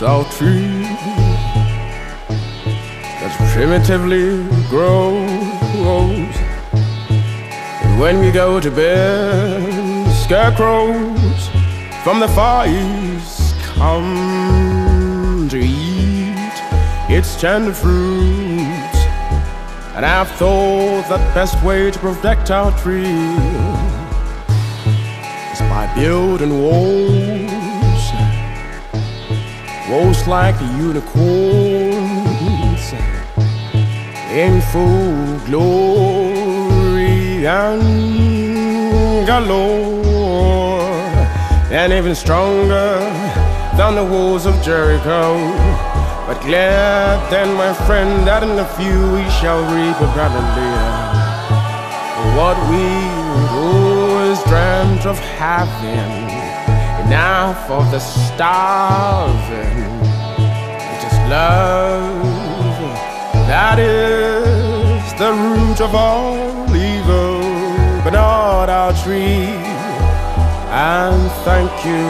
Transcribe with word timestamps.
Tree 0.00 0.80
that 3.20 3.50
primitively 3.52 4.48
grows. 4.70 6.36
And 7.82 8.00
when 8.00 8.18
we 8.20 8.30
go 8.30 8.60
to 8.60 8.70
bed, 8.70 10.10
scarecrows 10.24 11.48
from 12.02 12.18
the 12.18 12.28
far 12.28 12.66
east 12.66 13.54
come 13.74 15.48
to 15.50 15.58
eat 15.58 16.54
its 17.10 17.38
tender 17.38 17.74
fruits. 17.74 18.98
And 19.96 20.06
I've 20.06 20.30
thought 20.30 21.06
that 21.10 21.34
best 21.34 21.62
way 21.62 21.90
to 21.90 21.98
protect 21.98 22.50
our 22.50 22.72
tree 22.78 23.04
is 25.52 25.60
by 25.68 25.92
building 25.94 26.62
walls 26.62 27.49
Walls 29.90 30.28
like 30.28 30.54
unicorns 30.78 31.60
in 34.30 34.60
full 34.70 35.38
glory 35.46 37.44
and 37.44 39.26
galore, 39.26 40.80
and 41.72 41.92
even 41.92 42.14
stronger 42.14 43.00
than 43.76 43.96
the 43.96 44.04
walls 44.04 44.46
of 44.46 44.54
Jericho. 44.62 45.34
But 46.26 46.40
glad 46.42 47.28
then, 47.32 47.54
my 47.54 47.74
friend, 47.86 48.24
that 48.28 48.44
in 48.44 48.56
a 48.60 48.68
few 48.78 49.12
we 49.12 49.28
shall 49.40 49.62
reap 49.74 49.96
a 49.96 50.08
Galilee. 50.14 51.10
What 52.38 52.56
we 52.70 52.86
always 53.58 54.40
dreamt 54.44 55.04
of 55.04 55.18
having 55.18 56.39
enough 57.10 57.66
for 57.66 57.82
the 57.90 57.98
starving. 57.98 59.82
Just 61.02 61.20
love 61.28 62.22
that 63.50 63.80
is 63.80 65.12
the 65.18 65.32
root 65.32 65.80
of 65.80 65.92
all 65.92 66.36
evil, 66.70 67.40
but 68.04 68.12
not 68.12 68.70
our 68.70 68.92
tree. 69.02 69.58
And 70.70 71.28
thank 71.42 71.72
you, 71.84 72.06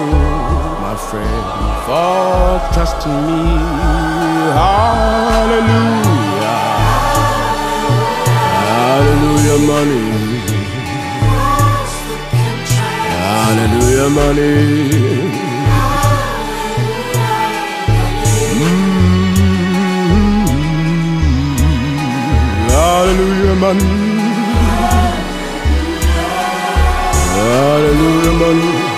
my 0.85 0.95
friend, 1.09 1.45
for 1.87 2.61
trusting 2.75 3.21
me. 3.27 3.43
Hallelujah. 4.61 5.81
Hallelujah, 8.69 9.59
money. 9.67 10.20
Mm. 13.51 13.57
Hallelujah, 13.57 14.09
money. 14.11 15.41
Hallelujah, 22.71 23.55
money. 23.55 23.85
Hallelujah, 27.35 28.33
money. 28.39 28.90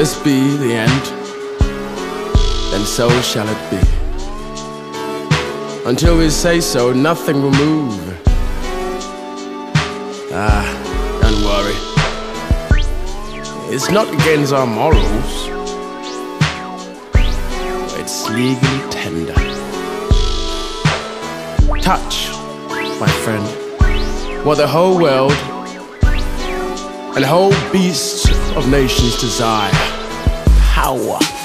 This 0.00 0.18
be 0.22 0.56
the 0.56 0.72
end, 0.72 1.04
then 2.72 2.86
so 2.86 3.10
shall 3.20 3.46
it 3.46 3.70
be. 3.70 3.76
Until 5.86 6.16
we 6.16 6.30
say 6.30 6.58
so, 6.62 6.90
nothing 6.90 7.42
will 7.42 7.50
move. 7.50 7.92
Ah, 10.32 10.64
don't 11.20 11.42
worry. 11.44 11.76
It's 13.74 13.90
not 13.90 14.08
against 14.08 14.54
our 14.54 14.66
morals. 14.66 15.32
It's 18.00 18.26
legally 18.30 18.80
tender. 18.88 19.34
Touch, 21.82 22.30
my 22.98 23.10
friend, 23.22 23.46
what 24.46 24.56
the 24.56 24.66
whole 24.66 24.98
world 24.98 25.36
and 27.16 27.22
whole 27.22 27.52
beasts 27.70 28.26
of 28.56 28.66
nations 28.70 29.20
desire 29.20 29.89
power. 30.80 31.39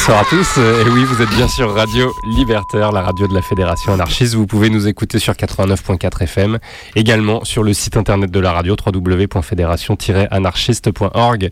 Bonsoir 0.00 0.20
à 0.20 0.24
tous. 0.24 0.56
Et 0.56 0.88
oui, 0.88 1.04
vous 1.04 1.20
êtes 1.20 1.28
bien 1.28 1.46
sur 1.46 1.74
Radio 1.74 2.10
Libertaire, 2.34 2.90
la 2.90 3.02
radio 3.02 3.28
de 3.28 3.34
la 3.34 3.42
Fédération 3.42 3.92
anarchiste. 3.92 4.34
Vous 4.34 4.46
pouvez 4.46 4.70
nous 4.70 4.88
écouter 4.88 5.18
sur 5.18 5.34
89.4 5.34 6.22
FM, 6.22 6.58
également 6.96 7.44
sur 7.44 7.62
le 7.62 7.74
site 7.74 7.98
internet 7.98 8.30
de 8.30 8.40
la 8.40 8.52
radio 8.52 8.76
www.fédération-anarchiste.org. 8.82 11.50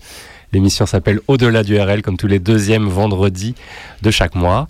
L'émission 0.52 0.86
s'appelle 0.86 1.20
Au-delà 1.28 1.62
du 1.62 1.78
RL, 1.78 2.00
comme 2.00 2.16
tous 2.16 2.26
les 2.26 2.38
deuxièmes 2.38 2.88
vendredis 2.88 3.54
de 4.00 4.10
chaque 4.10 4.34
mois. 4.34 4.66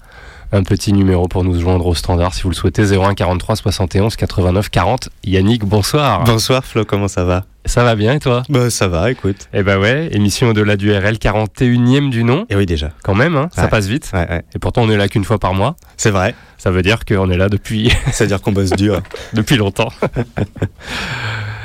Un 0.53 0.63
petit 0.63 0.93
numéro 0.93 1.29
pour 1.29 1.45
nous 1.45 1.59
joindre 1.59 1.87
au 1.87 1.95
standard 1.95 2.35
si 2.35 2.43
vous 2.43 2.51
le 2.51 2.55
souhaitez 2.55 2.83
01 2.97 3.15
43 3.15 3.57
71 3.57 4.17
89 4.17 4.71
40. 4.71 5.09
Yannick, 5.25 5.65
bonsoir. 5.65 6.25
Bonsoir 6.25 6.65
Flo, 6.65 6.85
comment 6.85 7.09
ça 7.09 7.25
va 7.25 7.45
Ça 7.67 7.85
va 7.85 7.95
bien 7.95 8.15
et 8.15 8.19
toi? 8.19 8.43
Bah 8.49 8.71
ça 8.71 8.89
va, 8.89 9.11
écoute. 9.11 9.49
Eh 9.53 9.63
bah 9.63 9.79
ouais, 9.79 10.09
émission 10.13 10.49
au-delà 10.49 10.77
du 10.77 10.93
RL, 10.93 11.17
41e 11.17 12.11
du 12.11 12.25
nom. 12.25 12.47
Et 12.49 12.57
oui 12.57 12.67
déjà. 12.67 12.91
Quand 13.03 13.15
même, 13.15 13.37
hein, 13.37 13.49
ça 13.55 13.69
passe 13.69 13.87
vite. 13.87 14.11
Ouais, 14.15 14.29
ouais. 14.29 14.43
Et 14.55 14.59
pourtant 14.59 14.83
on 14.83 14.91
est 14.91 14.97
là 14.97 15.09
qu'une 15.09 15.25
fois 15.25 15.39
par 15.39 15.55
mois. 15.55 15.77
C'est 15.97 16.11
vrai. 16.11 16.35
Ça 16.57 16.71
veut 16.71 16.83
dire 16.83 17.05
qu'on 17.05 17.31
est 17.31 17.37
là 17.37 17.49
depuis, 17.49 17.93
C'est-à-dire 18.11 18.41
qu'on 18.41 18.53
bosse 18.53 18.71
dur. 18.71 19.01
depuis 19.35 19.57
longtemps. 19.57 19.93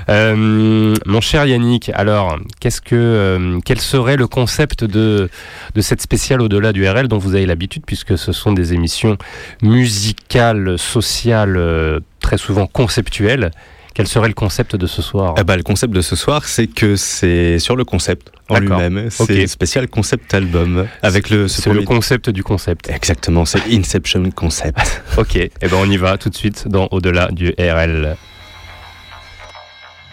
Euh, 0.09 0.95
mon 1.05 1.21
cher 1.21 1.45
Yannick, 1.45 1.89
alors, 1.93 2.37
qu'est-ce 2.59 2.81
que, 2.81 2.95
euh, 2.95 3.59
quel 3.65 3.79
serait 3.79 4.17
le 4.17 4.27
concept 4.27 4.83
de, 4.83 5.29
de 5.75 5.81
cette 5.81 6.01
spéciale 6.01 6.41
au-delà 6.41 6.73
du 6.73 6.87
RL 6.87 7.07
dont 7.07 7.17
vous 7.17 7.35
avez 7.35 7.45
l'habitude, 7.45 7.83
puisque 7.85 8.17
ce 8.17 8.31
sont 8.31 8.53
des 8.53 8.73
émissions 8.73 9.17
musicales, 9.61 10.77
sociales, 10.77 11.55
euh, 11.57 11.99
très 12.19 12.37
souvent 12.37 12.67
conceptuelles? 12.67 13.51
Quel 13.95 14.07
serait 14.07 14.27
le 14.27 14.33
concept 14.33 14.75
de 14.75 14.87
ce 14.87 15.03
soir? 15.03 15.35
Eh 15.37 15.43
bah, 15.43 15.55
le 15.55 15.61
concept 15.61 15.93
de 15.93 16.01
ce 16.01 16.15
soir, 16.15 16.45
c'est 16.45 16.65
que 16.65 16.95
c'est 16.95 17.59
sur 17.59 17.75
le 17.75 17.85
concept 17.85 18.31
en 18.49 18.57
lui-même. 18.59 19.09
C'est 19.11 19.43
Ok. 19.43 19.47
spécial 19.47 19.87
concept 19.87 20.33
album 20.33 20.87
avec 21.03 21.29
le. 21.29 21.47
ce 21.47 21.69
le 21.69 21.83
concept 21.83 22.31
du 22.31 22.43
concept. 22.43 22.89
Exactement, 22.89 23.45
c'est 23.45 23.61
Inception 23.71 24.31
Concept. 24.31 25.03
Ok, 25.17 25.35
et 25.35 25.51
ben 25.61 25.77
on 25.79 25.85
y 25.89 25.97
va 25.97 26.17
tout 26.17 26.29
de 26.29 26.35
suite 26.35 26.67
dans 26.67 26.87
Au-delà 26.89 27.29
du 27.31 27.53
RL. 27.59 28.15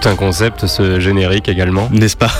Tout 0.00 0.08
un 0.08 0.16
concept, 0.16 0.66
ce 0.66 1.00
générique 1.00 1.48
également. 1.48 1.88
N'est-ce 1.92 2.16
pas 2.16 2.30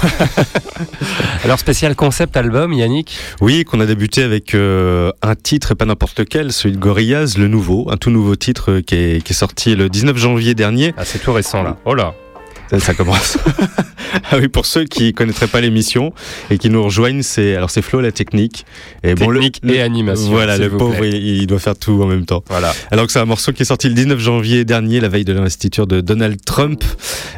Alors 1.45 1.59
spécial 1.59 1.95
concept 1.95 2.37
album, 2.37 2.73
Yannick? 2.73 3.17
Oui, 3.41 3.65
qu'on 3.65 3.81
a 3.81 3.87
débuté 3.87 4.23
avec 4.23 4.55
euh, 4.55 5.13
un 5.23 5.35
titre 5.35 5.73
et 5.73 5.75
pas 5.75 5.85
n'importe 5.85 6.19
lequel, 6.19 6.53
celui 6.53 6.77
de 6.77 6.81
Gorillaz, 6.81 7.37
le 7.39 7.49
nouveau, 7.49 7.91
un 7.91 7.97
tout 7.97 8.11
nouveau 8.11 8.37
titre 8.37 8.73
euh, 8.73 8.83
qui 8.83 8.95
est, 8.95 9.23
qui 9.23 9.33
est 9.33 9.37
sorti 9.37 9.75
le 9.75 9.89
19 9.89 10.17
janvier 10.17 10.55
dernier. 10.55 10.95
Ah 10.97 11.05
c'est 11.05 11.19
tout 11.19 11.33
récent 11.33 11.63
là. 11.63 11.77
Oh 11.85 11.95
là 11.95 12.15
Ça, 12.71 12.79
ça 12.79 12.95
commence. 12.95 13.37
ah 14.31 14.37
oui, 14.39 14.49
pour 14.49 14.65
ceux 14.65 14.85
qui 14.85 15.13
connaîtraient 15.13 15.49
pas 15.49 15.61
l'émission 15.61 16.13
et 16.51 16.59
qui 16.59 16.71
nous 16.71 16.83
rejoignent, 16.83 17.23
c'est 17.23 17.57
alors 17.57 17.71
c'est 17.71 17.83
Flo 17.83 18.01
la 18.01 18.13
technique 18.13 18.65
et 19.03 19.15
Technique 19.15 19.61
le, 19.63 19.75
et 19.75 19.83
animation, 19.83 20.31
Voilà, 20.31 20.57
le 20.57 20.71
pauvre, 20.71 21.05
il, 21.05 21.15
il 21.15 21.47
doit 21.47 21.59
faire 21.59 21.77
tout 21.77 22.01
en 22.03 22.07
même 22.07 22.27
temps. 22.27 22.45
Voilà. 22.49 22.73
Alors 22.91 23.07
que 23.07 23.13
c'est 23.13 23.19
un 23.19 23.25
morceau 23.25 23.53
qui 23.53 23.63
est 23.63 23.67
sorti 23.67 23.89
le 23.89 23.95
19 23.95 24.19
janvier 24.21 24.65
dernier, 24.65 25.01
la 25.01 25.09
veille 25.09 25.25
de 25.25 25.33
l'investiture 25.33 25.87
de 25.87 26.01
Donald 26.01 26.39
Trump. 26.45 26.85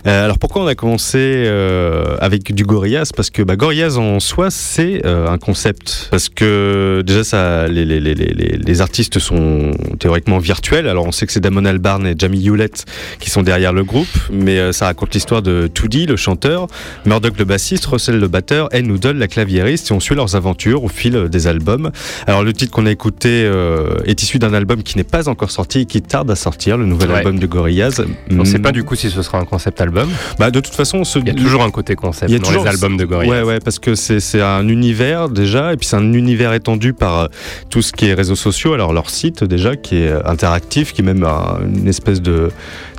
Euh, 0.06 0.24
alors 0.24 0.38
pourquoi 0.38 0.62
on 0.62 0.66
a 0.66 0.74
commencé 0.74 1.18
euh, 1.18 2.16
avec 2.20 2.54
du 2.54 2.64
Gorillaz? 2.64 3.12
Parce 3.16 3.30
que 3.30 3.42
bah, 3.42 3.56
Gorillaz 3.56 3.96
en 3.96 4.20
soi, 4.20 4.50
c'est 4.50 5.06
euh, 5.06 5.28
un 5.28 5.38
concept. 5.38 6.08
Parce 6.10 6.28
que 6.28 7.02
déjà, 7.06 7.24
ça, 7.24 7.68
les, 7.68 7.86
les, 7.86 8.00
les, 8.00 8.14
les, 8.14 8.58
les 8.58 8.80
artistes 8.80 9.18
sont 9.18 9.70
théoriquement 9.98 10.38
virtuels. 10.38 10.88
Alors 10.88 11.06
on 11.06 11.12
sait 11.12 11.26
que 11.26 11.32
c'est 11.32 11.40
Damon 11.40 11.64
Albarn 11.64 12.06
et 12.06 12.14
Jamie 12.18 12.44
Hewlett 12.44 12.84
qui 13.18 13.30
sont 13.30 13.42
derrière 13.42 13.72
le 13.72 13.84
groupe, 13.84 14.08
mais 14.30 14.58
euh, 14.58 14.72
ça 14.72 14.86
raconte 14.86 15.14
l'histoire 15.22 15.40
de 15.42 15.70
2D, 15.72 16.08
le 16.08 16.16
chanteur, 16.16 16.66
Murdoch 17.06 17.38
le 17.38 17.44
bassiste, 17.44 17.86
Russell 17.86 18.18
le 18.18 18.26
batteur 18.26 18.68
et 18.74 18.82
Noodle 18.82 19.12
la 19.18 19.28
claviériste. 19.28 19.90
Et 19.90 19.94
on 19.94 20.00
suit 20.00 20.16
leurs 20.16 20.34
aventures 20.34 20.82
au 20.82 20.88
fil 20.88 21.14
euh, 21.14 21.28
des 21.28 21.46
albums. 21.46 21.92
Alors 22.26 22.42
le 22.42 22.52
titre 22.52 22.72
qu'on 22.72 22.86
a 22.86 22.90
écouté 22.90 23.28
euh, 23.44 23.94
est 24.04 24.20
issu 24.20 24.40
d'un 24.40 24.52
album 24.52 24.82
qui 24.82 24.96
n'est 24.98 25.04
pas 25.04 25.28
encore 25.28 25.52
sorti 25.52 25.80
et 25.82 25.84
qui 25.84 26.02
tarde 26.02 26.28
à 26.32 26.34
sortir, 26.34 26.76
le 26.76 26.86
nouvel 26.86 27.10
Ouais. 27.12 27.18
album 27.18 27.38
de 27.38 27.46
Gorillaz. 27.46 28.02
On 28.32 28.34
ne 28.34 28.44
sait 28.44 28.58
Mm. 28.58 28.62
pas 28.62 28.72
du 28.72 28.82
coup 28.82 28.96
si 28.96 29.10
ce 29.10 29.22
sera 29.22 29.38
un 29.38 29.44
concept 29.44 29.80
album. 29.80 30.08
Bah, 30.40 30.50
de 30.50 30.58
toute 30.58 30.74
façon, 30.74 31.04
ce... 31.04 31.20
Il 31.20 31.28
y 31.28 31.30
a 31.30 31.34
toujours 31.34 31.62
un 31.62 31.70
côté 31.70 31.94
concept 31.94 32.28
Il 32.28 32.32
y 32.32 32.36
a 32.36 32.40
dans 32.40 32.48
toujours- 32.48 32.64
les 32.64 32.70
albums 32.70 32.96
de 32.96 33.04
Gorillaz. 33.04 33.30
Ouais, 33.30 33.42
ouais, 33.46 33.58
parce 33.60 33.78
que 33.78 33.94
c'est 33.94 34.40
un 34.40 34.66
univers 34.66 35.28
déjà, 35.28 35.72
et 35.72 35.76
puis 35.76 35.86
c'est 35.86 35.96
un 35.96 36.12
univers 36.14 36.52
étendu 36.52 36.94
par 36.94 37.18
euh, 37.20 37.26
tout 37.70 37.80
ce 37.82 37.92
qui 37.92 38.06
est 38.06 38.14
réseaux 38.14 38.34
sociaux. 38.34 38.72
Alors 38.72 38.92
leur 38.92 39.08
site 39.10 39.44
déjà, 39.44 39.76
qui 39.76 39.98
est 39.98 40.10
interactif, 40.24 40.92
qui 40.92 41.02
est 41.02 41.04
même 41.04 41.22
un- 41.22 41.60
une 41.64 41.86
espèce 41.86 42.20
de, 42.20 42.50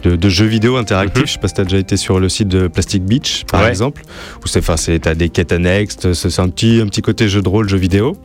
de, 0.03 0.15
de 0.15 0.29
jeu 0.29 0.45
vidéo 0.45 0.77
interactif. 0.77 1.21
Mhm. 1.21 1.27
Je 1.27 1.31
sais 1.33 1.39
pas 1.39 1.47
si 1.47 1.53
t'as 1.55 1.63
déjà 1.63 1.77
été 1.77 1.97
sur 1.97 2.19
le 2.19 2.29
site 2.29 2.47
de 2.47 2.67
Plastic 2.67 3.03
Beach, 3.03 3.43
par 3.51 3.61
Ouais. 3.63 3.69
exemple, 3.69 4.01
où 4.43 4.47
c'est, 4.47 4.59
enfin, 4.59 4.77
c'est 4.77 4.99
t'as 4.99 5.15
des 5.15 5.29
quêtes 5.29 5.51
annexes, 5.51 5.97
c'est 6.13 6.39
un 6.39 6.49
petit, 6.49 6.79
un 6.81 6.87
petit 6.87 7.01
côté 7.01 7.27
jeu 7.29 7.41
de 7.41 7.49
rôle, 7.49 7.67
jeu 7.69 7.77
vidéo. 7.77 8.17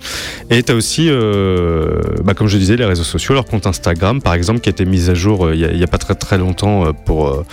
Et 0.50 0.62
t'as 0.62 0.75
aussi, 0.75 1.08
euh, 1.08 2.00
bah, 2.25 2.34
comme 2.34 2.48
je 2.48 2.58
disais, 2.58 2.76
les 2.76 2.84
réseaux 2.84 3.04
sociaux, 3.04 3.34
leur 3.34 3.44
compte 3.46 3.66
Instagram, 3.66 4.20
par 4.20 4.34
exemple, 4.34 4.60
qui 4.60 4.69
a 4.69 4.72
été 4.72 4.84
mis 4.84 5.08
à 5.10 5.14
jour 5.14 5.46
euh, 5.46 5.54
il 5.54 5.60
y 5.60 5.64
a- 5.64 5.72
il 5.72 5.78
y, 5.78 5.84
a 5.84 5.86
pas 5.86 5.98
très 5.98 6.14
très 6.14 6.38
longtemps 6.38 6.86
euh, 6.86 6.92
pour 6.92 7.28
euh, 7.28 7.44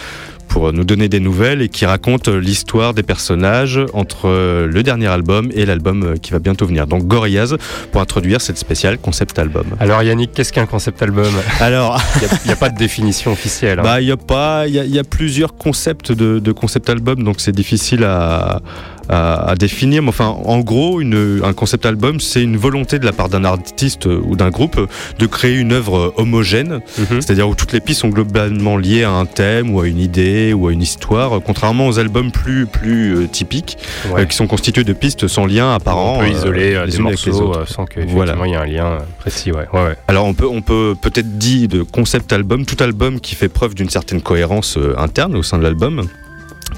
pour 0.47 0.71
nous 0.71 0.83
donner 0.83 1.09
des 1.09 1.19
nouvelles 1.19 1.61
et 1.61 1.69
qui 1.69 1.85
raconte 1.85 2.27
l'histoire 2.27 2.93
des 2.93 3.03
personnages 3.03 3.79
entre 3.93 4.29
le 4.65 4.83
dernier 4.83 5.07
album 5.07 5.49
et 5.53 5.65
l'album 5.65 6.15
qui 6.21 6.31
va 6.31 6.39
bientôt 6.39 6.65
venir. 6.65 6.87
Donc 6.87 7.05
Gorillaz 7.07 7.55
pour 7.91 8.01
introduire 8.01 8.41
cette 8.41 8.57
spéciale 8.57 8.97
concept 8.97 9.37
album. 9.39 9.65
Alors 9.79 10.01
Yannick, 10.03 10.31
qu'est-ce 10.33 10.53
qu'un 10.53 10.65
concept 10.65 11.01
album? 11.01 11.33
Alors, 11.59 12.01
Il 12.21 12.47
n'y 12.47 12.53
a, 12.53 12.55
pas 12.55 12.69
de 12.69 12.77
définition 12.77 13.31
officielle. 13.33 13.79
hein. 13.79 13.83
bah 13.83 14.01
il 14.01 14.07
y 14.07 14.11
a 14.11 14.17
pas, 14.17 14.67
il 14.67 14.73
y, 14.75 14.79
a- 14.79 14.85
il 14.85 14.93
y 14.93 14.99
a 14.99 15.03
plusieurs 15.03 15.55
concepts 15.55 16.11
de, 16.11 16.39
de 16.39 16.51
concept 16.51 16.89
album, 16.89 17.23
donc 17.23 17.35
c'est 17.39 17.51
difficile 17.55 18.03
à, 18.03 18.61
à, 19.09 19.49
à 19.51 19.55
définir. 19.55 20.01
Mais 20.03 20.09
enfin, 20.09 20.27
en 20.45 20.59
gros, 20.59 21.01
une, 21.01 21.41
un 21.43 21.53
concept 21.53 21.85
album, 21.85 22.19
c'est 22.19 22.41
une 22.43 22.57
volonté 22.57 22.99
de 22.99 23.05
la 23.05 23.11
part 23.11 23.29
d'un 23.29 23.43
artiste 23.45 24.07
euh, 24.07 24.21
ou 24.25 24.35
d'un 24.35 24.49
groupe 24.49 24.77
euh, 24.77 24.87
de 25.19 25.25
créer 25.25 25.55
une 25.55 25.71
œuvre 25.73 25.97
euh, 25.97 26.13
homogène 26.17 26.79
Mhm. 26.97 27.21
C'est-à-dire 27.21 27.47
où 27.49 27.55
toutes 27.55 27.73
les 27.73 27.79
pistes 27.81 28.01
sont 28.01 28.09
globalement 28.09 28.77
liées 28.77 29.03
à 29.03 29.11
un 29.11 29.25
thème 29.25 29.73
ou 29.73 29.79
à 29.81 29.87
une 29.87 29.99
idée 29.99 30.53
ou 30.53 30.67
à 30.67 30.71
une 30.73 30.81
histoire, 30.81 31.39
contrairement 31.45 31.87
aux 31.87 31.99
albums 31.99 32.31
plus, 32.31 32.65
plus 32.65 33.15
euh, 33.15 33.27
typiques, 33.27 33.77
Ouais. 34.11 34.21
euh, 34.21 34.25
qui 34.25 34.35
sont 34.35 34.47
constitués 34.47 34.83
de 34.83 34.93
pistes 34.93 35.27
sans 35.27 35.45
lien 35.45 35.73
apparent. 35.73 36.17
on 36.17 36.19
peut 36.21 36.29
isoler 36.29 36.73
les 36.73 36.85
des 36.85 36.91
les 36.97 36.97
morceaux 36.99 37.31
autres. 37.41 37.59
euh, 37.61 37.65
sans 37.65 37.85
que 37.85 37.99
Voilà. 38.07 38.35
y 38.45 38.51
ait 38.51 38.55
un 38.55 38.65
lien 38.65 38.97
précis. 39.19 39.51
Ouais. 39.51 39.67
Ouais, 39.73 39.83
ouais. 39.83 39.95
Alors 40.07 40.25
on 40.25 40.33
peut, 40.33 40.47
on 40.47 40.61
peut 40.61 40.95
peut-être 40.99 41.37
dire 41.37 41.67
de 41.67 41.81
concept 41.83 42.31
album, 42.33 42.65
tout 42.65 42.81
album 42.83 43.19
qui 43.19 43.35
fait 43.35 43.49
preuve 43.49 43.75
d'une 43.75 43.89
certaine 43.89 44.21
cohérence 44.21 44.77
interne 44.97 45.35
au 45.35 45.43
sein 45.43 45.57
de 45.57 45.63
l'album. 45.63 46.03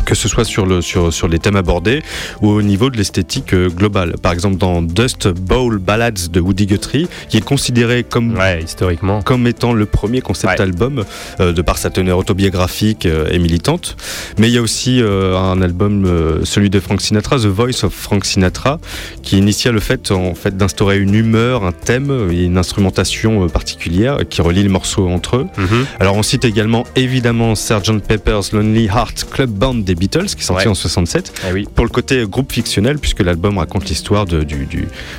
Que 0.06 0.16
ce 0.16 0.28
soit 0.28 0.46
sur, 0.46 0.66
le, 0.66 0.82
sur, 0.82 1.12
sur 1.12 1.28
les 1.28 1.40
thèmes 1.40 1.56
abordés 1.56 2.02
ou 2.42 2.50
au 2.50 2.62
niveau 2.62 2.90
de 2.90 2.98
l'esthétique 2.98 3.54
euh, 3.54 3.70
globale. 3.70 4.16
Par 4.22 4.32
exemple, 4.32 4.58
dans 4.58 4.82
Dust 4.82 5.28
Bowl 5.28 5.80
Ballads 5.80 6.30
de 6.32 6.40
Woody 6.40 6.66
Guthrie, 6.66 7.08
qui 7.30 7.38
est 7.38 7.42
considéré 7.44 8.04
comme 8.04 8.38
Ouais, 8.38 8.62
historiquement. 8.64 9.22
comme 9.22 9.48
étant 9.48 9.74
le 9.74 9.86
premier 9.86 10.22
concept 10.22 10.54
Ouais. 10.54 10.62
album 10.62 11.04
euh, 11.40 11.52
de 11.52 11.62
par 11.62 11.78
sa 11.78 11.90
teneur 11.90 12.18
autobiographique 12.18 13.06
euh, 13.06 13.28
et 13.32 13.40
militante. 13.40 13.98
Mais 14.38 14.48
il 14.50 14.54
y 14.54 14.58
a 14.58 14.62
aussi 14.62 15.02
euh, 15.02 15.36
un 15.38 15.62
album, 15.62 16.06
celui 16.44 16.70
de 16.70 16.80
Frank 16.80 17.02
Sinatra, 17.02 17.38
The 17.38 17.46
Voice 17.48 17.84
of 17.84 17.94
Frank 17.94 18.24
Sinatra, 18.24 18.80
qui 19.24 19.38
initia 19.40 19.72
le 19.72 19.80
fait, 19.80 20.12
en 20.12 20.36
fait 20.36 20.56
d'instaurer 20.56 21.00
une 21.00 21.16
humeur, 21.16 21.66
un 21.66 21.72
thème 21.74 22.30
et 22.32 22.44
une 22.44 22.58
instrumentation 22.58 23.48
particulière 23.50 24.20
qui 24.30 24.42
relie 24.42 24.64
les 24.64 24.70
morceaux 24.70 25.08
entre 25.10 25.38
eux. 25.38 25.48
Mhm. 25.58 25.86
Alors 26.00 26.16
on 26.16 26.24
cite 26.24 26.46
également 26.46 26.86
évidemment 26.96 27.56
Sgt 27.56 28.00
Pepper's 28.08 28.52
Lonely 28.54 28.86
Heart 28.86 29.28
Club 29.32 29.50
Band 29.50 29.76
Des 29.84 29.96
Beatles, 29.96 30.26
qui 30.28 30.42
est 30.42 30.44
sorti 30.44 30.66
Ouais. 30.66 30.72
en 30.72 30.76
67. 30.76 31.34
Ah 31.44 31.48
oui. 31.54 31.66
Pour 31.76 31.86
le 31.86 31.90
côté 31.92 32.24
groupe 32.28 32.52
fictionnel, 32.52 32.98
puisque 33.00 33.22
l'album 33.22 33.58
raconte 33.58 33.88
l'histoire 33.90 34.26
du, 34.26 34.46
du, 34.46 34.68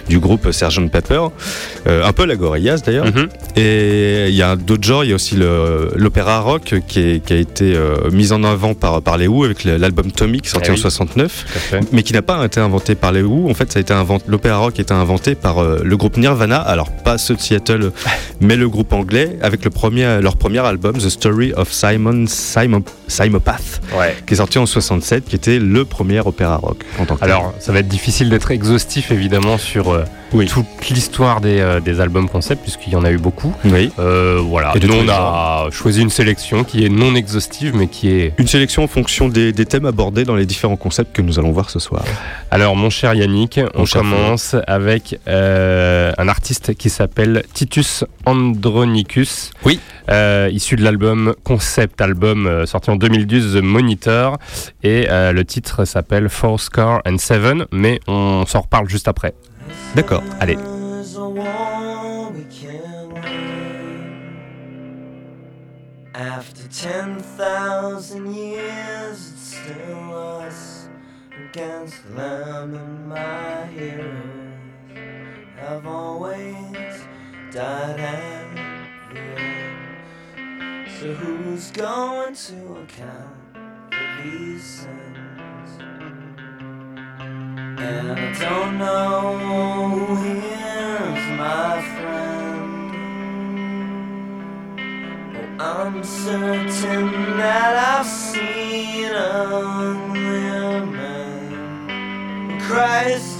du 0.08 0.18
groupe 0.18 0.50
Sgt 0.50 0.90
Pepper, 0.90 1.22
euh, 1.86 2.04
un 2.04 2.12
peu 2.12 2.24
la 2.24 2.36
Gorillaz 2.36 2.82
d'ailleurs. 2.84 3.06
Mhm. 3.06 3.28
Et 3.56 4.26
il 4.28 4.34
y 4.34 4.42
a 4.42 4.56
d'autres 4.56 4.84
genres, 4.84 5.04
il 5.04 5.10
y 5.10 5.12
a 5.12 5.16
aussi 5.16 5.36
l'opéra 5.36 6.40
rock 6.40 6.74
qui, 6.86 7.00
est- 7.00 7.24
qui 7.24 7.32
a 7.32 7.36
été 7.36 7.74
euh, 7.74 8.10
mis 8.12 8.32
en 8.32 8.42
avant 8.44 8.74
par, 8.74 9.02
par 9.02 9.18
les 9.18 9.26
Who 9.26 9.44
avec 9.44 9.64
l'album 9.64 10.10
Tommy 10.12 10.40
qui 10.40 10.48
est 10.48 10.50
sorti 10.50 10.68
Ah 10.68 10.72
en 10.72 10.76
oui. 10.76 10.80
69, 10.80 11.44
Tout 11.52 11.52
à 11.56 11.60
fait. 11.60 11.80
mais 11.92 12.02
qui 12.02 12.12
n'a 12.12 12.22
pas 12.22 12.44
été 12.44 12.60
inventé 12.60 12.94
par 12.94 13.12
les 13.12 13.22
Who. 13.22 13.50
En 13.50 13.54
fait, 13.54 13.70
ça 13.72 13.78
a 13.78 13.82
été 13.82 13.92
inventé, 13.92 14.24
l'opéra 14.28 14.58
rock 14.58 14.74
a 14.78 14.82
été 14.82 14.94
inventé 14.94 15.34
par 15.34 15.58
euh, 15.58 15.80
le 15.84 15.96
groupe 15.96 16.16
Nirvana, 16.16 16.56
alors 16.58 16.90
pas 16.90 17.18
ceux 17.18 17.34
de 17.34 17.40
Seattle, 17.40 17.92
mais 18.40 18.56
le 18.56 18.68
groupe 18.68 18.92
anglais 18.92 19.36
avec 19.42 19.64
le 19.64 19.70
premier, 19.70 20.20
leur 20.22 20.36
premier 20.36 20.60
album 20.60 20.96
The 20.96 21.08
Story 21.08 21.52
of 21.54 21.70
Simon 21.72 22.24
Simon 22.26 22.82
Simopath, 23.08 23.80
Ouais. 23.98 24.16
qui 24.26 24.34
est 24.34 24.36
sorti 24.36 24.47
en 24.56 24.64
67, 24.66 25.26
qui 25.26 25.36
était 25.36 25.58
le 25.58 25.84
premier 25.84 26.20
opéra 26.20 26.56
rock 26.56 26.84
en 26.98 27.04
tant 27.04 27.16
que. 27.16 27.24
Alors, 27.24 27.52
ça 27.58 27.72
va 27.72 27.80
être 27.80 27.88
difficile 27.88 28.30
d'être 28.30 28.50
exhaustif 28.50 29.10
évidemment 29.10 29.58
sur 29.58 29.90
euh, 29.90 30.04
Oui. 30.32 30.46
toute 30.46 30.66
l'histoire 30.88 31.40
des, 31.42 31.60
euh, 31.60 31.80
des 31.80 32.00
albums 32.00 32.28
concept, 32.28 32.62
puisqu'il 32.62 32.92
y 32.92 32.96
en 32.96 33.04
a 33.04 33.10
eu 33.10 33.18
beaucoup. 33.18 33.52
oui. 33.64 33.90
Euh, 33.98 34.40
voilà. 34.42 34.72
Et 34.74 34.80
Nous, 34.86 34.94
on 34.94 35.08
a 35.08 35.66
choisi 35.70 36.00
une 36.00 36.08
sélection 36.10 36.64
qui 36.64 36.84
est 36.84 36.88
non 36.88 37.14
exhaustive, 37.14 37.74
mais 37.76 37.88
qui 37.88 38.08
est. 38.10 38.32
Une 38.38 38.46
sélection 38.46 38.84
en 38.84 38.88
fonction 38.88 39.28
des, 39.28 39.52
des 39.52 39.66
thèmes 39.66 39.84
abordés 39.84 40.24
dans 40.24 40.36
les 40.36 40.46
différents 40.46 40.76
concepts 40.76 41.14
que 41.14 41.20
nous 41.22 41.38
allons 41.38 41.50
voir 41.52 41.68
ce 41.68 41.78
soir. 41.80 42.04
Alors, 42.50 42.76
mon 42.76 42.88
cher 42.90 43.12
Yannick, 43.14 43.60
on 43.74 43.84
cher 43.84 44.00
commence 44.02 44.54
avec 44.66 45.18
un 45.26 46.28
artiste 46.28 46.74
qui 46.74 46.88
s'appelle 46.88 47.42
Titus 47.52 48.04
Andronicus. 48.24 49.50
Oui. 49.64 49.80
Euh, 50.10 50.48
issu 50.50 50.76
de 50.76 50.82
l'album 50.82 51.34
concept 51.44 52.00
album 52.00 52.46
euh, 52.46 52.64
sorti 52.64 52.90
en 52.90 52.96
2012 52.96 53.54
The 53.54 53.62
Monitor 53.62 54.38
et 54.82 55.06
euh, 55.10 55.32
le 55.32 55.44
titre 55.44 55.84
s'appelle 55.84 56.30
Four 56.30 56.60
Score 56.60 57.02
and 57.06 57.18
Seven 57.18 57.66
mais 57.72 58.00
on 58.06 58.46
s'en 58.46 58.62
reparle 58.62 58.88
juste 58.88 59.06
après. 59.08 59.34
D'accord. 59.94 60.22
Allez. 60.40 60.56
After 66.14 66.64
10,000 66.68 68.34
years, 68.34 69.18
still 69.36 70.12
us 70.42 70.88
against 71.50 72.02
my 72.16 73.66
heroes 73.72 74.58
have 75.60 75.86
always 75.86 76.74
died. 77.52 78.67
So, 81.00 81.14
who's 81.14 81.70
going 81.70 82.34
to 82.34 82.76
account 82.78 83.36
for 83.88 84.22
these 84.24 84.64
sins? 84.64 85.70
And 87.20 88.10
I 88.18 88.32
don't 88.36 88.78
know 88.78 89.38
who 89.90 90.16
here's 90.16 91.38
my 91.38 91.80
friend. 91.94 92.90
Oh, 95.60 95.64
I'm 95.64 96.02
certain 96.02 97.36
that 97.36 97.76
I've 97.94 98.04
seen 98.04 99.12
ugly 99.14 100.80
men. 100.96 102.58
Christ, 102.62 103.38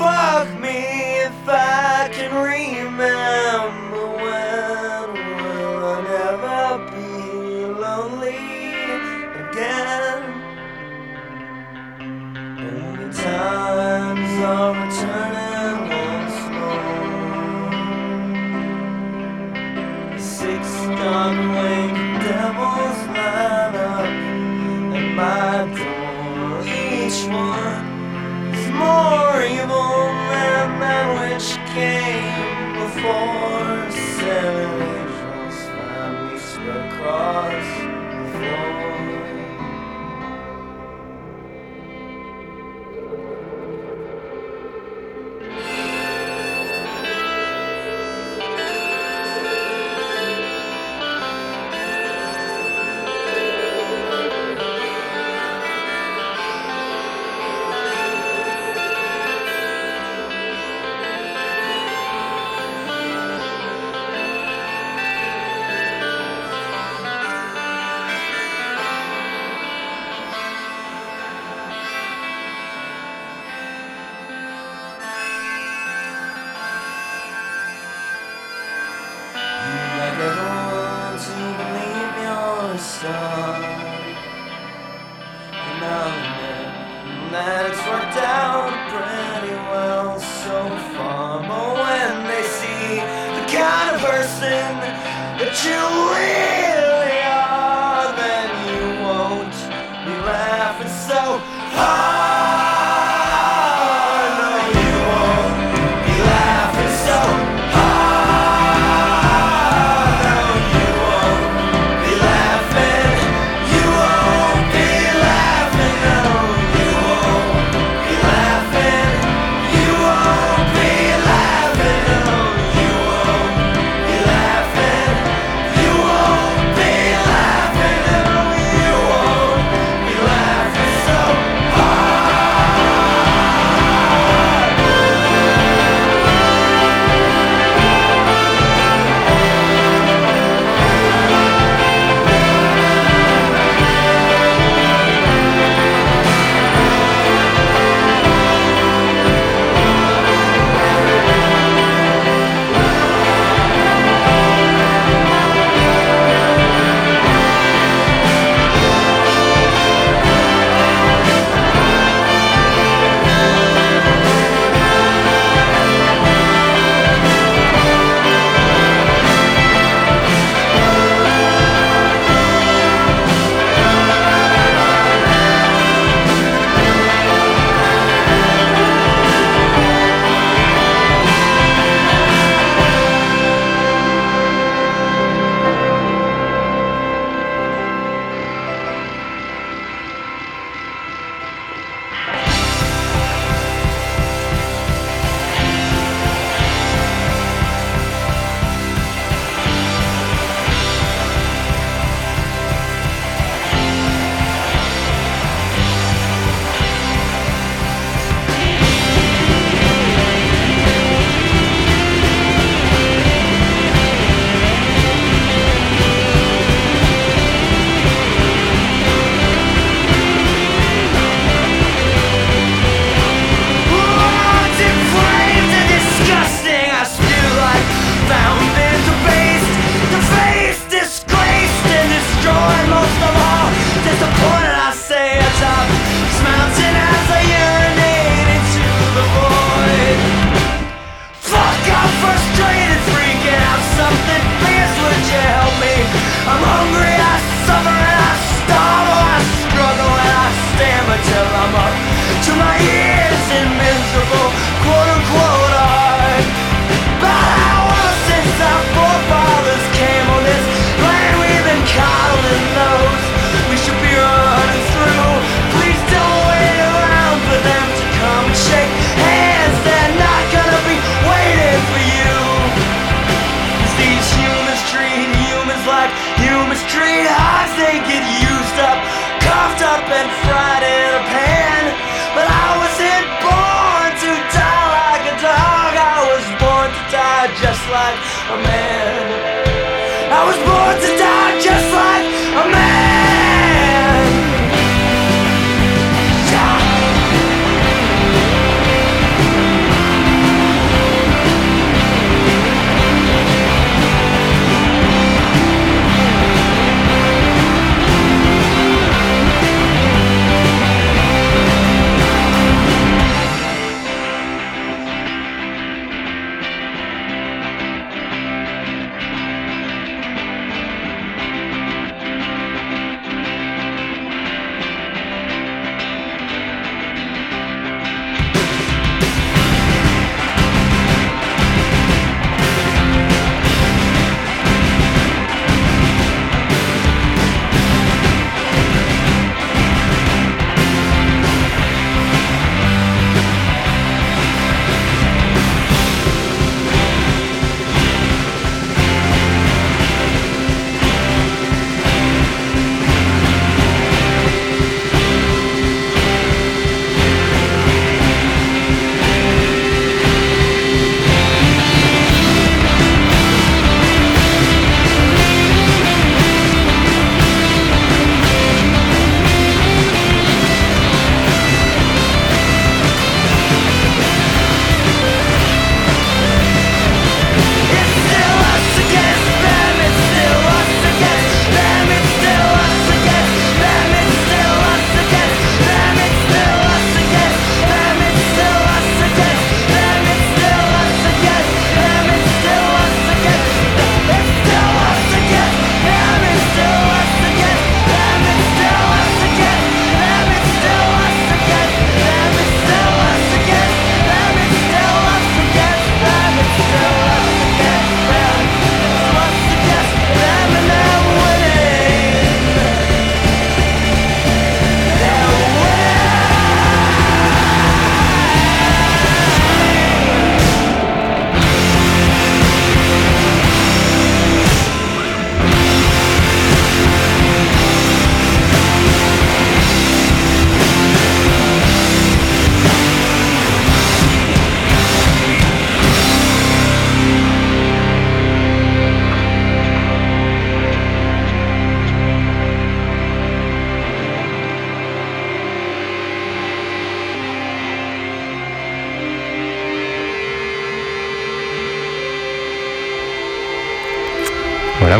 fuck 0.00 0.48
me 0.60 1.20
if 1.20 1.48
I 1.48 2.08
can 2.12 2.34
remember 2.34 3.77
are 14.48 14.72
returning 14.72 15.76
once 15.92 16.38
more. 16.56 17.68
Six 20.18 20.62
dark-winged 21.00 22.20
devils 22.24 22.98
line 23.16 23.76
up 23.76 24.08
at 24.96 25.08
my 25.20 25.52
door. 25.76 26.64
Each 26.64 27.20
one 27.28 27.84
is 28.54 28.66
more 28.72 29.36
evil 29.56 29.92
than 30.32 30.66
that 30.80 31.06
which 31.18 31.48
came 31.74 32.72
before. 32.80 33.78
Seven 34.16 34.70
angels 34.96 35.58
find 35.76 36.14
me 36.24 36.38
across 36.86 37.68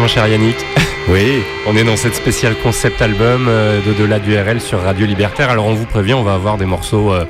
mon 0.08 0.14
cher 0.14 0.26
Yannick. 0.26 0.56
Oui. 1.10 1.42
On 1.66 1.74
est 1.74 1.84
dans 1.84 1.96
cette 1.96 2.14
spéciale 2.14 2.54
concept 2.62 3.00
album 3.00 3.46
euh, 3.48 3.80
d'au-delà 3.82 4.18
du 4.18 4.36
RL 4.38 4.60
sur 4.60 4.82
Radio 4.82 5.06
Libertaire. 5.06 5.48
Alors 5.48 5.64
on 5.66 5.72
vous 5.74 5.86
prévient, 5.86 6.12
on 6.14 6.22
va 6.22 6.34
avoir 6.34 6.58
des 6.58 6.66
morceaux 6.66 7.12
euh, 7.12 7.24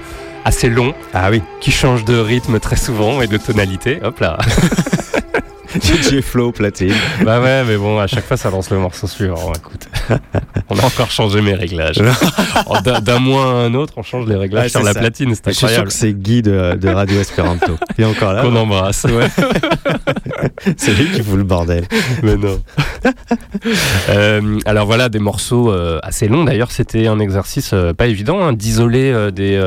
assez 0.44 0.68
longs 0.68 0.94
Ah 1.14 1.28
oui. 1.30 1.42
qui 1.60 1.70
changent 1.70 2.04
de 2.04 2.18
rythme 2.18 2.58
très 2.58 2.74
souvent 2.74 3.20
et 3.22 3.28
de 3.28 3.36
tonalité. 3.36 4.00
Hop 4.02 4.18
là. 4.18 4.38
DJ 5.80 6.20
Flow 6.22 6.50
platine. 6.50 6.94
bah 7.24 7.40
ouais, 7.40 7.62
mais 7.64 7.76
bon, 7.76 7.98
à 8.00 8.08
chaque 8.08 8.24
fois 8.26 8.36
ça 8.36 8.50
lance 8.50 8.70
le 8.70 8.78
morceau 8.78 9.06
suivant. 9.06 9.52
Écoute, 9.56 9.88
a 10.78 10.86
encore 10.86 11.10
changé 11.10 11.40
mes 11.40 11.54
réglages. 11.54 12.00
D'un 13.02 13.18
mois 13.18 13.44
à 13.44 13.54
un 13.64 13.74
autre, 13.74 13.94
on 13.96 14.02
change 14.02 14.26
les 14.26 14.36
réglages 14.36 14.64
Ouais, 14.64 14.68
sur 14.68 14.82
la 14.82 14.92
ça. 14.92 15.00
platine, 15.00 15.34
c'est 15.34 15.42
Je 15.46 15.50
suis 15.50 15.58
sûr 15.58 15.66
incroyable. 15.68 15.88
que 15.88 15.94
c'est 15.94 16.12
Guy 16.14 16.42
de, 16.42 16.74
de 16.80 16.88
Radio 16.88 17.20
Esperanto. 17.20 17.76
Il 17.96 18.04
est 18.04 18.06
encore 18.06 18.32
là. 18.32 18.42
Qu'on 18.42 18.56
embrasse. 18.56 19.06
C'est 20.76 20.92
lui 20.92 21.10
qui 21.12 21.22
fout 21.22 21.36
le 21.36 21.44
bordel. 21.44 21.84
Mais 22.22 22.36
non. 22.36 22.60
Euh, 24.10 24.58
alors 24.64 24.86
voilà, 24.86 25.08
des 25.08 25.18
morceaux 25.18 25.70
euh, 25.70 25.98
assez 26.02 26.28
longs. 26.28 26.44
D'ailleurs, 26.44 26.70
c'était 26.70 27.06
un 27.06 27.18
exercice 27.18 27.70
euh, 27.74 27.92
pas 27.92 28.06
évident 28.06 28.40
hein, 28.42 28.52
d'isoler 28.52 29.12
des, 29.32 29.60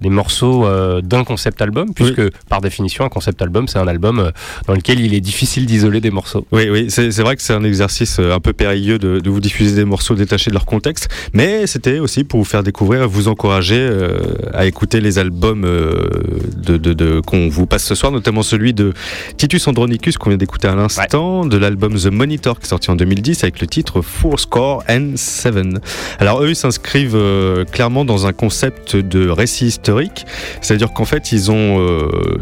des 0.00 0.08
morceaux 0.08 0.66
d'un 1.02 1.24
concept 1.24 1.60
album, 1.62 1.92
puisque 1.94 2.22
par 2.48 2.60
définition, 2.60 3.04
un 3.04 3.08
concept 3.08 3.40
album, 3.42 3.68
c'est 3.68 3.78
un 3.78 3.86
album 3.88 4.30
dans 4.66 4.74
lequel 4.74 5.00
il 5.00 5.14
est 5.14 5.20
difficile 5.20 5.66
d'isoler 5.66 6.00
des 6.00 6.10
morceaux. 6.10 6.46
Oui, 6.52 6.68
oui, 6.70 6.86
c'est 6.90 7.10
vrai 7.20 7.36
que 7.36 7.42
c'est 7.42 7.52
un 7.54 7.64
exercice 7.64 8.18
un 8.18 8.40
peu 8.40 8.52
périlleux 8.52 8.98
de, 8.98 9.20
de 9.20 9.30
vous 9.30 9.40
diffuser 9.40 9.76
des 9.76 9.84
morceaux 9.84 10.14
détachés 10.14 10.50
de 10.50 10.53
leur 10.54 10.64
contexte, 10.64 11.08
mais 11.34 11.66
c'était 11.66 11.98
aussi 11.98 12.24
pour 12.24 12.38
vous 12.40 12.44
faire 12.44 12.62
découvrir, 12.62 13.08
vous 13.08 13.28
encourager 13.28 13.76
euh, 13.78 14.18
à 14.54 14.66
écouter 14.66 15.00
les 15.00 15.18
albums 15.18 15.64
euh, 15.64 16.08
de, 16.56 16.76
de, 16.78 16.92
de- 16.94 17.20
qu'on 17.20 17.48
vous 17.48 17.66
passe 17.66 17.84
ce 17.84 17.94
soir, 17.94 18.10
notamment 18.12 18.42
celui 18.42 18.72
de 18.72 18.92
Titus 19.36 19.66
Andronicus 19.68 20.16
qu'on 20.16 20.30
vient 20.30 20.38
d'écouter 20.38 20.68
à 20.68 20.74
l'instant, 20.74 21.44
de 21.44 21.56
l'album 21.56 21.94
The 21.94 22.06
Monitor 22.06 22.58
qui 22.58 22.66
est 22.66 22.68
sorti 22.70 22.90
en 22.90 22.96
2010 22.96 23.42
avec 23.44 23.60
le 23.60 23.66
titre 23.66 24.00
Four 24.00 24.40
Score 24.40 24.82
and 24.88 25.12
Seven. 25.16 25.80
Alors 26.18 26.42
eux, 26.42 26.48
ils 26.50 26.56
s'inscrivent 26.56 27.16
euh, 27.16 27.64
clairement 27.64 28.04
dans 28.04 28.26
un 28.26 28.32
concept 28.32 28.96
de 28.96 29.28
récit 29.28 29.66
historique, 29.66 30.24
c'est-à-dire 30.60 30.92
qu'en 30.92 31.04
fait, 31.04 31.32
ils 31.32 31.50
ont, 31.50 31.84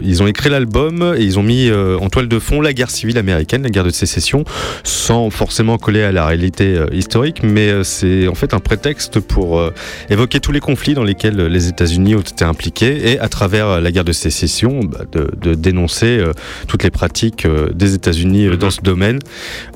ils 0.03 0.23
ont 0.23 0.27
écrit 0.27 0.51
l'album 0.51 1.15
et 1.17 1.23
ils 1.23 1.39
ont 1.39 1.43
mis 1.43 1.71
en 1.73 2.09
toile 2.11 2.29
de 2.29 2.39
fond 2.39 2.61
la 2.61 2.73
guerre 2.73 2.91
civile 2.91 3.19
américaine, 3.19 3.63
la 3.63 3.71
guerre 3.71 3.85
de 3.85 3.91
sécession, 3.91 4.45
sans 4.85 5.31
forcément 5.31 5.79
coller 5.79 6.03
à 6.03 6.13
la 6.13 6.27
réalité 6.27 6.79
historique, 6.93 7.43
mais 7.43 7.83
c'est 7.93 8.27
en 8.29 8.35
fait 8.35 8.55
un 8.55 8.59
prétexte 8.61 9.21
pour 9.21 9.59
euh, 9.59 9.71
évoquer 10.11 10.41
tous 10.41 10.53
les 10.53 10.61
conflits 10.61 10.95
dans 10.95 11.05
lesquels 11.05 11.37
les 11.47 11.69
États-Unis 11.69 12.15
ont 12.15 12.21
été 12.21 12.45
impliqués 12.45 13.13
et 13.13 13.19
à 13.21 13.29
travers 13.29 13.67
euh, 13.69 13.81
la 13.81 13.91
guerre 13.93 14.05
de 14.05 14.13
sécession, 14.13 14.81
bah, 14.81 15.01
de, 15.13 15.31
de 15.41 15.55
dénoncer 15.55 16.19
euh, 16.19 16.33
toutes 16.69 16.83
les 16.83 16.91
pratiques 16.91 17.47
des 17.75 17.95
États-Unis 17.95 18.57
dans 18.57 18.71
ce 18.71 18.81
domaine. 18.81 19.19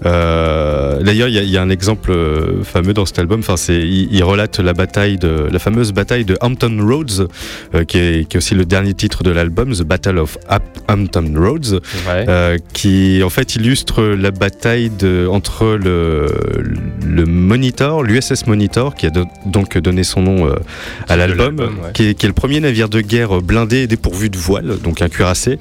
D'ailleurs, 0.03 1.29
il 1.29 1.35
y, 1.35 1.39
a- 1.39 1.43
il 1.43 1.51
y 1.51 1.57
a 1.57 1.63
un 1.63 1.71
exemple 1.71 2.13
fameux 2.65 2.93
dans 2.95 3.07
cet 3.07 3.19
album. 3.19 3.41
Enfin, 3.41 3.57
c'est 3.57 3.79
il, 3.79 4.09
il 4.13 4.25
relate 4.25 4.59
la 4.61 4.73
bataille 4.73 5.19
de 5.19 5.49
la 5.51 5.59
fameuse 5.59 5.93
bataille 5.93 6.25
de 6.25 6.37
Hampton 6.41 6.77
Roads, 6.81 7.27
qui, 7.87 7.99
est, 7.99 8.29
qui 8.29 8.37
est 8.37 8.39
aussi 8.39 8.55
le 8.55 8.65
dernier 8.65 8.95
titre 8.95 9.23
de 9.23 9.31
l'album, 9.31 9.73
The 9.73 9.83
Battle 9.83 10.19
of 10.19 10.39
Hampton 10.89 11.33
Roads. 11.37 11.81
Ouais. 12.09 12.57
Qui 12.73 13.23
en 13.25 13.31
fait 13.31 13.57
illustre 13.57 14.03
la 14.03 14.31
bataille 14.31 14.91
de, 14.91 15.27
entre 15.31 15.67
le, 15.83 16.27
le 17.07 17.25
Monitor, 17.27 18.03
l'USS 18.07 18.47
Monitor, 18.47 18.95
qui 18.95 19.07
a 19.07 19.11
do- 19.11 19.27
donc 19.45 19.77
donné 19.79 20.05
son 20.05 20.23
nom 20.23 20.47
euh, 20.47 20.55
à 21.09 21.16
l'album, 21.16 21.57
ouais. 21.59 21.92
qui, 21.92 22.09
est, 22.09 22.14
qui 22.14 22.27
est 22.27 22.29
le 22.29 22.33
premier 22.35 22.61
navire 22.61 22.88
de 22.88 23.01
guerre 23.01 23.40
blindé 23.42 23.79
et 23.79 23.87
dépourvu 23.87 24.31
de 24.31 24.37
voile, 24.38 24.79
donc 24.83 25.03
un 25.03 25.09
cuirassé, 25.09 25.59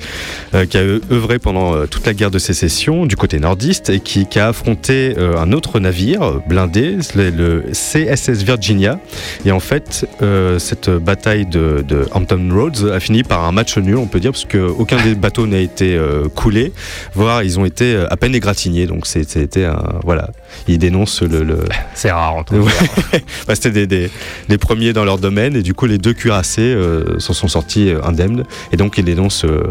euh, 0.54 0.66
qui 0.66 0.78
a 0.78 0.82
œuvré 0.82 1.40
pendant 1.40 1.76
euh, 1.76 1.86
toute 1.86 2.06
la 2.06 2.14
guerre 2.14 2.32
de 2.32 2.40
sécession 2.40 3.06
du 3.06 3.16
côté 3.16 3.40
nordiste 3.40 3.90
et 3.90 4.00
qui, 4.00 4.26
qui 4.28 4.40
a 4.40 4.48
affronté 4.50 5.16
euh, 5.18 5.38
un 5.38 5.52
autre 5.52 5.80
navire 5.80 6.22
euh, 6.24 6.40
blindé, 6.48 6.98
le, 7.16 7.30
le 7.30 7.64
CSS 7.72 8.44
Virginia. 8.44 9.00
Et 9.46 9.52
en 9.52 9.60
fait, 9.60 10.08
euh, 10.22 10.60
cette 10.60 10.90
bataille 10.90 11.46
de, 11.46 11.84
de 11.88 12.06
Hampton 12.12 12.48
Roads 12.52 12.92
a 12.94 13.00
fini 13.00 13.24
par 13.24 13.44
un 13.44 13.52
match 13.52 13.78
nul, 13.78 13.98
on 13.98 14.08
peut 14.08 14.20
dire, 14.20 14.32
parce 14.32 14.46
qu'aucun 14.46 15.02
des 15.04 15.16
bateaux 15.16 15.48
n'a 15.48 15.60
été 15.60 15.96
euh, 15.96 16.28
coulé, 16.30 16.74
voire 17.14 17.44
ils 17.44 17.60
ont 17.60 17.66
été 17.66 17.96
euh, 17.96 18.08
à 18.12 18.18
peine 18.18 18.36
égratignés. 18.36 18.86
Donc 18.88 19.06
c'était 19.08 19.66
un. 19.66 20.00
Voilà. 20.04 20.30
Ils 20.68 20.78
dénoncent 20.78 21.22
le. 21.22 21.44
le- 21.44 21.60
C'est 21.94 22.12
rare 22.12 22.36
en 22.36 22.44
tout 22.44 22.64
cas. 22.64 23.20
Bah, 23.48 23.56
C'était 23.56 23.86
des, 23.88 24.10
des, 24.50 24.58
premiers 24.58 24.94
dans 24.94 25.06
leur 25.06 25.18
domaine, 25.18 25.56
et 25.56 25.62
du 25.62 25.74
coup, 25.74 25.86
les 25.86 25.98
deux 25.98 26.14
cuirassés 26.14 26.62
euh, 26.62 27.20
s'en 27.20 27.34
sont 27.34 27.48
sortis 27.48 27.90
euh, 27.90 28.02
indemnes. 28.04 28.44
Et 28.72 28.78
donc, 28.78 28.98
ils 28.98 29.06
dénoncent 29.06 29.46
euh, 29.46 29.64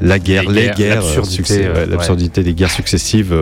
la 0.00 0.18
guerre, 0.18 0.48
Les 0.50 0.68
les, 0.68 0.70
guerres, 0.70 1.02
l'absurdité, 1.02 1.68
ouais, 1.68 2.44
des 2.44 2.54
guerres 2.54 2.70
successives 2.70 3.34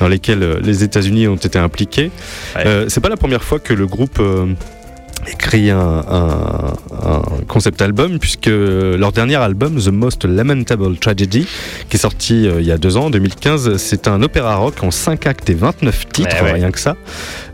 dans 0.00 0.08
lesquelles 0.08 0.58
les 0.62 0.82
États-Unis 0.82 1.28
ont 1.28 1.36
été 1.36 1.58
impliqués. 1.58 2.10
Ouais. 2.56 2.86
C'est 2.88 3.00
pas 3.00 3.08
la 3.08 3.16
première 3.16 3.42
fois 3.42 3.58
que 3.58 3.72
le 3.74 3.86
groupe 3.86 4.20
écrit 5.26 5.70
un, 5.70 6.04
un- 6.08 6.72
un 7.04 7.22
concept 7.48 7.82
album 7.82 8.18
puisque 8.18 8.46
leur 8.48 9.12
dernier 9.12 9.36
album 9.36 9.76
The 9.80 9.88
Most 9.88 10.24
Lamentable 10.24 10.96
Tragedy 10.98 11.46
qui 11.88 11.96
est 11.96 12.00
sorti 12.00 12.46
euh, 12.46 12.60
il 12.60 12.66
y 12.66 12.70
a 12.72 12.78
deux 12.78 12.96
ans 12.96 13.06
en 13.06 13.10
2015 13.10 13.76
c'est 13.76 14.08
un 14.08 14.22
opéra 14.22 14.56
rock 14.56 14.82
en 14.82 14.90
5 14.90 15.26
actes 15.26 15.50
et 15.50 15.54
29 15.54 16.08
titres 16.08 16.36
Ouais, 16.36 16.42
ouais. 16.42 16.52
rien 16.52 16.70
que 16.70 16.78
ça 16.78 16.96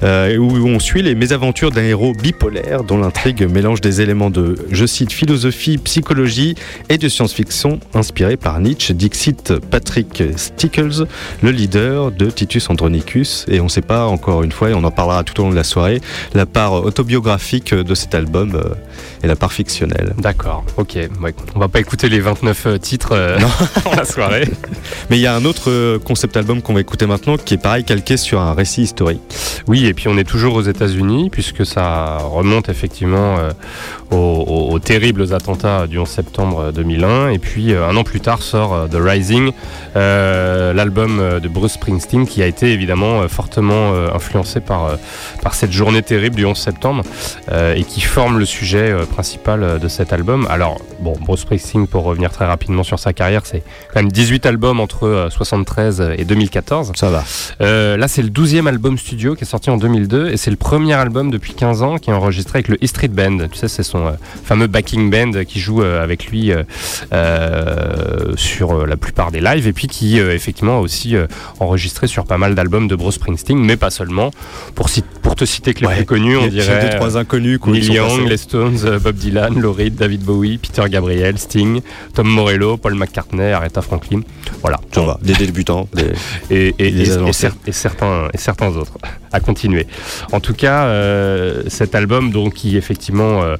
euh, 0.03 0.37
où 0.37 0.67
on 0.67 0.79
suit 0.81 1.03
les 1.03 1.15
mésaventures 1.15 1.71
d'un 1.71 1.83
héros 1.85 2.13
bipolaire 2.13 2.83
dont 2.85 2.99
l'intrigue 2.99 3.49
mélange 3.51 3.81
des 3.81 4.01
éléments 4.01 4.31
de 4.31 4.57
je 4.71 4.85
cite 4.87 5.13
philosophie 5.13 5.79
psychologie 5.79 6.55
et 6.89 6.99
de 6.99 7.09
science-fiction 7.09 7.79
inspiré 7.95 8.37
par 8.37 8.61
Nietzsche 8.61 8.93
dixit 8.95 9.59
Patrick 9.71 10.23
Stickles 10.37 11.07
le 11.43 11.51
leader 11.51 12.11
de 12.11 12.27
Titus 12.31 12.69
Andronicus 12.71 13.47
et 13.49 13.61
on 13.61 13.65
ne 13.65 13.69
sait 13.71 13.83
pas 13.83 14.07
encore 14.07 14.43
une 14.43 14.53
fois 14.53 14.71
et 14.71 14.75
on 14.75 14.85
en 14.85 14.91
parlera 14.91 15.23
tout 15.25 15.39
au 15.41 15.45
long 15.45 15.51
de 15.51 15.57
la 15.57 15.65
soirée 15.65 16.01
la 16.35 16.45
part 16.47 16.73
autobiographique 16.75 17.52
de 17.61 17.95
cet 17.95 18.15
album 18.15 18.53
euh, 18.55 18.75
et 19.23 19.27
la 19.27 19.37
part 19.37 19.53
fictionnelle. 19.53 20.15
D'accord, 20.17 20.65
ok. 20.79 20.97
Ouais. 21.23 21.35
On 21.55 21.59
va 21.59 21.69
pas 21.69 21.81
écouter 21.81 22.09
les 22.09 22.21
29 22.21 22.67
euh, 22.67 22.79
titres 22.79 23.11
euh, 23.13 23.39
dans 23.85 23.93
la 23.95 24.05
soirée. 24.07 24.49
Mais 25.11 25.19
il 25.19 25.21
y 25.21 25.27
a 25.27 25.35
un 25.35 25.45
autre 25.45 25.71
euh, 25.71 25.99
concept 25.99 26.37
album 26.39 26.63
qu'on 26.63 26.73
va 26.73 26.81
écouter 26.81 27.07
maintenant 27.07 27.37
qui 27.37 27.55
est 27.55 27.59
pareil 27.63 27.85
calqué 27.85 28.17
sur 28.17 28.41
un 28.41 28.55
récit 28.55 28.83
historique. 28.83 29.21
Oui, 29.69 29.85
et 29.87 29.93
puis 29.93 30.09
on 30.09 30.17
est 30.17 30.25
toujours 30.25 30.55
aux 30.55 30.63
États-Unis, 30.63 31.29
puisque 31.31 31.67
ça 31.67 32.17
remonte 32.19 32.69
effectivement 32.71 33.37
euh, 33.39 33.51
aux, 34.11 34.17
aux- 34.17 34.73
aux 34.73 34.79
terribles 34.79 35.35
attentats 35.35 35.87
du 35.87 35.99
11 35.99 36.09
septembre 36.09 36.73
2001. 36.73 37.29
Et 37.31 37.39
puis 37.39 37.75
euh, 37.75 37.87
un 37.87 37.97
an 37.97 38.05
plus 38.05 38.21
tard 38.21 38.41
sort 38.43 38.73
euh, 38.75 38.87
The 38.87 38.97
Rising, 38.99 39.53
euh, 39.97 40.73
l'album 40.73 41.19
euh, 41.21 41.41
de 41.41 41.49
Bruce 41.49 41.73
Springsteen, 41.73 42.27
qui 42.27 42.43
a 42.43 42.47
été 42.47 42.73
évidemment 42.73 43.21
euh, 43.23 43.29
fortement 43.29 43.93
euh, 43.93 44.09
influencé 44.15 44.61
par, 44.61 44.85
euh, 44.87 44.97
par 45.43 45.55
cette 45.55 45.73
journée 45.73 46.03
terrible 46.03 46.37
du 46.37 46.45
11 46.47 46.57
septembre, 46.57 47.03
euh, 47.03 47.42
euh, 47.51 47.75
et 47.75 47.83
qui 47.83 48.01
forme 48.01 48.39
le 48.39 48.45
sujet 48.45 48.93
euh, 48.93 49.05
principal 49.05 49.65
euh, 49.65 49.79
de 49.79 49.89
cet 49.89 50.13
album. 50.13 50.47
Alors, 50.49 50.81
bon, 51.01 51.15
Bruce 51.21 51.41
Springsteen, 51.41 51.89
pour 51.89 52.05
revenir 52.05 52.31
très 52.31 52.47
rapidement 52.47 52.85
sur 52.85 53.01
sa 53.01 53.13
carrière, 53.13 53.43
c'est 53.45 53.65
quand 53.93 54.01
même 54.01 54.13
18 54.13 54.47
albums 54.47 54.79
entre 54.79 55.27
73 55.29 56.13
et 56.19 56.25
2014. 56.25 56.93
Ça 56.95 57.11
va. 57.11 57.25
Euh, 57.61 57.97
là, 57.97 58.07
c'est 58.07 58.23
le 58.23 58.29
12e 58.29 58.69
album 58.69 58.97
studio 58.97 59.35
qui 59.35 59.43
est 59.43 59.47
sorti 59.47 59.71
en 59.71 59.77
2002 59.77 60.31
et 60.31 60.37
c'est 60.37 60.53
le 60.53 60.57
premier 60.57 60.95
album 60.95 61.33
depuis 61.33 61.55
15 61.55 61.83
ans 61.83 61.99
qui 61.99 62.11
est 62.11 62.13
enregistré 62.13 62.59
avec 62.59 62.69
le 62.69 62.77
E 62.83 62.87
Street 62.87 63.09
Band. 63.09 63.49
Tu 63.51 63.59
sais, 63.59 63.67
c'est 63.67 63.83
son 63.83 64.07
euh, 64.07 64.13
fameux 64.45 64.69
backing 64.69 65.11
band 65.11 65.45
qui 65.45 65.59
joue 65.59 65.83
euh, 65.83 66.03
avec 66.03 66.27
lui 66.27 66.53
sur 68.37 68.87
la 68.87 68.97
plupart 68.97 69.33
des 69.33 69.41
lives 69.41 69.67
et 69.67 69.73
puis 69.73 69.89
qui, 69.89 70.19
effectivement, 70.19 70.79
a 70.79 70.81
aussi 70.81 71.17
enregistré 71.61 72.07
sur 72.07 72.25
pas 72.25 72.39
mal 72.39 72.55
d'albums 72.55 72.89
de 72.89 72.95
Bruce 72.95 73.17
Springsteen, 73.17 73.59
mais 73.59 73.77
pas 73.77 73.91
seulement. 73.91 74.31
Pour, 74.75 74.89
pour 75.23 75.35
te 75.35 75.45
citer 75.45 75.75
que 75.75 75.81
les 75.87 75.95
plus 75.95 76.05
connus, 76.05 76.37
on 76.37 76.47
dirait. 76.47 76.91
2, 76.91 76.97
3, 76.97 77.17
connus 77.33 77.59
Young, 77.67 78.29
les 78.29 78.37
Stones, 78.37 78.79
euh, 78.85 78.99
Bob 78.99 79.17
Dylan, 79.17 79.59
Lou 79.59 79.73
Reed, 79.73 79.95
David 79.95 80.23
Bowie, 80.23 80.59
Peter 80.59 80.83
Gabriel, 80.89 81.39
Sting, 81.39 81.81
Tom 82.15 82.29
Morello, 82.29 82.77
Paul 82.77 82.95
McCartney, 82.95 83.53
Aretha 83.53 83.81
Franklin. 83.81 84.21
Voilà. 84.61 84.81
Des 85.23 85.35
débutants, 85.35 85.89
et, 86.51 86.75
et, 86.79 87.73
certains 87.73 88.77
autres 88.77 88.99
à 89.33 89.41
continuer. 89.41 89.87
En 90.33 90.41
tout 90.41 90.53
cas, 90.53 90.85
euh, 90.85 91.63
cet 91.69 91.95
album, 91.95 92.31
donc 92.31 92.55
qui 92.55 92.77
effectivement 92.77 93.43
euh, 93.43 93.57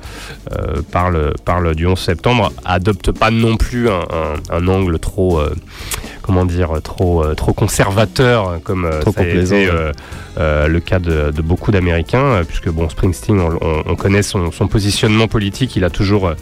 parle 0.91 1.75
du 1.75 1.87
11 1.87 1.99
septembre, 1.99 2.53
adopte 2.65 3.11
pas 3.11 3.31
non 3.31 3.57
plus 3.57 3.89
un 3.89 4.69
angle 4.69 4.99
trop 4.99 5.41
comment 6.23 6.45
dire, 6.45 6.81
trop, 6.83 7.23
euh, 7.25 7.35
trop 7.35 7.53
conservateur, 7.53 8.61
comme 8.65 8.85
euh, 8.85 9.01
Trop 9.01 9.13
ça 9.13 9.21
a 9.21 9.25
été 9.25 9.67
euh, 9.69 9.93
euh, 10.39 10.69
le 10.69 10.81
cas 10.81 10.99
de, 10.99 11.31
de 11.31 11.43
beaucoup 11.43 11.71
d'Américains, 11.73 12.23
euh, 12.25 12.45
puisque 12.45 12.69
bon, 12.71 12.89
Springsteen, 12.89 13.39
on, 13.41 13.59
on- 13.61 13.83
on 13.87 13.97
connaît 13.97 14.23
son, 14.23 14.51
son 14.53 14.67
positionnement 14.69 15.29
politique, 15.29 15.77
il 15.77 15.85
a 15.85 15.91
toujours, 15.91 16.29
euh, 16.29 16.35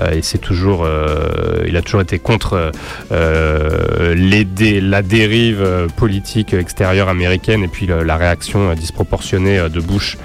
euh, 0.00 0.10
et 0.12 0.22
c'est 0.22 0.38
toujours, 0.38 0.84
euh, 0.84 1.64
il 1.66 1.76
a 1.76 1.82
toujours 1.82 2.00
été 2.02 2.18
contre 2.18 2.70
euh, 3.12 4.14
les 4.14 4.44
dé- 4.44 4.80
la 4.80 5.02
dérive 5.02 5.60
euh, 5.62 5.86
politique 5.88 6.54
extérieure 6.54 7.08
américaine 7.08 7.62
et 7.64 7.68
puis 7.68 7.86
la 7.86 8.16
réaction 8.16 8.70
euh, 8.70 8.74
disproportionnée 8.74 9.58
euh, 9.58 9.68
de 9.68 9.80
Bush 9.80 10.16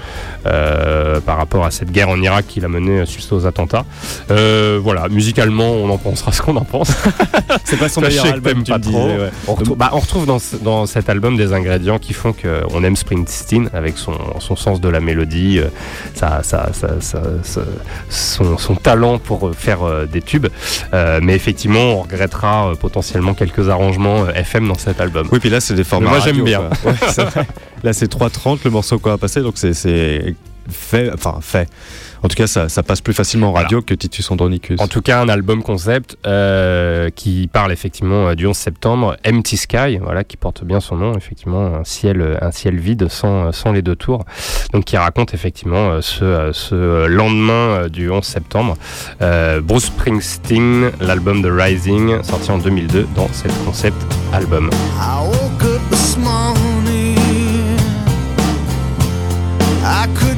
euh, 0.46 1.20
par 1.20 1.36
rapport 1.36 1.64
à 1.64 1.70
cette 1.70 1.90
guerre 1.90 2.08
en 2.08 2.20
Irak 2.20 2.46
qu'il 2.48 2.64
a 2.64 2.68
menée 2.68 3.00
euh, 3.00 3.06
suite 3.06 3.30
aux 3.32 3.46
attentats. 3.46 3.84
Euh, 4.30 4.78
voilà, 4.82 5.08
musicalement, 5.08 5.70
on 5.72 5.90
en 5.90 5.98
pensera 5.98 6.32
ce 6.32 6.42
qu'on 6.42 6.56
en 6.56 6.64
pense. 6.64 6.92
C'est 7.64 7.78
pas 7.78 7.88
son 7.88 8.00
meilleur 8.08 8.24
album, 8.34 8.62
tu 8.64 8.72
pas 8.72 8.78
trop. 8.90 9.06
disais, 9.06 9.18
ouais. 9.18 9.30
On 9.48 9.54
retrouve, 9.54 9.76
bah, 9.76 9.90
on 9.92 9.98
retrouve 9.98 10.26
dans, 10.26 10.38
ce- 10.38 10.56
dans 10.56 10.86
cet 10.86 11.08
album 11.08 11.36
des 11.36 11.52
ingrédients 11.52 11.98
qui 11.98 12.12
font 12.12 12.32
qu'on 12.32 12.84
aime 12.84 12.96
Springsteen 12.96 13.70
avec 13.72 13.98
son, 13.98 14.14
son 14.40 14.56
sens 14.56 14.80
de 14.80 14.88
la 14.88 15.00
mélodie, 15.00 15.58
euh, 15.58 15.68
sa- 16.14 16.42
sa- 16.42 16.72
sa- 16.72 17.00
sa- 17.00 17.22
sa- 17.42 17.60
son, 18.08 18.58
son 18.58 18.74
talent 18.74 19.18
pour 19.18 19.48
euh, 19.48 19.52
faire 19.52 19.82
euh, 19.82 20.06
des 20.06 20.22
tubes. 20.22 20.46
Euh, 20.94 21.20
mais 21.22 21.34
effectivement, 21.34 21.80
on 21.80 22.02
regrettera 22.02 22.70
euh, 22.70 22.74
potentiellement 22.74 23.34
quelques 23.34 23.68
arrangements 23.68 24.24
euh, 24.24 24.32
FM 24.34 24.68
dans 24.68 24.78
cet 24.78 25.00
album. 25.00 25.28
Oui, 25.32 25.38
puis 25.40 25.50
là, 25.50 25.60
c'est 25.60 25.74
des 25.74 25.84
formats. 25.84 26.10
Mais 26.10 26.16
moi, 26.16 26.24
j'aime 26.24 26.42
bien. 26.44 26.60
Ouais, 26.84 26.94
là, 27.84 27.92
c'est 27.92 28.10
3.30 28.10 28.60
le 28.64 28.70
morceau 28.70 28.98
qu'on 28.98 29.10
va 29.10 29.18
passer, 29.18 29.40
donc 29.40 29.54
c'est- 29.56 29.74
c'est 29.74 30.34
fait. 30.68 31.10
Enfin, 31.12 31.38
fait. 31.40 31.68
En 32.22 32.28
tout 32.28 32.36
cas, 32.36 32.46
ça, 32.46 32.68
ça 32.68 32.82
passe 32.82 33.00
plus 33.00 33.14
facilement 33.14 33.48
en 33.48 33.52
radio 33.52 33.80
que 33.82 33.94
Titus 33.94 34.30
Andronicus. 34.30 34.80
En 34.80 34.88
tout 34.88 35.00
cas, 35.00 35.20
un 35.20 35.28
album 35.28 35.62
concept 35.62 36.16
euh, 36.26 37.10
qui 37.10 37.48
parle 37.52 37.72
effectivement 37.72 38.28
euh, 38.28 38.34
du 38.34 38.46
11 38.46 38.56
septembre, 38.56 39.16
Empty 39.26 39.56
Sky, 39.56 39.98
voilà, 40.02 40.24
qui 40.24 40.36
porte 40.36 40.64
bien 40.64 40.80
son 40.80 40.96
nom, 40.96 41.16
effectivement, 41.16 41.74
un 41.76 41.84
ciel, 41.84 42.38
un 42.42 42.50
ciel 42.50 42.78
vide 42.78 43.08
sans, 43.08 43.52
sans 43.52 43.72
les 43.72 43.82
deux 43.82 43.96
tours. 43.96 44.24
Donc, 44.72 44.84
qui 44.84 44.96
raconte 44.96 45.34
effectivement 45.34 45.90
euh, 45.90 46.00
ce, 46.00 46.50
ce 46.52 47.06
lendemain 47.06 47.88
du 47.88 48.10
11 48.10 48.22
septembre. 48.24 48.76
Euh, 49.22 49.60
Bruce 49.60 49.86
Springsteen, 49.86 50.90
l'album 51.00 51.42
The 51.42 51.50
Rising, 51.50 52.22
sorti 52.22 52.50
en 52.50 52.58
2002 52.58 53.06
dans 53.14 53.28
cet 53.32 53.52
concept 53.64 53.96
album. 54.32 54.70
I 54.98 55.26
woke 55.26 55.62
up 55.64 55.80
this 55.90 56.16
morning. 56.18 57.16
I 59.82 60.06
could 60.14 60.29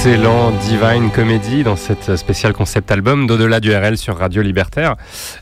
excellent 0.00 0.52
Divine 0.52 1.10
Comedy 1.10 1.64
dans 1.64 1.74
cette 1.74 2.14
spéciale 2.14 2.52
concept 2.52 2.92
album 2.92 3.26
d'au-delà 3.26 3.58
du 3.58 3.74
RL 3.74 3.98
sur 3.98 4.16
Radio 4.16 4.42
Libertaire. 4.42 4.94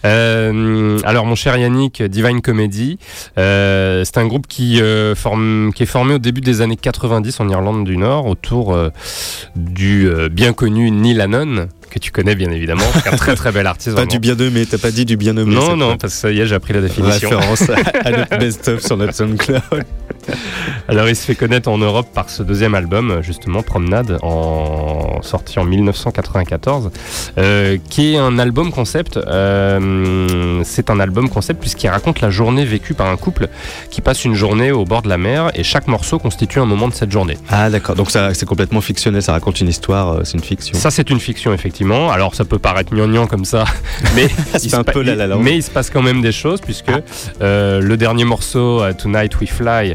Euh, 0.07 0.99
alors 1.05 1.27
mon 1.27 1.35
cher 1.35 1.59
Yannick, 1.59 2.03
Divine 2.03 2.40
Comedy, 2.40 2.99
euh, 3.37 4.03
c'est 4.07 4.16
un 4.16 4.27
groupe 4.27 4.47
qui, 4.47 4.81
euh, 4.81 5.14
forme, 5.14 5.73
qui 5.75 5.83
est 5.83 5.87
formé 5.87 6.14
au 6.14 6.19
début 6.19 6.40
des 6.40 6.62
années 6.62 6.77
90 6.77 7.38
en 7.40 7.51
Irlande 7.51 7.85
du 7.85 7.99
Nord 7.99 8.25
autour 8.25 8.75
du 9.57 10.09
bien 10.31 10.55
connu 10.55 10.90
Neil 10.90 11.21
Hannon. 11.21 11.69
que 11.90 11.99
tu 11.99 12.11
connais 12.11 12.35
bien 12.35 12.51
évidemment, 12.51 12.87
un 13.12 13.16
très 13.16 13.35
très 13.35 13.53
bel 13.53 13.66
artiste. 13.66 13.90
Pas 13.90 14.05
vraiment. 14.05 14.11
du 14.11 14.19
bien 14.21 14.37
nommé, 14.37 14.64
t'as 14.64 14.79
pas 14.79 14.90
dit 14.90 15.05
du 15.05 15.19
bien 15.19 15.35
nommé. 15.35 15.55
Non, 15.55 15.77
non, 15.77 15.99
parce 15.99 16.14
que 16.14 16.19
ça 16.19 16.33
y 16.33 16.40
est, 16.40 16.47
j'ai 16.47 16.55
appris 16.55 16.73
la 16.73 16.81
définition. 16.81 17.29
Référence 17.29 17.69
à 18.05 18.11
notre 18.11 18.38
best-of 18.38 18.81
sur 18.81 18.97
notre 18.97 19.14
SoundCloud. 19.14 19.85
Alors, 20.88 21.09
il 21.09 21.16
se 21.16 21.25
fait 21.25 21.35
connaître 21.35 21.68
en 21.68 21.79
Europe 21.79 22.07
par 22.14 22.31
ce 22.31 22.44
deuxième 22.44 22.77
album, 22.77 23.20
justement, 23.20 23.62
Promenade, 23.62 24.18
en... 24.22 24.86
sorti 25.26 25.58
en 25.58 25.64
1994, 25.64 26.90
euh, 27.38 27.78
qui 27.90 28.14
est 28.14 28.18
un 28.18 28.38
album 28.38 28.70
concept. 28.70 29.16
euh, 29.16 30.62
c'est 30.64 30.90
un 30.90 31.00
album 31.00 31.28
concept 31.28 31.60
puisqu'il 31.60 31.88
raconte 31.88 32.20
la 32.20 32.30
journée 32.30 32.64
vécue 32.64 32.94
par 32.94 33.08
un 33.08 33.16
couple 33.16 33.48
qui 33.90 34.00
passe 34.00 34.24
une 34.24 34.34
journée 34.34 34.72
au 34.72 34.84
bord 34.84 35.02
de 35.02 35.08
la 35.08 35.18
mer 35.18 35.50
et 35.54 35.62
chaque 35.62 35.88
morceau 35.88 36.18
constitue 36.18 36.60
un 36.60 36.66
moment 36.66 36.88
de 36.88 36.94
cette 36.94 37.10
journée. 37.10 37.36
Ah 37.50 37.70
d'accord, 37.70 37.94
donc 37.96 38.10
ça 38.10 38.34
c'est 38.34 38.46
complètement 38.46 38.80
fictionnel, 38.80 39.22
ça 39.22 39.32
raconte 39.32 39.60
une 39.60 39.68
histoire, 39.68 40.12
euh, 40.12 40.20
c'est 40.24 40.34
une 40.34 40.44
fiction. 40.44 40.78
Ça, 40.78 40.90
c'est 40.90 41.10
une 41.10 41.20
fiction, 41.20 41.52
effectivement. 41.52 42.10
Alors, 42.10 42.34
ça 42.34 42.44
peut 42.44 42.58
paraître 42.58 42.94
gnangnan 42.94 43.26
comme 43.26 43.44
ça, 43.44 43.64
mais, 44.14 44.28
il 44.62 44.70
se 44.70 44.76
un 44.76 44.84
peu 44.84 45.02
La 45.02 45.36
mais 45.36 45.56
il 45.56 45.62
se 45.62 45.70
passe 45.70 45.90
quand 45.90 46.02
même 46.02 46.22
des 46.22 46.32
choses, 46.32 46.60
puisque 46.60 46.92
euh, 47.40 47.80
le 47.80 47.96
dernier 47.96 48.24
morceau, 48.24 48.82
Tonight 48.98 49.40
We 49.40 49.50
Fly, 49.50 49.94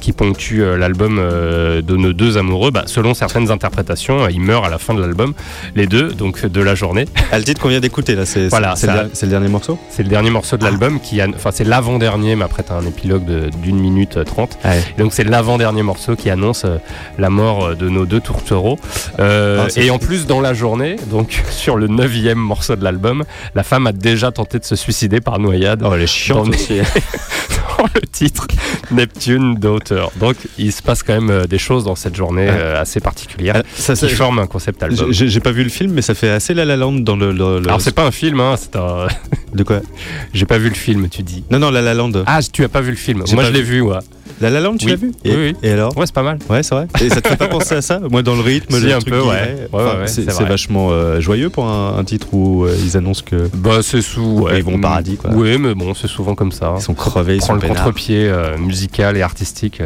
qui 0.00 0.12
ponctue 0.12 0.62
l'album 0.76 1.16
de 1.16 1.96
nos 1.96 2.12
deux 2.12 2.38
amoureux, 2.38 2.70
bah, 2.70 2.84
selon 2.86 3.14
certaines 3.14 3.50
interprétations, 3.50 4.28
ils 4.32 4.40
meurent 4.40 4.64
à 4.64 4.70
la 4.70 4.78
fin 4.78 4.94
de 4.94 5.00
l'album, 5.00 5.34
les 5.76 5.86
deux, 5.86 6.08
donc 6.12 6.44
de 6.46 6.60
la 6.60 6.74
journée. 6.74 7.04
Ah, 7.30 7.38
le 7.38 7.44
titre 7.44 7.60
qu'on 7.60 7.68
vient 7.68 7.80
d'écouter 7.80 8.14
là, 8.14 8.26
c'est 8.26 8.48
Voilà, 8.48 8.74
c'est 8.76 8.86
le, 8.86 9.28
dernier 9.30 9.48
morceau? 9.48 9.78
C'est 9.90 10.02
le 10.02 10.08
dernier 10.08 10.30
morceau 10.30 10.56
de 10.56 10.64
l'album, 10.64 11.00
qui 11.00 11.20
enfin, 11.22 11.50
c'est 11.52 11.64
l'avant-dernier, 11.64 12.36
mais 12.36 12.44
après, 12.44 12.62
t'as 12.62 12.74
un 12.74 12.86
épilogue 12.86 13.24
d'une 13.62 13.78
minute 13.78 14.16
euh, 14.16 14.24
trente. 14.24 14.58
Ouais. 14.64 14.82
Donc 14.98 15.12
c'est 15.12 15.24
l'avant-dernier 15.24 15.82
morceau 15.82 16.16
qui 16.16 16.30
annonce 16.30 16.64
euh, 16.64 16.78
la 17.18 17.30
mort 17.30 17.64
euh, 17.64 17.74
de 17.74 17.88
nos 17.88 18.06
deux 18.06 18.20
tourtereaux. 18.20 18.78
Euh, 19.18 19.66
Ah, 19.66 19.80
et 19.80 19.90
en 19.90 19.98
plus 19.98 20.26
dans 20.26 20.40
la 20.40 20.54
journée, 20.54 20.96
donc 21.10 21.42
sur 21.50 21.76
le 21.76 21.86
neuvième 21.88 22.38
morceau 22.38 22.76
de 22.76 22.84
l'album, 22.84 23.24
la 23.54 23.62
femme 23.62 23.86
a 23.86 23.92
déjà 23.92 24.30
tenté 24.32 24.58
de 24.58 24.64
se 24.64 24.76
suicider 24.76 25.20
par 25.20 25.38
noyade. 25.38 25.82
Oh, 25.84 25.92
elle 25.94 26.02
est 26.02 26.06
chiante 26.06 26.46
Dans- 26.46 26.52
aussi. 26.54 26.78
dans 27.78 27.84
le 27.94 28.00
titre 28.10 28.46
Neptune 28.90 29.54
d'auteur. 29.54 30.10
Donc 30.16 30.36
il 30.58 30.72
se 30.72 30.82
passe 30.82 31.02
quand 31.02 31.20
même 31.20 31.46
des 31.46 31.58
choses 31.58 31.84
dans 31.84 31.94
cette 31.96 32.14
journée 32.16 32.46
Ouais. 32.48 32.74
assez 32.76 33.00
particulière 33.00 33.54
Ah, 33.58 33.62
ça, 33.76 33.94
ça- 33.96 34.08
forment 34.22 34.38
un 34.40 34.46
concept 34.46 34.82
album. 34.82 35.08
j'ai 35.12 35.40
pas 35.40 35.52
vu 35.52 35.62
le 35.64 35.68
film, 35.70 35.92
mais 35.92 36.02
ça 36.02 36.14
fait 36.14 36.28
assez 36.30 36.54
La 36.54 36.64
La 36.64 36.76
Land 36.76 36.92
dans 36.92 37.16
le. 37.16 37.32
le- 37.32 37.58
le- 37.60 37.66
Alors 37.68 37.80
c'est 37.80 37.94
pas 37.94 38.04
un 38.06 38.10
film, 38.10 38.40
hein, 38.40 38.54
c'est 38.56 38.76
un... 38.76 39.06
De 39.54 39.64
quoi 39.64 39.80
j'ai 40.34 40.46
pas 40.46 40.58
vu 40.58 40.68
le 40.68 40.74
film, 40.74 41.08
tu 41.08 41.22
dis. 41.22 41.44
Non, 41.50 41.58
non, 41.58 41.70
La 41.70 41.82
La 41.82 41.92
Land. 41.94 42.12
Ah, 42.26 42.40
tu 42.42 42.64
as 42.64 42.68
pas 42.68 42.80
vu 42.80 42.90
le 42.90 42.96
film 42.96 43.24
Moi 43.32 43.44
je 43.44 43.50
l'ai 43.52 43.62
vu, 43.62 43.80
ouais. 43.80 43.96
La 44.40 44.48
La 44.50 44.60
Land, 44.60 44.76
tu 44.78 44.86
Oui. 44.86 44.92
l'as 44.92 44.96
vu 44.96 45.12
et, 45.24 45.30
Oui, 45.30 45.36
oui. 45.36 45.56
et 45.62 45.70
alors 45.72 45.96
Ouais, 45.96 46.06
c'est 46.06 46.14
pas 46.14 46.22
mal. 46.22 46.38
Ouais, 46.48 46.62
c'est 46.62 46.74
vrai. 46.74 46.86
Et 47.00 47.08
ça 47.10 47.20
te 47.20 47.28
fait 47.28 47.36
pas 47.36 47.48
penser 47.48 47.74
à 47.74 47.82
ça 47.82 48.00
Moi, 48.10 48.22
dans 48.22 48.34
le 48.34 48.40
rythme, 48.40 48.74
Si, 48.76 48.80
le 48.86 48.94
un 48.94 48.98
truc 48.98 49.12
peu, 49.12 49.20
ouais. 49.20 49.26
Ouais, 49.28 49.68
enfin, 49.72 49.98
ouais, 50.00 50.06
c'est 50.08 50.24
vachement 50.44 50.88
euh, 50.90 51.20
joyeux 51.20 51.50
pour 51.50 51.66
un, 51.66 51.96
un 51.98 52.04
titre 52.04 52.28
où 52.32 52.64
euh, 52.64 52.74
ils 52.82 52.96
annoncent 52.96 53.22
que 53.24 53.48
Bah 53.54 53.80
c'est 53.82 54.00
sous. 54.02 54.40
Ouais. 54.44 54.58
Ils 54.58 54.64
vont 54.64 54.76
au 54.76 54.80
paradis, 54.80 55.16
quoi. 55.16 55.30
Oui, 55.32 55.58
mais 55.58 55.74
bon, 55.74 55.94
c'est 55.94 56.08
souvent 56.08 56.34
comme 56.34 56.50
ça. 56.52 56.74
ils 56.78 56.82
sont 56.82 56.94
crevés, 56.94 57.36
ils 57.36 57.42
sont 57.42 57.54
le 57.54 57.60
contre-pied 57.60 58.26
euh, 58.28 58.56
musical 58.58 59.16
et 59.16 59.22
artistique 59.22 59.80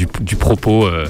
du, 0.00 0.06
du 0.22 0.36
propos 0.36 0.86
euh, 0.86 1.04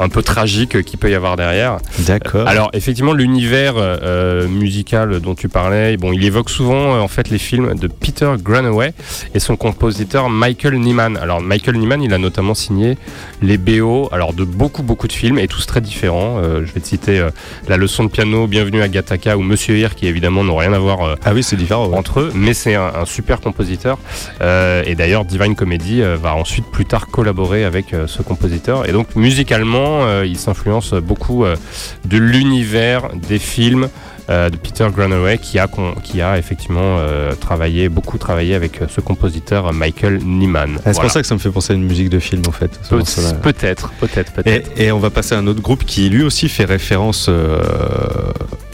un 0.00 0.08
peu 0.08 0.22
tragique 0.22 0.82
qu'il 0.82 0.98
peut 0.98 1.08
y 1.10 1.14
avoir 1.14 1.36
derrière. 1.36 1.78
D'accord. 2.00 2.48
Alors 2.48 2.68
effectivement 2.72 3.12
l'univers 3.12 3.74
euh, 3.76 4.48
musical 4.48 5.20
dont 5.20 5.36
tu 5.36 5.48
parlais, 5.48 5.96
bon 5.96 6.12
il 6.12 6.24
évoque 6.24 6.50
souvent 6.50 6.96
euh, 6.96 6.98
en 6.98 7.06
fait 7.08 7.30
les 7.30 7.38
films 7.38 7.74
de 7.78 7.86
Peter 7.86 8.30
Greenaway 8.42 8.92
et 9.34 9.38
son 9.38 9.54
compositeur 9.56 10.28
Michael 10.30 10.74
Nyman. 10.80 11.16
Alors 11.16 11.40
Michael 11.40 11.76
Nyman 11.76 12.02
il 12.02 12.12
a 12.12 12.18
notamment 12.18 12.54
signé 12.54 12.98
les 13.40 13.56
BO 13.56 14.08
alors 14.10 14.32
de 14.32 14.44
beaucoup 14.44 14.82
beaucoup 14.82 15.06
de 15.06 15.12
films 15.12 15.38
et 15.38 15.46
tous 15.46 15.66
très 15.66 15.80
différents. 15.80 16.38
Euh, 16.42 16.64
je 16.66 16.72
vais 16.72 16.80
te 16.80 16.88
citer 16.88 17.20
euh, 17.20 17.30
La 17.68 17.76
leçon 17.76 18.02
de 18.04 18.10
piano, 18.10 18.48
Bienvenue 18.48 18.82
à 18.82 18.88
Gattaca 18.88 19.36
ou 19.36 19.42
Monsieur 19.42 19.76
Hir 19.76 19.94
qui 19.94 20.08
évidemment 20.08 20.42
n'ont 20.42 20.56
rien 20.56 20.72
à 20.72 20.78
voir 20.80 21.02
euh, 21.02 21.14
Ah 21.24 21.32
oui, 21.34 21.42
c'est 21.44 21.56
différent. 21.56 21.86
ouais. 21.86 21.96
entre 21.96 22.18
eux, 22.20 22.32
mais 22.34 22.52
c'est 22.54 22.74
un, 22.74 22.90
un 23.02 23.04
super 23.04 23.40
compositeur. 23.40 23.98
Euh, 24.40 24.82
et 24.86 24.94
d'ailleurs, 24.96 25.24
Divine 25.24 25.54
Comedy 25.54 26.02
euh, 26.02 26.16
va 26.20 26.34
ensuite 26.34 26.66
plus 26.66 26.84
tard 26.84 27.06
collaborer 27.08 27.64
avec 27.64 27.92
euh, 27.94 28.06
ce 28.06 28.22
compositeur. 28.24 28.88
Et 28.88 28.92
donc, 28.92 29.14
musicalement, 29.16 30.04
euh, 30.04 30.26
il 30.26 30.38
s'influence 30.38 30.92
beaucoup 30.94 31.44
euh, 31.44 31.56
de 32.04 32.18
l'univers 32.18 33.08
des 33.28 33.38
films 33.38 33.88
euh, 34.30 34.48
de 34.48 34.56
Peter 34.56 34.86
Greenaway, 34.94 35.36
qui 35.38 35.58
a, 35.58 35.66
con- 35.66 35.94
qui 36.02 36.22
a 36.22 36.38
effectivement 36.38 36.96
euh, 36.98 37.34
travaillé, 37.34 37.90
beaucoup 37.90 38.16
travaillé 38.16 38.54
avec 38.54 38.80
ce 38.88 39.00
compositeur 39.02 39.72
Michael 39.74 40.18
Nyman. 40.24 40.76
Ah, 40.76 40.78
c'est 40.78 40.82
Voilà. 40.92 41.00
pour 41.02 41.10
ça 41.10 41.20
que 41.20 41.26
ça 41.26 41.34
me 41.34 41.40
fait 41.40 41.50
penser 41.50 41.74
à 41.74 41.76
une 41.76 41.84
musique 41.84 42.08
de 42.08 42.18
film 42.18 42.42
en 42.48 42.52
fait. 42.52 42.70
ce 42.82 42.88
Peut- 42.88 42.96
morceau-là. 42.96 43.34
Peut-être, 43.34 43.90
peut-être, 44.00 44.32
Et, 44.38 44.42
peut-être. 44.42 44.80
et 44.80 44.92
on 44.92 44.98
va 44.98 45.10
passer 45.10 45.34
à 45.34 45.38
un 45.38 45.46
autre 45.46 45.60
groupe 45.60 45.84
qui 45.84 46.08
lui 46.08 46.22
aussi 46.22 46.48
fait 46.48 46.64
référence 46.64 47.26
euh, 47.28 47.60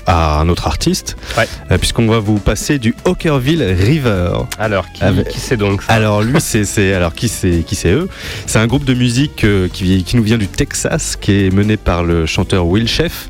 à 0.06 0.40
un 0.40 0.48
autre 0.48 0.66
artiste, 0.66 1.16
Ouais. 1.36 1.46
Euh, 1.70 1.78
puisqu'on 1.78 2.06
va 2.06 2.18
vous 2.18 2.38
passer 2.38 2.78
du 2.78 2.94
Hawkerville 3.04 3.62
River. 3.62 4.32
Alors, 4.58 4.90
qui, 4.92 5.02
Avec- 5.04 5.28
qui 5.28 5.38
c'est 5.40 5.56
donc 5.56 5.82
ça 5.82 5.92
Alors 5.92 6.22
lui, 6.22 6.40
c'est 6.40 6.92
alors 6.94 7.14
qui 7.14 7.28
c'est 7.28 7.62
qui 7.66 7.74
c'est 7.74 7.92
eux? 7.92 8.08
C'est 8.46 8.58
un 8.58 8.66
groupe 8.66 8.84
de 8.84 8.94
musique 8.94 9.44
euh, 9.44 9.68
qui, 9.72 10.02
qui 10.04 10.16
nous 10.16 10.22
vient 10.22 10.38
du 10.38 10.48
Texas, 10.48 11.16
qui 11.16 11.46
est 11.46 11.50
mené 11.54 11.76
par 11.76 12.02
le 12.04 12.26
chanteur 12.26 12.66
Will 12.66 12.88
Sheff. 12.88 13.28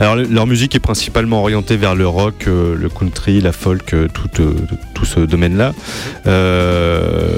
Alors 0.00 0.16
le- 0.16 0.24
leur 0.24 0.46
musique 0.46 0.74
est 0.74 0.80
principalement 0.80 1.40
orientée 1.42 1.76
vers 1.76 1.94
le 1.94 2.06
rock, 2.06 2.44
euh, 2.46 2.74
le 2.76 2.88
country, 2.88 3.40
la 3.40 3.52
folk, 3.52 3.94
tout, 4.14 4.28
tout 4.94 5.04
ce 5.04 5.20
domaine-là. 5.20 5.72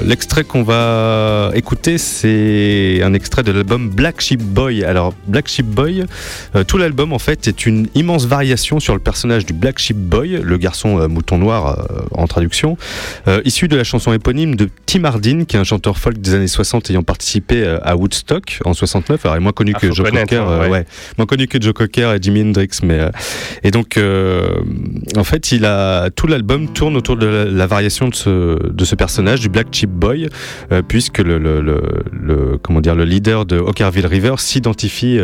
L'extrait 0.05 0.43
qu'on 0.43 0.63
va 0.63 1.51
écouter, 1.53 1.97
c'est 1.97 3.01
un 3.03 3.13
extrait 3.13 3.43
de 3.43 3.51
l'album 3.51 3.89
Black 3.89 4.21
Sheep 4.21 4.41
Boy. 4.41 4.83
Alors 4.83 5.13
Black 5.27 5.47
Sheep 5.47 5.65
Boy, 5.65 6.05
tout 6.67 6.77
l'album 6.77 7.13
en 7.13 7.19
fait 7.19 7.47
est 7.47 7.65
une 7.65 7.87
immense 7.95 8.25
variation 8.25 8.74
sur 8.79 8.93
le 8.93 8.99
personnage 8.99 9.45
du 9.45 9.53
Black 9.53 9.79
Sheep 9.79 9.97
Boy, 9.97 10.39
le 10.43 10.57
garçon 10.57 10.99
euh, 10.99 11.07
mouton 11.07 11.37
noir 11.37 11.79
euh, 11.91 12.01
en 12.11 12.27
traduction, 12.27 12.77
euh, 13.27 13.41
issu 13.45 13.67
de 13.67 13.75
la 13.75 13.83
chanson 13.83 14.13
éponyme 14.13 14.55
de 14.55 14.69
Tim 14.85 15.03
Hardin, 15.03 15.45
qui 15.45 15.55
est 15.55 15.59
un 15.59 15.63
chanteur 15.63 15.97
folk 15.97 16.17
des 16.19 16.33
années 16.35 16.47
60 16.47 16.89
ayant 16.91 17.03
participé 17.03 17.65
à 17.83 17.95
Woodstock 17.95 18.59
en 18.65 18.73
69. 18.73 19.25
Alors, 19.25 19.35
il 19.35 19.39
est 19.39 19.43
moins 19.43 19.51
connu 19.51 19.73
Ah, 19.75 19.79
que 19.79 19.91
Joe 19.91 20.09
Cocker, 20.09 20.37
hein, 20.37 20.59
ouais. 20.61 20.69
ouais. 20.69 20.85
moins 21.17 21.25
connu 21.25 21.47
que 21.47 21.61
Joe 21.61 21.73
Cocker 21.73 22.13
et 22.15 22.21
Jimi 22.21 22.41
Hendrix, 22.41 22.69
mais 22.83 22.99
et 23.63 23.71
donc 23.71 23.99
en 25.17 25.23
fait, 25.23 25.51
il 25.51 25.65
a 25.65 26.09
tout 26.09 26.27
l'album 26.27 26.67
tourne 26.73 26.95
autour 26.97 27.17
de 27.17 27.25
la, 27.25 27.45
la 27.45 27.67
variation 27.67 28.07
de 28.09 28.15
ce 28.15 28.71
de 28.71 28.85
ce 28.85 28.95
personnage 28.95 29.39
du 29.41 29.49
Black 29.49 29.67
Sheep 29.71 29.89
Boy, 29.89 30.29
puisque 30.87 31.19
le, 31.19 31.37
le, 31.37 31.61
le, 31.61 31.81
le- 32.11 32.57
comment 32.61 32.81
dire 32.81 32.95
le 32.95 33.05
leader 33.05 33.45
de 33.45 33.57
Hawkerville 33.57 34.07
River 34.07 34.35
s'identifie 34.37 35.19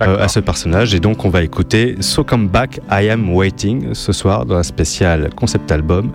à 0.00 0.28
ce 0.28 0.40
personnage. 0.40 0.94
Et 0.94 1.00
donc, 1.00 1.24
on 1.24 1.30
va 1.30 1.42
écouter 1.42 1.96
So 2.00 2.24
Come 2.24 2.48
Back, 2.48 2.80
I 2.90 3.08
Am 3.08 3.32
Waiting 3.32 3.94
ce 3.94 4.12
soir 4.12 4.44
dans 4.44 4.56
la 4.56 4.62
spéciale 4.64 5.30
concept 5.34 5.70
album 5.70 6.12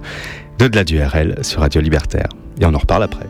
de 0.59 0.67
De 0.67 0.75
la 0.75 0.83
DURL 0.83 1.43
sur 1.43 1.61
Radio 1.61 1.79
Libertaire. 1.81 2.27
Et 2.59 2.65
on 2.65 2.73
en 2.73 2.77
reparle 2.77 3.03
après. 3.03 3.27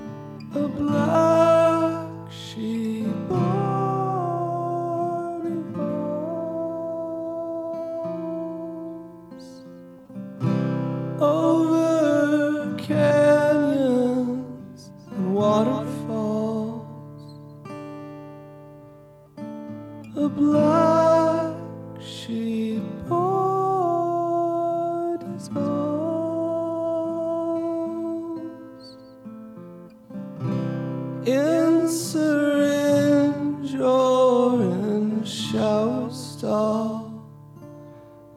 In 31.26 31.88
syringe 31.88 33.76
or 33.76 34.62
in 34.62 35.24
shower 35.24 36.10
stall. 36.12 37.24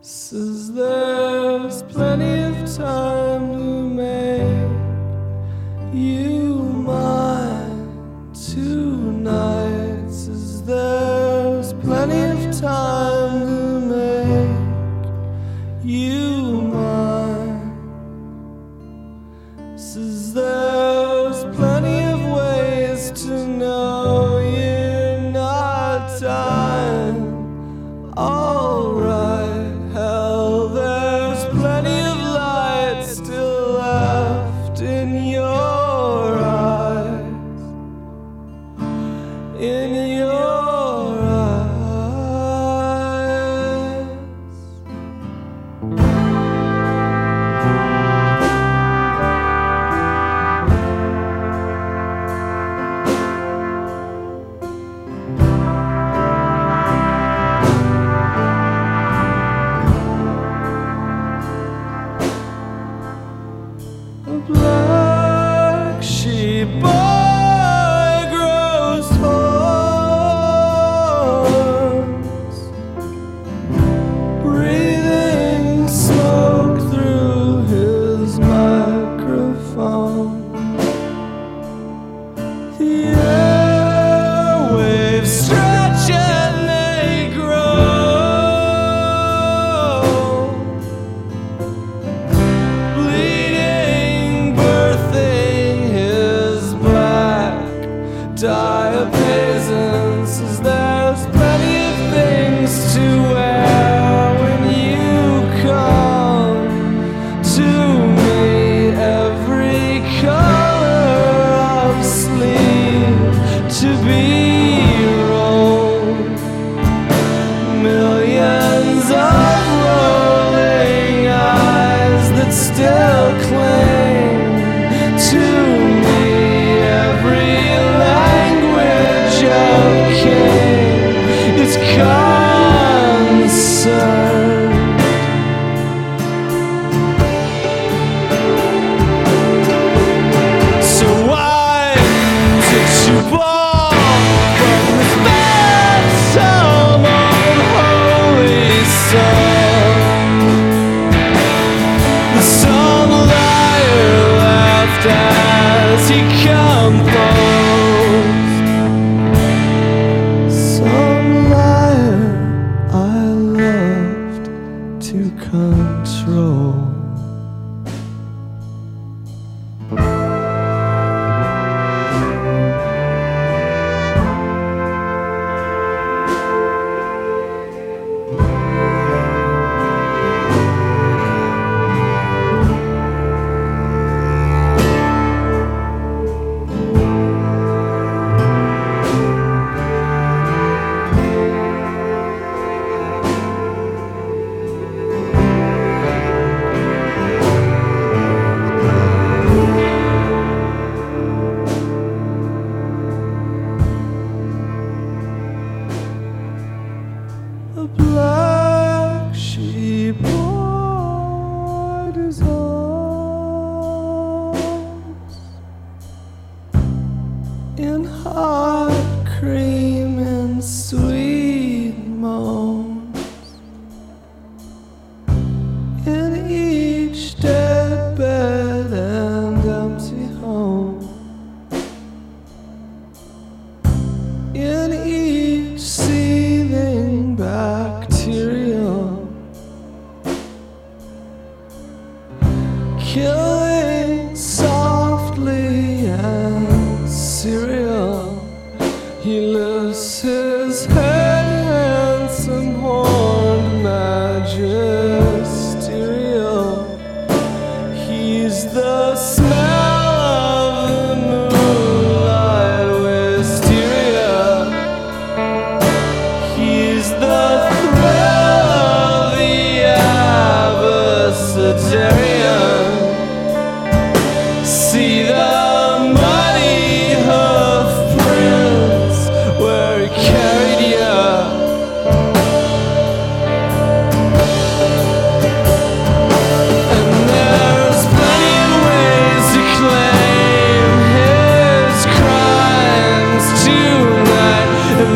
Says 0.01 0.73
there's 0.73 1.83
plenty 1.83 2.45
of 2.45 2.77
time 2.77 3.18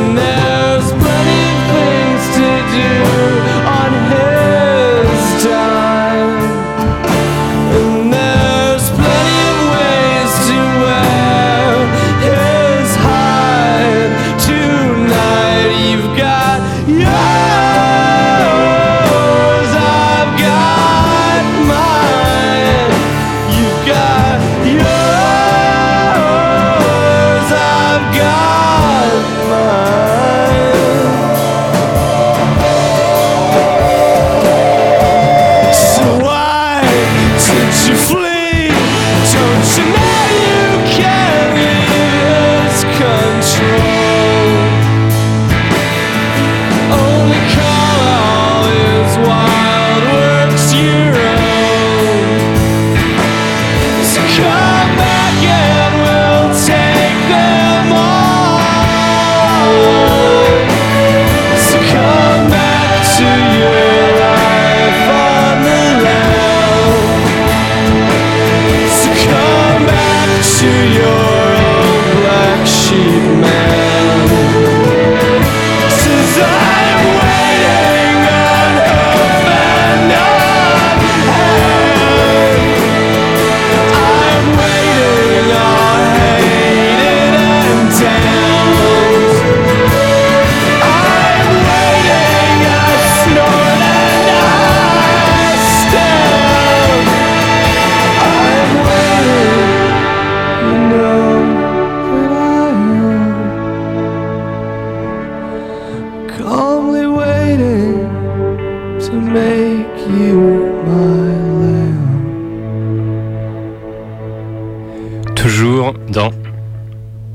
never 0.03 0.32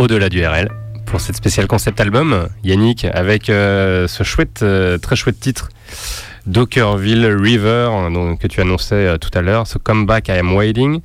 au-delà 0.07 0.29
du 0.29 0.45
RL 0.45 0.69
pour 1.05 1.19
cette 1.19 1.35
spéciale 1.35 1.67
concept 1.67 1.99
album. 1.99 2.47
Yannick 2.63 3.03
avec 3.03 3.49
euh, 3.49 4.07
ce 4.07 4.23
chouette, 4.23 4.61
euh, 4.63 4.97
très 4.97 5.17
chouette 5.17 5.37
titre. 5.37 5.67
Dockerville 6.45 7.25
River, 7.25 7.89
hein, 7.91 8.37
que 8.37 8.47
tu 8.47 8.61
annonçais 8.61 8.95
euh, 8.95 9.17
tout 9.17 9.31
à 9.33 9.41
l'heure, 9.41 9.67
ce 9.67 9.77
comeback 9.77 10.29
I 10.29 10.39
am 10.39 10.55
waiting 10.55 11.01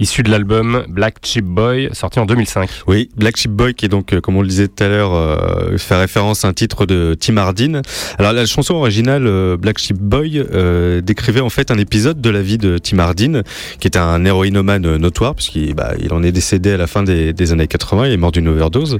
issu 0.00 0.22
de 0.22 0.30
l'album 0.30 0.84
Black 0.88 1.16
Chip 1.22 1.44
Boy, 1.44 1.88
sorti 1.92 2.18
en 2.18 2.26
2005. 2.26 2.68
Oui, 2.86 3.10
Black 3.16 3.36
Sheep 3.36 3.52
Boy, 3.52 3.74
qui 3.74 3.86
est 3.86 3.88
donc, 3.88 4.12
euh, 4.12 4.20
comme 4.20 4.36
on 4.36 4.42
le 4.42 4.48
disait 4.48 4.68
tout 4.68 4.82
à 4.82 4.88
l'heure, 4.88 5.14
euh, 5.14 5.76
fait 5.78 5.96
référence 5.96 6.44
à 6.44 6.48
un 6.48 6.52
titre 6.52 6.86
de 6.86 7.16
Tim 7.18 7.36
Hardin. 7.36 7.82
Alors 8.18 8.32
la 8.32 8.46
chanson 8.46 8.74
originale, 8.74 9.26
euh, 9.26 9.56
Black 9.56 9.78
Sheep 9.78 9.98
Boy, 9.98 10.38
euh, 10.38 11.00
décrivait 11.00 11.40
en 11.40 11.50
fait 11.50 11.70
un 11.70 11.78
épisode 11.78 12.20
de 12.20 12.30
la 12.30 12.42
vie 12.42 12.58
de 12.58 12.78
Tim 12.78 12.98
Hardin, 12.98 13.42
qui 13.78 13.88
est 13.88 13.96
un 13.96 14.24
héroïnomane 14.24 14.96
notoire, 14.96 15.34
puisqu'il 15.34 15.74
bah, 15.74 15.92
il 16.00 16.12
en 16.12 16.22
est 16.22 16.32
décédé 16.32 16.72
à 16.72 16.76
la 16.76 16.86
fin 16.86 17.02
des, 17.02 17.32
des 17.32 17.52
années 17.52 17.66
80, 17.66 18.06
il 18.06 18.12
est 18.12 18.16
mort 18.16 18.32
d'une 18.32 18.48
overdose. 18.48 18.98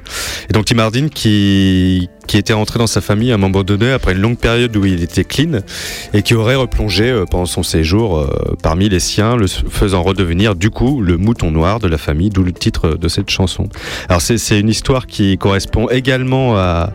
Et 0.48 0.52
donc 0.52 0.66
Tim 0.66 0.78
Hardin 0.78 1.08
qui, 1.08 2.08
qui 2.26 2.38
était 2.38 2.52
rentré 2.52 2.78
dans 2.78 2.86
sa 2.86 3.00
famille 3.00 3.32
à 3.32 3.34
un 3.34 3.38
moment 3.38 3.62
donné 3.62 3.90
après 3.92 4.12
une 4.12 4.20
longue 4.20 4.38
période 4.38 4.76
où 4.76 4.84
il 4.84 5.02
était 5.02 5.24
clean 5.24 5.60
et 6.12 6.22
qui 6.22 6.34
aurait 6.34 6.54
replongé 6.54 7.10
euh, 7.10 7.24
pendant 7.24 7.46
son 7.46 7.62
séjour 7.62 8.18
euh, 8.18 8.28
parmi 8.62 8.88
les 8.88 9.00
siens, 9.00 9.36
le 9.36 9.46
faisant 9.46 10.02
redevenir 10.02 10.54
du 10.54 10.70
coup 10.70 11.00
le 11.00 11.16
mouton 11.16 11.50
noir 11.50 11.80
de 11.80 11.88
la 11.88 11.98
famille, 11.98 12.30
d'où 12.30 12.42
le 12.42 12.52
titre 12.52 12.90
de 12.90 13.08
cette 13.08 13.30
chanson. 13.30 13.68
Alors 14.08 14.20
c'est 14.20 14.38
c'est 14.38 14.60
une 14.60 14.68
histoire 14.68 15.06
qui 15.06 15.38
correspond 15.38 15.88
également 15.88 16.56
à, 16.56 16.92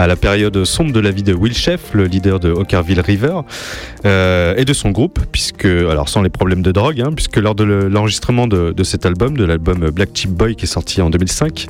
à 0.00 0.06
la 0.06 0.16
période 0.16 0.64
sombre 0.64 0.92
de 0.92 1.00
la 1.00 1.10
vie 1.10 1.22
de 1.22 1.34
Will 1.34 1.52
Sheff, 1.54 1.80
le 1.92 2.04
leader 2.04 2.40
de 2.40 2.50
Hawkerville 2.50 3.00
River, 3.00 3.40
euh, 4.06 4.54
et 4.56 4.64
de 4.64 4.72
son 4.72 4.90
groupe, 4.92 5.18
puisque, 5.30 5.66
alors 5.66 6.08
sans 6.08 6.22
les 6.22 6.30
problèmes 6.30 6.62
de 6.62 6.72
drogue, 6.72 7.02
hein, 7.02 7.10
puisque 7.14 7.36
lors 7.36 7.54
de 7.54 7.64
le- 7.64 7.88
l'enregistrement 7.88 8.46
de, 8.46 8.72
de 8.72 8.82
cet 8.82 9.04
album, 9.04 9.36
de 9.36 9.44
l'album 9.44 9.90
Black 9.90 10.10
Chip 10.14 10.30
Boy 10.30 10.56
qui 10.56 10.64
est 10.64 10.68
sorti 10.68 11.02
en 11.02 11.10
2005, 11.10 11.66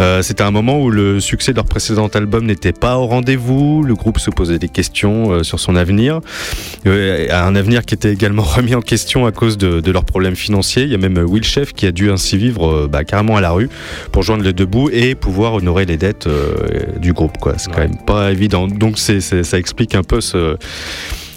euh, 0.00 0.22
c'était 0.22 0.42
un 0.44 0.50
moment 0.50 0.80
où 0.80 0.90
le 0.90 1.20
succès 1.20 1.52
de 1.52 1.56
leur 1.56 1.66
précédent 1.66 2.08
album 2.14 2.46
n'était 2.46 2.72
pas 2.72 2.96
au 2.96 3.06
rendez-vous, 3.06 3.82
le 3.82 3.94
groupe 3.94 4.18
se 4.18 4.30
posait 4.30 4.58
des 4.58 4.68
questions 4.70 5.30
euh, 5.32 5.42
sur 5.42 5.60
son 5.60 5.76
avenir, 5.76 6.20
euh, 6.86 7.28
un 7.32 7.54
avenir 7.54 7.84
qui 7.84 7.94
était 7.94 8.12
également 8.12 8.42
remis 8.56 8.74
en 8.74 8.80
question 8.80 9.26
à 9.26 9.32
cause 9.32 9.58
de, 9.58 9.80
de 9.80 9.90
leurs 9.92 10.04
problèmes 10.06 10.36
financiers. 10.36 10.84
Il 10.84 10.90
y 10.90 10.94
a 10.94 10.98
même 10.98 11.18
Will 11.18 11.44
Sheff 11.44 11.74
qui 11.74 11.86
a 11.86 11.92
dû 11.92 12.10
ainsi 12.10 12.38
vivre 12.38 12.66
euh, 12.66 12.88
bah, 12.90 13.04
carrément 13.04 13.36
à 13.36 13.40
la 13.42 13.50
rue 13.50 13.68
pour 14.10 14.22
joindre 14.22 14.42
les 14.42 14.54
deux 14.54 14.66
bouts 14.66 14.88
et 14.90 15.14
pouvoir 15.14 15.52
honorer 15.54 15.84
les 15.84 15.96
dettes 15.98 16.26
euh, 16.26 16.54
du 16.98 17.12
groupe. 17.12 17.36
quoi. 17.38 17.54
Quand 17.74 17.80
Ouais. 17.82 17.88
même 17.88 17.98
pas 18.06 18.30
évident. 18.32 18.66
Donc 18.68 18.98
c'est, 18.98 19.20
ça 19.20 19.58
explique 19.58 19.94
un 19.94 20.02
peu 20.02 20.20
ce, 20.20 20.56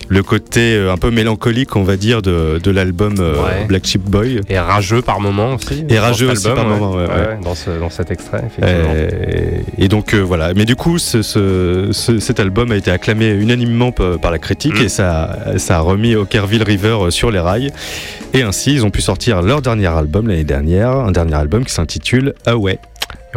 le 0.09 0.23
côté 0.23 0.73
euh, 0.75 0.93
un 0.93 0.97
peu 0.97 1.11
mélancolique, 1.11 1.75
on 1.75 1.83
va 1.83 1.97
dire, 1.97 2.21
de, 2.21 2.59
de 2.63 2.71
l'album 2.71 3.15
euh, 3.19 3.33
Ouais. 3.35 3.65
Black 3.67 3.85
Sheep 3.85 4.03
Boy. 4.03 4.39
Et 4.49 4.57
rageux 4.57 5.01
par 5.01 5.19
moment 5.19 5.55
aussi. 5.55 5.83
Et 5.89 5.99
rageux 5.99 6.31
aussi 6.31 6.47
par 6.47 6.65
moment, 6.65 6.91
ouais, 6.93 7.07
ouais. 7.07 7.37
dans, 7.43 7.55
ce- 7.55 7.77
dans 7.77 7.89
cet 7.89 8.09
extrait, 8.11 8.41
effectivement. 8.47 8.93
Et 9.77 9.87
donc 9.89 10.13
euh, 10.13 10.19
voilà. 10.21 10.53
Mais 10.53 10.63
du 10.65 10.75
coup, 10.77 10.97
ce, 10.97 11.21
ce- 11.21 11.89
ce- 11.91 12.19
cet 12.19 12.39
album 12.39 12.71
a 12.71 12.77
été 12.77 12.89
acclamé 12.89 13.31
unanimement 13.31 13.91
par 13.91 14.31
la 14.31 14.39
critique 14.39 14.79
Mm. 14.79 14.83
et 14.85 14.89
ça, 14.89 15.37
ça 15.57 15.77
a 15.77 15.79
remis 15.81 16.13
Hawkerville 16.15 16.63
River 16.63 16.97
sur 17.09 17.29
les 17.31 17.39
rails. 17.39 17.71
Et 18.33 18.43
ainsi, 18.43 18.73
ils 18.73 18.85
ont 18.85 18.89
pu 18.91 19.01
sortir 19.01 19.41
leur 19.41 19.61
dernier 19.61 19.87
album 19.87 20.27
l'année 20.27 20.43
dernière, 20.45 20.91
un 20.91 21.11
dernier 21.11 21.35
album 21.35 21.65
qui 21.65 21.73
s'intitule 21.73 22.33
Away. 22.45 22.79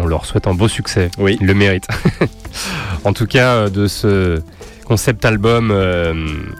On 0.02 0.06
leur 0.06 0.24
souhaite 0.24 0.46
un 0.46 0.54
beau 0.54 0.68
succès. 0.68 1.10
Oui. 1.18 1.36
Ils 1.40 1.46
le 1.46 1.54
méritent. 1.54 1.88
en 3.04 3.12
tout 3.12 3.26
cas, 3.26 3.54
euh, 3.54 3.68
de 3.68 3.86
ce 3.86 4.42
concept 4.90 5.24
album 5.24 5.70
euh, 5.70 6.12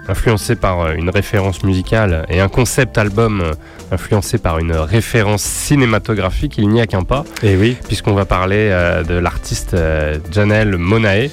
influencé 0.06 0.54
par 0.54 0.82
euh, 0.82 0.92
une 0.92 1.10
référence 1.10 1.64
musicale 1.64 2.26
et 2.28 2.38
un 2.38 2.46
concept 2.46 2.96
album 2.96 3.40
euh, 3.40 3.52
influencé 3.90 4.38
par 4.38 4.60
une 4.60 4.70
référence 4.72 5.42
cinématographique, 5.42 6.54
il 6.58 6.68
n'y 6.68 6.80
a 6.80 6.86
qu'un 6.86 7.02
pas, 7.02 7.24
Et 7.42 7.56
oui. 7.56 7.76
puisqu'on 7.88 8.12
va 8.14 8.26
parler 8.26 8.68
euh, 8.70 9.02
de 9.02 9.14
l'artiste 9.14 9.74
euh, 9.74 10.18
Janelle 10.30 10.76
Monae, 10.76 11.28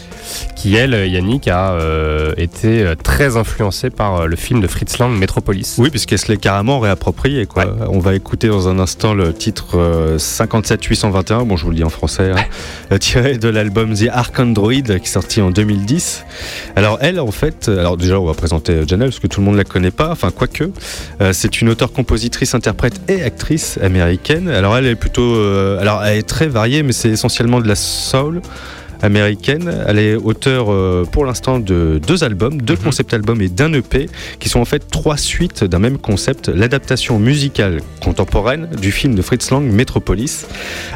qui 0.56 0.76
elle, 0.76 1.08
Yannick, 1.08 1.48
a 1.48 1.78
été 2.36 2.94
très 3.04 3.38
influencée 3.38 3.90
par 3.92 4.28
le 4.28 4.36
film 4.36 4.60
de 4.60 4.68
Fritz 4.68 4.98
Lang, 4.98 5.12
Metropolis. 5.12 5.76
Oui, 5.78 5.90
puisqu'elle 5.92 6.18
se 6.18 6.30
l'est 6.32 6.38
carrément 6.38 6.80
réappropriée. 6.80 7.46
Quoi. 7.46 7.66
Ouais. 7.66 7.72
On 7.90 8.00
va 8.00 8.16
écouter 8.16 8.48
dans 8.48 8.68
un 8.68 8.80
instant 8.80 9.14
le 9.14 9.34
titre 9.34 9.78
euh, 9.78 10.18
57821, 10.18 11.44
bon 11.46 11.56
je 11.58 11.64
vous 11.64 11.70
le 11.70 11.76
dis 11.78 11.84
en 11.84 11.90
français, 11.90 12.32
hein, 12.92 12.98
tiré 12.98 13.38
de 13.38 13.50
l'album 13.50 13.94
The 13.94 14.08
Ark 14.12 14.40
Android 14.40 14.74
qui 14.74 14.92
est 14.92 15.06
sorti 15.06 15.42
en 15.42 15.52
2010. 15.52 16.26
Alors 16.76 16.87
elle, 17.02 17.20
en 17.20 17.32
fait, 17.32 17.68
euh, 17.68 17.80
alors 17.80 17.98
déjà 17.98 18.20
on 18.20 18.26
va 18.26 18.34
présenter 18.34 18.88
Janelle 18.88 19.10
parce 19.10 19.20
que 19.20 19.28
tout 19.28 19.42
le 19.42 19.46
monde 19.46 19.58
la 19.58 19.64
connaît 19.64 19.92
pas, 19.92 20.10
enfin 20.12 20.32
quoique, 20.32 20.72
euh, 21.22 21.34
c'est 21.34 21.62
une 21.62 21.70
auteure, 21.70 21.92
compositrice, 21.92 22.56
interprète 22.56 23.02
et 23.10 23.24
actrice 23.24 23.78
américaine. 23.82 24.48
Alors 24.48 24.78
elle 24.78 24.86
est 24.86 24.96
plutôt, 24.96 25.36
euh, 25.36 25.80
alors 25.80 26.04
elle 26.04 26.20
est 26.20 26.28
très 26.28 26.48
variée, 26.48 26.84
mais 26.84 26.94
c'est 26.94 27.10
essentiellement 27.10 27.60
de 27.60 27.68
la 27.68 27.76
soul 27.76 28.42
américaine. 29.02 29.72
Elle 29.88 30.00
est 30.00 30.16
auteure 30.16 30.72
euh, 30.72 31.06
pour 31.12 31.26
l'instant 31.26 31.60
de 31.60 32.00
deux 32.06 32.24
albums, 32.24 32.62
deux 32.62 32.76
Mhm. 32.76 32.80
concept 32.84 33.14
albums 33.14 33.42
et 33.42 33.50
d'un 33.50 33.74
EP 33.74 34.10
qui 34.40 34.50
sont 34.50 34.60
en 34.60 34.66
fait 34.66 34.88
trois 34.90 35.18
suites 35.18 35.64
d'un 35.64 35.80
même 35.80 35.98
concept, 35.98 36.48
l'adaptation 36.50 37.20
musicale 37.20 37.82
contemporaine 38.04 38.68
du 38.82 38.92
film 38.92 39.16
de 39.16 39.22
Fritz 39.22 39.52
Lang 39.52 39.64
Metropolis, 39.64 40.46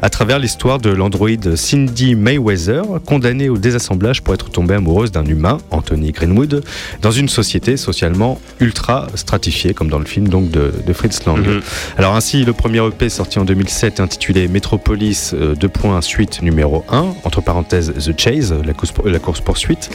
à 0.01 0.09
travers 0.09 0.39
l'histoire 0.39 0.79
de 0.79 0.89
l'androïde 0.89 1.55
Cindy 1.55 2.15
Mayweather, 2.15 2.83
condamnée 3.05 3.49
au 3.49 3.57
désassemblage 3.57 4.21
pour 4.21 4.33
être 4.33 4.49
tombée 4.49 4.75
amoureuse 4.75 5.11
d'un 5.11 5.25
humain, 5.25 5.57
Anthony 5.71 6.11
Greenwood, 6.11 6.63
dans 7.01 7.11
une 7.11 7.29
société 7.29 7.77
socialement 7.77 8.39
ultra 8.59 9.07
stratifiée, 9.15 9.73
comme 9.73 9.89
dans 9.89 9.99
le 9.99 10.05
film 10.05 10.27
donc 10.27 10.49
de, 10.51 10.71
de 10.85 10.93
Fritz 10.93 11.25
Lang. 11.25 11.45
Mhm. 11.45 11.61
Alors 11.97 12.15
ainsi, 12.15 12.43
le 12.45 12.53
premier 12.53 12.85
EP 12.85 13.09
sorti 13.09 13.39
en 13.39 13.45
2007 13.45 13.99
intitulé 13.99 14.47
Metropolis 14.47 15.33
euh, 15.33 15.55
2. 15.55 15.69
suite 16.01 16.41
numéro 16.41 16.83
1, 16.89 17.05
entre 17.23 17.41
parenthèses 17.41 17.90
The 17.93 18.19
Chase, 18.19 18.53
la 18.65 18.73
course, 18.73 18.93
la 19.05 19.19
course 19.19 19.41
poursuite, 19.41 19.89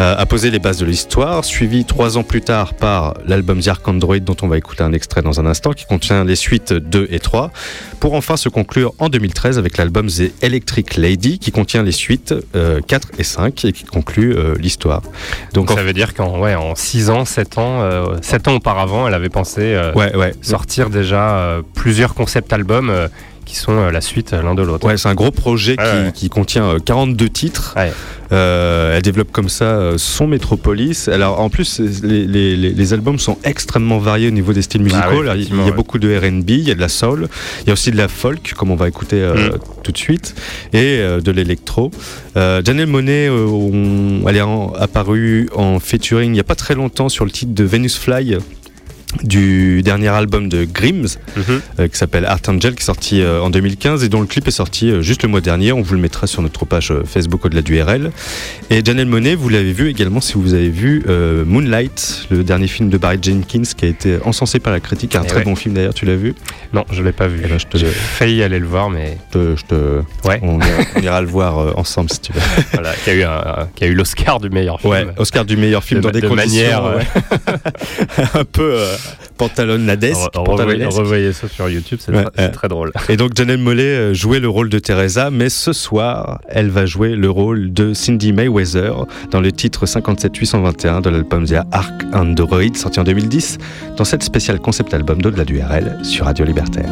euh, 0.00 0.14
a 0.16 0.26
posé 0.26 0.50
les 0.50 0.58
bases 0.58 0.78
de 0.78 0.86
l'histoire, 0.86 1.44
suivi 1.44 1.84
trois 1.84 2.16
ans 2.18 2.22
plus 2.22 2.40
tard 2.40 2.74
par 2.74 3.14
l'album 3.26 3.60
The 3.60 3.68
Ark 3.68 3.86
Android 3.88 4.18
dont 4.18 4.36
on 4.42 4.48
va 4.48 4.58
écouter 4.58 4.82
un 4.82 4.92
extrait 4.92 5.22
dans 5.22 5.40
un 5.40 5.46
instant, 5.46 5.72
qui 5.72 5.84
contient 5.84 6.24
les 6.24 6.36
suites 6.36 6.72
2 6.72 7.08
et 7.10 7.18
3, 7.20 7.50
pour 8.00 8.14
enfin 8.14 8.36
se 8.36 8.48
conclure 8.48 8.92
en 8.98 9.08
2013 9.08 9.58
avec 9.58 9.76
l'album 9.76 10.06
The 10.08 10.32
Electric 10.42 10.96
Lady 10.96 11.38
qui 11.38 11.50
contient 11.52 11.82
les 11.82 11.92
suites 11.92 12.34
euh, 12.54 12.80
4 12.86 13.08
et 13.18 13.24
5 13.24 13.64
et 13.64 13.72
qui 13.72 13.84
conclut 13.84 14.34
euh, 14.36 14.54
l'histoire. 14.58 15.02
Donc 15.52 15.66
Donc 15.66 15.70
en 15.72 15.76
ça 15.76 15.82
veut 15.82 15.92
dire 15.92 16.14
qu'en 16.14 16.38
ouais, 16.38 16.54
en 16.54 16.74
6 16.74 17.10
ans, 17.10 17.24
7 17.24 17.58
ans, 17.58 17.80
euh, 17.82 18.16
7 18.22 18.48
ans 18.48 18.54
auparavant, 18.54 19.08
elle 19.08 19.14
avait 19.14 19.28
pensé 19.28 19.60
euh, 19.74 19.92
Ouais, 19.94 20.14
ouais. 20.14 20.32
sortir 20.42 20.90
déjà 20.90 21.38
euh, 21.38 21.62
plusieurs 21.74 22.14
concept 22.14 22.52
albums 22.52 22.90
euh, 22.90 23.08
qui 23.46 23.56
sont 23.56 23.72
euh, 23.78 23.90
la 23.90 24.00
suite 24.02 24.32
euh, 24.34 24.42
l'un 24.42 24.54
de 24.54 24.62
l'autre. 24.62 24.86
Ouais, 24.86 24.98
c'est 24.98 25.08
un 25.08 25.14
gros 25.14 25.30
projet 25.30 25.76
qui, 25.76 25.82
Ouais, 25.82 25.92
ouais. 26.06 26.12
qui 26.12 26.28
contient 26.28 26.64
euh, 26.64 26.78
42 26.78 27.28
titres. 27.30 27.72
Ouais. 27.76 27.92
Euh, 28.32 28.96
elle 28.96 29.02
développe 29.02 29.30
comme 29.30 29.48
ça 29.48 29.92
son 29.98 30.26
Métropolis. 30.26 31.06
Alors 31.08 31.40
en 31.40 31.48
plus, 31.48 31.78
les, 32.02 32.26
les- 32.26 32.56
les- 32.56 32.72
les 32.72 32.92
albums 32.92 33.20
sont 33.20 33.38
extrêmement 33.44 33.98
variés 33.98 34.26
au 34.26 34.32
niveau 34.32 34.52
des 34.52 34.62
styles 34.62 34.82
musicaux. 34.82 35.00
Ah 35.04 35.10
oui, 35.12 35.20
Alors, 35.20 35.36
il 35.36 35.64
y 35.64 35.68
a 35.68 35.70
beaucoup 35.70 35.98
de 36.00 36.08
R&B, 36.14 36.50
il 36.50 36.68
y 36.68 36.72
a 36.72 36.74
de 36.74 36.80
la 36.80 36.88
soul, 36.88 37.28
il 37.62 37.68
y 37.68 37.70
a 37.70 37.72
aussi 37.72 37.92
de 37.92 37.96
la 37.96 38.08
folk, 38.08 38.52
comme 38.56 38.72
on 38.72 38.76
va 38.76 38.88
écouter 38.88 39.22
euh, 39.22 39.50
Mm. 39.52 39.58
tout 39.84 39.92
de 39.92 39.96
suite, 39.98 40.34
et 40.72 40.98
euh, 40.98 41.20
de 41.20 41.30
l'électro. 41.30 41.90
Janelle 42.34 42.86
Monet, 42.88 43.30
on- 43.30 44.24
elle 44.28 44.36
est 44.36 44.40
en- 44.42 44.72
apparue 44.74 45.48
en 45.54 45.78
featuring 45.78 46.30
il 46.30 46.32
n'y 46.32 46.40
a 46.40 46.44
pas 46.44 46.54
très 46.56 46.74
longtemps 46.74 47.08
sur 47.08 47.24
le 47.24 47.30
titre 47.30 47.54
de 47.54 47.64
Venus 47.64 47.96
Fly 47.96 48.36
du 49.22 49.82
dernier 49.82 50.08
album 50.08 50.48
de 50.48 50.64
Grims 50.64 51.16
Mhm. 51.36 51.60
euh, 51.80 51.88
qui 51.88 51.96
s'appelle 51.96 52.24
Art 52.24 52.40
Angel, 52.48 52.74
qui 52.74 52.82
est 52.82 52.84
sorti 52.84 53.20
euh, 53.20 53.40
en 53.42 53.50
2015 53.50 54.04
et 54.04 54.08
dont 54.08 54.20
le 54.20 54.26
clip 54.26 54.46
est 54.48 54.50
sorti 54.52 54.90
euh, 54.90 55.02
juste 55.02 55.22
le 55.22 55.28
mois 55.28 55.40
dernier. 55.40 55.72
On 55.72 55.82
vous 55.82 55.94
le 55.94 56.00
mettra 56.00 56.26
sur 56.26 56.42
notre 56.42 56.64
page 56.64 56.92
Facebook 57.04 57.44
au-delà 57.44 57.62
du 57.62 57.80
RL. 57.80 58.10
Et 58.70 58.84
Janelle 58.84 59.06
Monet, 59.06 59.34
vous 59.34 59.48
l'avez 59.48 59.72
vu 59.72 59.88
également 59.88 60.20
si 60.20 60.34
vous 60.34 60.54
avez 60.54 60.68
vu 60.70 61.04
Moonlight, 61.46 62.26
le 62.30 62.42
dernier 62.44 62.66
film 62.68 62.88
de 62.88 62.98
Barry 62.98 63.18
Jenkins 63.22 63.62
qui 63.76 63.84
a 63.84 63.88
été 63.88 64.18
encensé 64.24 64.58
par 64.58 64.72
la 64.72 64.80
critique. 64.80 65.14
Un 65.16 65.22
Eh 65.24 65.26
très 65.26 65.38
ouais. 65.38 65.44
bon 65.44 65.54
film 65.56 65.74
d'ailleurs, 65.74 65.94
tu 65.94 66.04
l'as 66.04 66.16
vu? 66.16 66.34
Non, 66.72 66.84
je 66.92 67.02
l'ai 67.02 67.12
pas 67.12 67.26
vu. 67.28 67.40
Eh 67.44 67.48
ben, 67.48 67.58
je 67.58 67.66
te- 67.66 67.76
J'ai 67.78 67.86
failli 67.86 68.42
aller 68.42 68.58
le 68.58 68.66
voir, 68.66 68.90
mais 68.90 69.18
je 69.34 69.62
te, 69.66 70.00
Ouais. 70.28 70.40
on, 70.42 70.58
ira, 70.58 70.66
on 70.96 71.00
ira 71.00 71.20
le 71.20 71.26
voir 71.28 71.78
ensemble 71.78 72.10
si 72.10 72.20
tu 72.20 72.32
veux. 72.32 72.40
voilà, 72.72 72.92
qui 73.04 73.10
a 73.10 73.14
eu, 73.14 73.22
un- 73.22 73.68
qui 73.74 73.84
a 73.84 73.86
eu 73.86 73.94
l'Oscar 73.94 74.40
du 74.40 74.50
meilleur 74.50 74.80
film. 74.80 74.92
Ouais, 74.92 75.06
Oscar 75.16 75.44
du 75.44 75.56
meilleur 75.56 75.84
film 75.84 76.00
De- 76.00 76.06
dans 76.06 76.10
des 76.12 76.20
de 76.20 76.28
conditions 76.28 76.82
manière, 76.82 76.84
ouais. 76.96 77.04
un 78.34 78.44
peu 78.44 78.78
pantalonnadesque. 79.36 80.18
Re- 80.34 80.50
revoyez, 80.50 80.84
revoyez 80.86 81.32
ça 81.32 81.48
sur 81.48 81.68
YouTube, 81.68 81.98
c'est 82.02 82.12
Ouais, 82.14 82.24
très, 82.52 82.68
drôle. 82.68 82.92
Et 83.08 83.16
donc 83.16 83.36
Janelle 83.36 83.58
Mollet 83.58 83.82
euh, 83.82 84.14
jouait 84.14 84.40
le 84.40 84.48
rôle 84.48 84.68
de 84.68 84.78
Teresa, 84.78 85.30
mais 85.30 85.48
ce 85.48 85.72
soir, 85.72 86.40
elle 86.48 86.70
va 86.70 86.86
jouer 86.86 87.14
le 87.16 87.30
rôle 87.30 87.72
de 87.72 87.92
Cindy 87.94 88.32
Mayweather 88.32 89.04
dans 89.30 89.40
le 89.40 89.52
titre 89.52 89.86
57821 89.86 91.00
de 91.00 91.10
l'album 91.10 91.44
The 91.46 91.58
Ark 91.72 91.92
Android 92.12 92.74
sorti 92.74 93.00
en 93.00 93.04
2010 93.04 93.58
dans 93.96 94.04
cette 94.04 94.22
spéciale 94.22 94.58
concept 94.60 94.94
album 94.94 95.20
d'au-delà 95.20 95.44
du 95.44 95.60
RL 95.60 95.98
sur 96.02 96.24
Radio 96.26 96.44
Libertaire. 96.44 96.90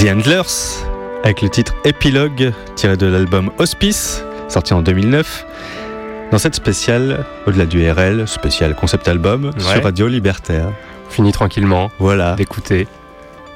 The 0.00 0.08
Handlers, 0.08 0.84
avec 1.24 1.42
le 1.42 1.48
titre 1.50 1.74
Epilogue, 1.84 2.52
tiré 2.74 2.96
de 2.96 3.06
l'album 3.06 3.50
Hospice, 3.58 4.24
sorti 4.48 4.72
en 4.72 4.82
2009. 4.82 5.46
Dans 6.30 6.38
cette 6.38 6.54
spéciale, 6.54 7.24
au-delà 7.46 7.66
du 7.66 7.88
RL, 7.90 8.26
spécial 8.26 8.74
concept 8.74 9.08
album, 9.08 9.46
Ouais. 9.56 9.60
sur 9.74 9.82
Radio 9.82 10.06
Libertaire. 10.08 10.70
Fini 11.10 11.32
tranquillement 11.32 11.90
Voilà, 11.98 12.34
d'écouter 12.34 12.86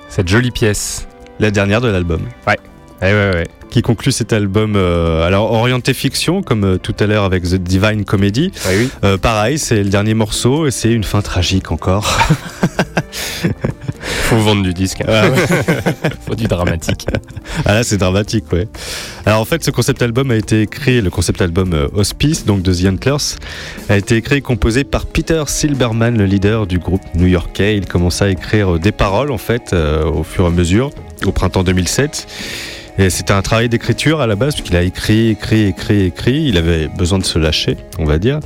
cette 0.08 0.28
jolie 0.28 0.50
pièce. 0.50 1.06
la 1.40 1.50
dernière 1.50 1.80
de 1.80 1.88
l'album. 1.88 2.20
Ouais, 2.46 2.58
ouais, 3.02 3.12
ouais. 3.34 3.48
Qui 3.74 3.82
conclut 3.82 4.12
cet 4.12 4.32
album, 4.32 4.74
euh, 4.76 5.26
alors 5.26 5.50
orienté 5.50 5.94
fiction, 5.94 6.44
comme 6.44 6.62
euh, 6.62 6.78
tout 6.78 6.94
à 7.00 7.06
l'heure 7.06 7.24
avec 7.24 7.42
The 7.42 7.56
Divine 7.56 8.04
Comedy. 8.04 8.52
Oui. 8.68 8.88
Euh, 9.02 9.18
pareil, 9.18 9.58
c'est 9.58 9.82
le 9.82 9.90
dernier 9.90 10.14
morceau 10.14 10.68
et 10.68 10.70
c'est 10.70 10.92
une 10.92 11.02
fin 11.02 11.22
tragique 11.22 11.72
encore. 11.72 12.06
Faut 14.00 14.36
vendre 14.36 14.62
du 14.62 14.72
disque. 14.72 15.00
hein. 15.00 15.06
Ah 15.08 15.28
ouais. 15.28 15.46
Faut 16.24 16.36
du 16.36 16.44
dramatique. 16.46 17.08
Ah 17.64 17.74
là, 17.74 17.82
c'est 17.82 17.96
dramatique, 17.96 18.44
ouais. 18.52 18.68
Alors 19.26 19.40
en 19.40 19.44
fait, 19.44 19.64
ce 19.64 19.72
concept 19.72 20.02
album 20.02 20.30
a 20.30 20.36
été 20.36 20.62
écrit, 20.62 21.00
le 21.00 21.10
concept 21.10 21.42
album 21.42 21.72
euh, 21.72 21.88
Hospice, 21.94 22.44
donc 22.44 22.62
de 22.62 22.72
The 22.72 22.86
Antlers, 22.92 23.38
a 23.88 23.96
été 23.96 24.14
écrit 24.14 24.36
et 24.36 24.40
composé 24.40 24.84
par 24.84 25.06
Peter 25.06 25.42
Silberman, 25.48 26.16
le 26.16 26.26
leader 26.26 26.68
du 26.68 26.78
groupe 26.78 27.02
new-yorkais. 27.16 27.76
Il 27.76 27.86
commença 27.86 28.26
à 28.26 28.28
écrire 28.28 28.78
des 28.78 28.92
paroles, 28.92 29.32
en 29.32 29.38
fait, 29.38 29.72
euh, 29.72 30.04
au 30.04 30.22
fur 30.22 30.44
et 30.44 30.46
à 30.46 30.50
mesure, 30.50 30.90
au 31.26 31.32
printemps 31.32 31.64
2007. 31.64 32.28
Et 32.96 33.10
c'était 33.10 33.32
un 33.32 33.42
travail 33.42 33.68
d'écriture 33.68 34.20
à 34.20 34.26
la 34.28 34.36
base, 34.36 34.54
puisqu'il 34.54 34.76
a 34.76 34.82
écrit, 34.82 35.30
écrit, 35.30 35.64
écrit, 35.66 36.02
écrit. 36.04 36.44
Il 36.46 36.56
avait 36.56 36.86
besoin 36.96 37.18
de 37.18 37.24
se 37.24 37.38
lâcher, 37.40 37.76
on 37.98 38.04
va 38.04 38.18
dire. 38.18 38.38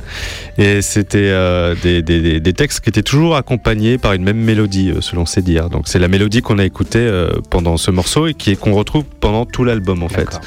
Et 0.57 0.81
c'était 0.81 1.19
euh, 1.29 1.75
des, 1.83 2.01
des- 2.01 2.39
des- 2.39 2.53
textes 2.53 2.79
qui 2.79 2.89
étaient 2.89 3.03
toujours 3.03 3.35
accompagnés 3.35 3.97
par 3.99 4.13
une 4.13 4.23
même 4.23 4.39
mélodie, 4.39 4.89
euh, 4.89 5.01
selon 5.01 5.27
ses 5.27 5.43
dires. 5.43 5.69
Donc 5.69 5.87
c'est 5.87 5.99
la 5.99 6.07
mélodie 6.07 6.41
qu'on 6.41 6.57
a 6.57 6.65
écoutée 6.65 6.97
euh, 6.99 7.29
pendant 7.51 7.77
ce 7.77 7.91
morceau 7.91 8.25
et 8.25 8.33
qui 8.33 8.51
est- 8.51 8.55
qu'on 8.55 8.73
retrouve 8.73 9.03
pendant 9.19 9.45
tout 9.45 9.63
l'album, 9.63 10.01
en 10.01 10.09
fait. 10.09 10.39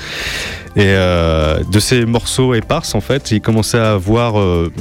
Et 0.74 0.84
euh, 0.86 1.58
de 1.70 1.78
ces 1.80 2.06
morceaux 2.06 2.54
éparses, 2.54 2.94
en 2.94 3.02
fait, 3.02 3.30
il 3.30 3.42
commençait 3.42 3.78
à 3.78 3.96
voir 3.96 4.40
euh, 4.40 4.72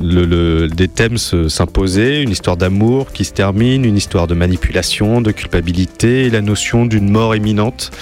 des 0.00 0.88
thèmes 0.88 1.18
se- 1.18 1.48
s'imposer, 1.48 2.20
une 2.22 2.30
histoire 2.30 2.56
d'amour 2.56 3.12
qui 3.12 3.24
se 3.24 3.32
termine, 3.32 3.84
une 3.84 3.96
histoire 3.96 4.26
de 4.26 4.34
manipulation, 4.34 5.20
de 5.20 5.30
culpabilité, 5.30 6.30
la 6.30 6.40
notion 6.40 6.84
d'une 6.84 7.10
mort 7.10 7.36
imminente. 7.36 7.92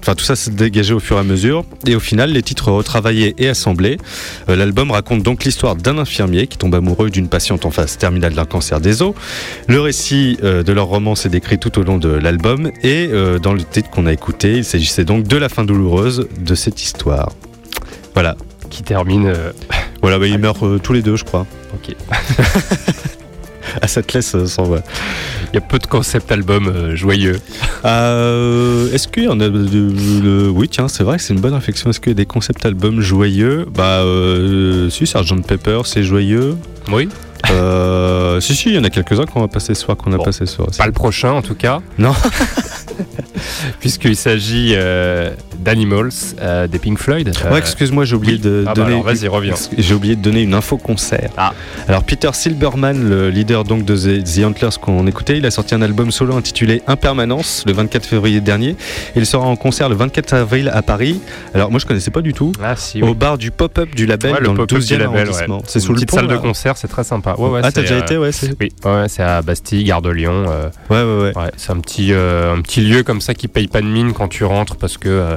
Enfin, 0.00 0.14
tout 0.16 0.24
ça 0.24 0.34
se 0.36 0.50
dégageait 0.50 0.94
au 0.94 1.00
fur 1.00 1.16
et 1.16 1.20
à 1.20 1.22
mesure. 1.22 1.64
Et 1.86 1.94
au 1.94 2.00
final, 2.00 2.32
les 2.32 2.42
titres 2.42 2.72
retravaillés 2.72 3.34
et 3.38 3.48
assemblés. 3.48 3.98
Euh, 4.48 4.56
L'album 4.56 4.90
raconte 4.90 5.22
donc 5.22 5.44
l'histoire 5.44 5.76
d'un 5.76 5.98
infirmier 5.98 6.48
qui 6.48 6.58
tombe 6.58 6.74
amoureux 6.74 7.10
d'une 7.10 7.28
patiente 7.28 7.64
en 7.64 7.70
phase 7.70 7.96
terminale 7.96 8.34
d'un 8.34 8.44
cancer 8.44 8.80
des 8.80 9.02
os. 9.02 9.14
Le 9.68 9.80
récit 9.80 10.36
de 10.42 10.72
leur 10.72 10.86
romance 10.86 11.26
est 11.26 11.28
décrit 11.30 11.58
tout 11.58 11.78
au 11.78 11.82
long 11.84 11.98
de 11.98 12.08
l'album. 12.08 12.72
Et 12.82 13.08
dans 13.42 13.52
le 13.52 13.62
titre 13.62 13.90
qu'on 13.90 14.06
a 14.06 14.12
écouté, 14.12 14.56
il 14.58 14.64
s'agissait 14.64 15.04
donc 15.04 15.24
de 15.28 15.36
la 15.36 15.48
fin 15.48 15.64
douloureuse 15.64 16.26
de 16.40 16.54
cette 16.54 16.80
histoire. 16.82 16.87
Voilà. 18.14 18.36
Qui 18.70 18.82
termine. 18.82 19.26
euh, 19.26 19.52
Voilà, 20.02 20.18
bah, 20.18 20.26
ils 20.26 20.38
meurent 20.38 20.64
euh, 20.66 20.78
tous 20.78 20.92
les 20.92 21.02
deux, 21.02 21.16
je 21.16 21.24
crois. 21.24 21.46
Ok. 21.74 21.94
Ah, 23.82 23.86
ça 23.86 24.02
te 24.02 24.14
laisse 24.16 24.34
euh, 24.34 24.46
sans 24.46 24.62
voix. 24.64 24.80
Il 25.52 25.56
y 25.56 25.58
a 25.58 25.60
peu 25.60 25.78
de 25.78 25.86
concept 25.86 26.32
albums 26.32 26.68
euh, 26.68 26.96
joyeux. 26.96 27.36
Euh, 27.84 28.90
Est-ce 28.92 29.08
qu'il 29.08 29.24
y 29.24 29.28
en 29.28 29.38
a 29.40 29.48
de, 29.50 30.48
Oui, 30.48 30.70
tiens, 30.70 30.88
c'est 30.88 31.04
vrai 31.04 31.18
que 31.18 31.22
c'est 31.22 31.34
une 31.34 31.40
bonne 31.40 31.52
réflexion. 31.52 31.90
Est-ce 31.90 32.00
qu'il 32.00 32.10
y 32.10 32.12
a 32.12 32.14
des 32.14 32.24
concept 32.24 32.64
albums 32.64 33.00
joyeux? 33.02 33.66
Bah, 33.72 34.02
si, 34.90 35.06
Sgt 35.06 35.46
Pepper, 35.46 35.82
c'est 35.84 36.02
joyeux. 36.02 36.56
Oui. 36.90 37.08
Si, 38.40 38.54
si, 38.54 38.68
il 38.70 38.74
y 38.76 38.78
en 38.78 38.84
a 38.84 38.90
quelques-uns 38.90 39.26
qu'on 39.26 39.40
va 39.40 39.48
passer 39.48 39.74
ce 39.74 39.82
soir, 39.82 39.96
qu'on 39.96 40.12
a 40.12 40.18
passé 40.18 40.46
ce 40.46 40.54
soir. 40.54 40.68
Pas 40.76 40.86
le 40.86 40.92
prochain 40.92 41.32
en 41.32 41.42
tout 41.42 41.54
cas. 41.56 41.80
Non. 41.98 42.12
Puisqu'il 43.80 44.16
s'agit 44.16 44.72
euh, 44.74 45.30
d'Animals 45.58 46.10
euh, 46.40 46.66
des 46.66 46.78
Pink 46.78 46.98
Floyd. 46.98 47.28
Euh, 47.28 47.50
Ouais, 47.52 47.58
excuse-moi, 47.58 48.04
j'ai 48.04 48.14
oublié 48.16 48.34
oui. 48.34 48.40
de 48.40 48.64
Ah 48.66 48.74
bah 48.74 48.82
donner. 48.84 49.00
vas-y, 49.02 49.28
reviens. 49.28 49.54
J'ai 49.76 49.94
oublié 49.94 50.16
de 50.16 50.22
donner 50.22 50.42
une 50.42 50.54
info 50.54 50.76
concert. 50.76 51.30
Ah. 51.36 51.52
Alors 51.86 52.04
Peter 52.04 52.28
Silberman, 52.32 53.08
le 53.08 53.30
leader 53.30 53.64
donc 53.64 53.84
de 53.84 53.96
The, 53.96 54.22
The 54.24 54.44
Antlers 54.44 54.78
qu'on 54.80 55.06
écoutait, 55.06 55.38
il 55.38 55.46
a 55.46 55.50
sorti 55.50 55.74
un 55.74 55.82
album 55.82 56.10
solo 56.10 56.36
intitulé 56.36 56.82
Impermanence 56.86 57.64
le 57.66 57.72
24 57.72 58.06
février 58.06 58.40
dernier. 58.40 58.76
Il 59.16 59.24
sera 59.26 59.46
en 59.46 59.56
concert 59.56 59.88
le 59.88 59.94
24 59.94 60.34
avril 60.34 60.70
à 60.74 60.82
Paris. 60.82 61.20
Alors 61.54 61.70
moi 61.70 61.80
je 61.80 61.86
connaissais 61.86 62.10
pas 62.10 62.20
du 62.22 62.32
tout. 62.34 62.52
Ah 62.62 62.76
si. 62.76 63.02
Au 63.02 63.14
bar 63.14 63.38
du 63.38 63.50
pop-up 63.50 63.94
du 63.94 64.06
label 64.06 64.34
Ouais, 64.34 64.40
dans 64.42 64.52
le 64.52 64.58
pop-up 64.66 64.78
12e 64.78 64.86
du 64.86 64.92
label, 64.98 65.08
ouais. 65.10 65.20
arrondissement. 65.22 65.62
C'est 65.66 65.78
Une 65.78 65.84
sous 65.86 65.92
le 65.92 65.96
petite 65.96 66.10
pont, 66.10 66.16
salle 66.16 66.26
de 66.28 66.36
concert, 66.36 66.76
c'est 66.76 66.88
très 66.88 67.04
sympa. 67.04 67.34
Ouais, 67.38 67.48
ouais, 67.48 67.60
ah 67.62 67.72
t'as 67.72 67.80
déjà 67.82 67.98
été 67.98 68.16
ouais, 68.18 68.30
Oui, 68.60 68.68
ouais, 68.84 69.08
c'est 69.08 69.22
à 69.22 69.40
Bastille, 69.42 69.84
gare 69.84 70.02
de 70.02 70.10
Lyon. 70.10 70.44
ouais 70.90 71.02
ouais 71.02 71.32
ouais. 71.36 71.50
c'est 71.56 71.72
un 71.72 71.78
petit, 71.80 72.12
un 72.12 72.60
petit 72.62 72.80
lieu 72.88 73.02
comme 73.02 73.20
ça 73.20 73.34
qui 73.34 73.48
paye 73.48 73.68
pas 73.68 73.80
de 73.80 73.86
mine 73.86 74.12
quand 74.12 74.28
tu 74.28 74.44
rentres 74.44 74.76
parce 74.76 74.96
que 74.98 75.08
euh, 75.08 75.36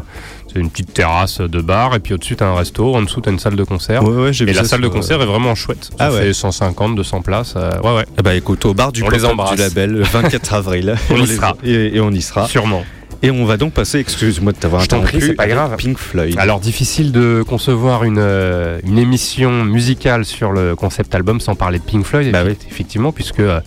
c'est 0.52 0.60
une 0.60 0.70
petite 0.70 0.94
terrasse 0.94 1.40
de 1.42 1.62
bar 1.62 1.96
et 1.96 2.00
puis 2.00 2.14
au-dessus 2.14 2.36
t'as 2.36 2.48
un 2.48 2.56
resto, 2.56 2.96
en 2.96 3.02
dessous 3.02 3.22
t'as 3.22 3.32
une 3.32 3.40
salle 3.40 3.56
de 3.56 3.64
concert. 3.64 4.04
Ouais, 4.04 4.24
ouais, 4.24 4.34
j'ai 4.34 4.50
Et 4.50 4.54
la 4.54 4.64
salle 4.64 4.82
de 4.82 4.88
euh, 4.88 4.90
concert 4.90 5.22
est 5.22 5.26
vraiment 5.26 5.56
chouette. 5.56 5.86
Ça 5.86 5.92
Ah 6.00 6.12
ouais. 6.12 6.22
fait 6.28 6.34
150, 6.34 6.96
200 6.96 7.22
places. 7.22 7.54
euh, 7.58 7.72
ouais, 7.82 7.96
ouais, 7.96 8.06
Ah 8.18 8.22
bah 8.22 8.36
écoute, 8.36 8.66
au 8.66 8.74
bar 8.74 8.92
du 8.92 9.04
On 9.04 9.10
les 9.10 9.20
du 9.20 9.56
label 9.58 9.92
le 9.92 10.04
24 10.04 10.54
avril. 10.54 10.96
On 11.10 11.18
y 11.18 11.28
sera. 11.28 11.56
Et, 11.64 11.96
et 11.96 12.00
on 12.00 12.12
y 12.12 12.22
sera. 12.22 12.48
sûrement. 12.48 12.84
Et 13.24 13.30
on 13.30 13.46
va 13.46 13.58
donc 13.58 13.74
passer, 13.74 14.00
excuse-moi 14.00 14.52
de 14.52 14.58
t'avoir 14.58 14.82
interrompu, 14.82 15.22
c'est 15.22 15.34
pas 15.36 15.48
grave. 15.48 15.76
Pink 15.78 15.98
Floyd. 16.00 16.36
Alors 16.40 16.60
difficile 16.60 17.12
de 17.12 17.44
concevoir 17.48 18.04
une, 18.04 18.18
euh, 18.18 18.80
une 18.84 18.98
émission 18.98 19.64
musicale 19.64 20.26
sur 20.26 20.52
le 20.52 20.76
concept 20.76 21.14
album 21.14 21.40
sans 21.40 21.54
parler 21.54 21.78
de 21.78 21.84
Pink 21.84 22.04
Floyd, 22.04 22.32
Bah 22.32 22.44
effe- 22.44 22.56
effectivement, 22.68 23.12
puisque 23.12 23.40
euh, 23.42 23.60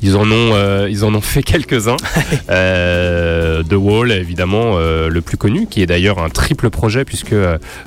ils 0.00 0.16
en 0.16 0.22
ont 0.30 0.52
euh, 0.54 0.86
ils 0.88 1.04
en 1.04 1.12
ont 1.12 1.20
fait 1.20 1.42
quelques-uns. 1.42 1.96
The 2.48 3.74
Wall, 3.74 4.12
évidemment, 4.12 4.78
le 4.78 5.20
plus 5.20 5.36
connu, 5.36 5.66
qui 5.66 5.82
est 5.82 5.86
d'ailleurs 5.86 6.18
un 6.20 6.28
triple 6.28 6.70
projet, 6.70 7.04
puisque 7.04 7.34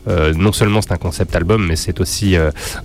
non 0.08 0.52
seulement 0.52 0.82
c'est 0.82 0.92
un 0.92 0.98
concept 0.98 1.36
album, 1.36 1.66
mais 1.66 1.76
c'est 1.76 2.00
aussi 2.02 2.36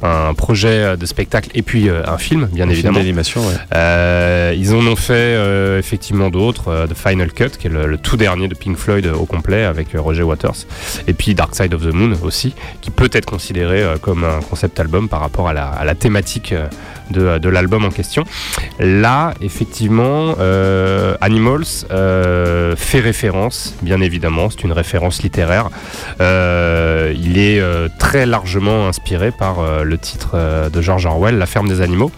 un 0.02 0.34
projet 0.34 0.96
de 0.96 1.06
spectacle 1.06 1.50
et 1.54 1.62
puis 1.62 1.88
un 1.90 2.18
film, 2.18 2.48
bien 2.52 2.64
Un 2.64 2.68
film 2.68 2.70
évidemment. 2.72 2.98
d'animation, 2.98 3.40
ouais. 3.46 4.56
Ils 4.56 4.72
en 4.74 4.86
ont 4.86 4.96
fait 4.96 5.36
effectivement 5.78 6.30
d'autres, 6.30 6.86
The 6.88 6.94
Final 6.96 7.32
Cut, 7.32 7.50
qui 7.58 7.66
est 7.66 7.70
le, 7.70 7.86
le 7.86 7.98
tout 7.98 8.16
dernier 8.16 8.27
de 8.36 8.54
Pink 8.54 8.76
Floyd 8.76 9.06
euh, 9.06 9.14
au 9.14 9.24
complet 9.24 9.64
avec 9.64 9.94
euh, 9.94 10.00
Roger 10.00 10.22
Waters, 10.22 10.66
et 11.06 11.14
puis 11.14 11.34
Dark 11.34 11.54
Side 11.54 11.72
of 11.72 11.82
the 11.82 11.94
Moon 11.94 12.12
aussi, 12.22 12.54
qui 12.80 12.90
peut 12.90 13.08
être 13.12 13.24
considéré 13.24 13.82
euh, 13.82 13.96
comme 13.96 14.24
un 14.24 14.40
concept 14.40 14.78
album 14.80 15.08
par 15.08 15.20
rapport 15.20 15.48
à 15.48 15.54
la, 15.54 15.94
thématique 15.94 16.54
de, 17.10 17.48
l'album 17.48 17.84
en 17.84 17.90
question. 17.90 18.24
Là, 18.78 19.32
effectivement, 19.40 20.34
Animals 21.20 21.86
fait 22.76 23.00
référence, 23.00 23.74
bien 23.82 24.00
évidemment, 24.00 24.50
c'est 24.50 24.62
une 24.62 24.72
référence 24.72 25.22
littéraire. 25.22 25.70
Il 26.20 27.38
est 27.38 27.62
très 27.98 28.26
largement 28.26 28.86
inspiré 28.86 29.32
par 29.32 29.82
le 29.82 29.98
titre 29.98 30.36
de 30.70 30.82
George 30.82 31.06
Orwell, 31.06 31.38
La 31.38 31.46
ferme 31.46 31.68
des 31.68 31.80
animaux 31.80 32.12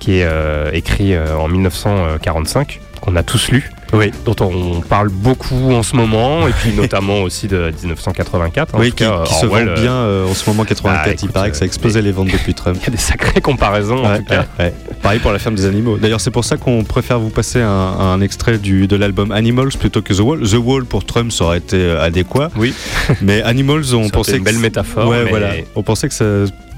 qui 0.00 0.18
est 0.18 0.28
écrit 0.72 1.16
en 1.16 1.48
1945, 1.48 2.80
qu'on 3.00 3.16
a 3.16 3.22
tous 3.22 3.50
lu, 3.50 3.70
Oui. 3.92 4.10
dont 4.24 4.34
on 4.40 4.80
parle 4.80 5.08
beaucoup 5.08 5.72
en 5.72 5.82
ce 5.82 5.94
moment, 5.94 6.48
et 6.48 6.52
puis 6.52 6.72
notamment 6.76 7.22
aussi 7.22 7.46
de 7.46 7.70
1984. 7.82 8.74
en 8.74 8.78
Oui, 8.78 8.90
tout 8.90 8.96
qui, 8.96 9.04
cas, 9.04 9.22
qui 9.24 9.34
se 9.34 9.46
Orwell, 9.46 9.66
vend 9.66 9.70
euh, 9.72 9.80
bien 9.80 9.92
euh, 9.92 10.26
en 10.30 10.34
ce 10.34 10.48
moment 10.50 10.64
84. 10.64 11.04
bah, 11.06 11.16
il 11.22 11.28
paraît 11.28 11.50
que 11.50 11.56
ça 11.56 11.62
a 11.62 11.64
euh, 11.64 11.66
explosé 11.66 12.02
les 12.02 12.12
ventes 12.12 12.28
depuis 12.32 12.54
Trump. 12.54 12.76
Il 12.80 12.84
y 12.84 12.88
a 12.88 12.90
des 12.90 12.96
sacrées 12.96 13.40
comparaisons 13.40 14.04
en 14.04 14.16
tout 14.18 14.24
cas. 14.24 14.46
ouais, 14.58 14.64
ouais. 14.66 14.74
Pareil 15.02 15.20
pour 15.20 15.32
la 15.32 15.38
ferme 15.38 15.54
des 15.54 15.66
animaux. 15.66 15.96
D'ailleurs, 15.98 16.20
c'est 16.20 16.30
pour 16.30 16.44
ça 16.44 16.56
qu'on 16.56 16.82
préfère 16.84 17.18
vous 17.20 17.30
passer 17.30 17.60
un, 17.60 17.68
un 17.68 18.20
extrait 18.20 18.58
du, 18.58 18.86
de 18.86 18.96
l'album 18.96 19.30
Animals 19.32 19.70
plutôt 19.78 20.02
que 20.02 20.12
The 20.14 20.20
Wall. 20.20 20.40
The 20.48 20.54
Wall 20.54 20.84
pour 20.86 21.04
Trump, 21.04 21.30
ça 21.32 21.44
aurait 21.44 21.58
été 21.58 21.90
adéquat. 21.90 22.50
Oui. 22.56 22.74
Mais 23.22 23.42
Animals, 23.42 23.94
on 23.94 24.04
Ça 24.04 24.10
pensait 24.10 24.36
une 24.38 24.44
belle 24.44 24.58
métaphore. 24.58 25.08
Ouais, 25.08 25.24
mais- 25.24 25.30
voilà. 25.30 25.52
On 25.76 25.82
pensait 25.82 26.08
que 26.08 26.14
ça, 26.14 26.24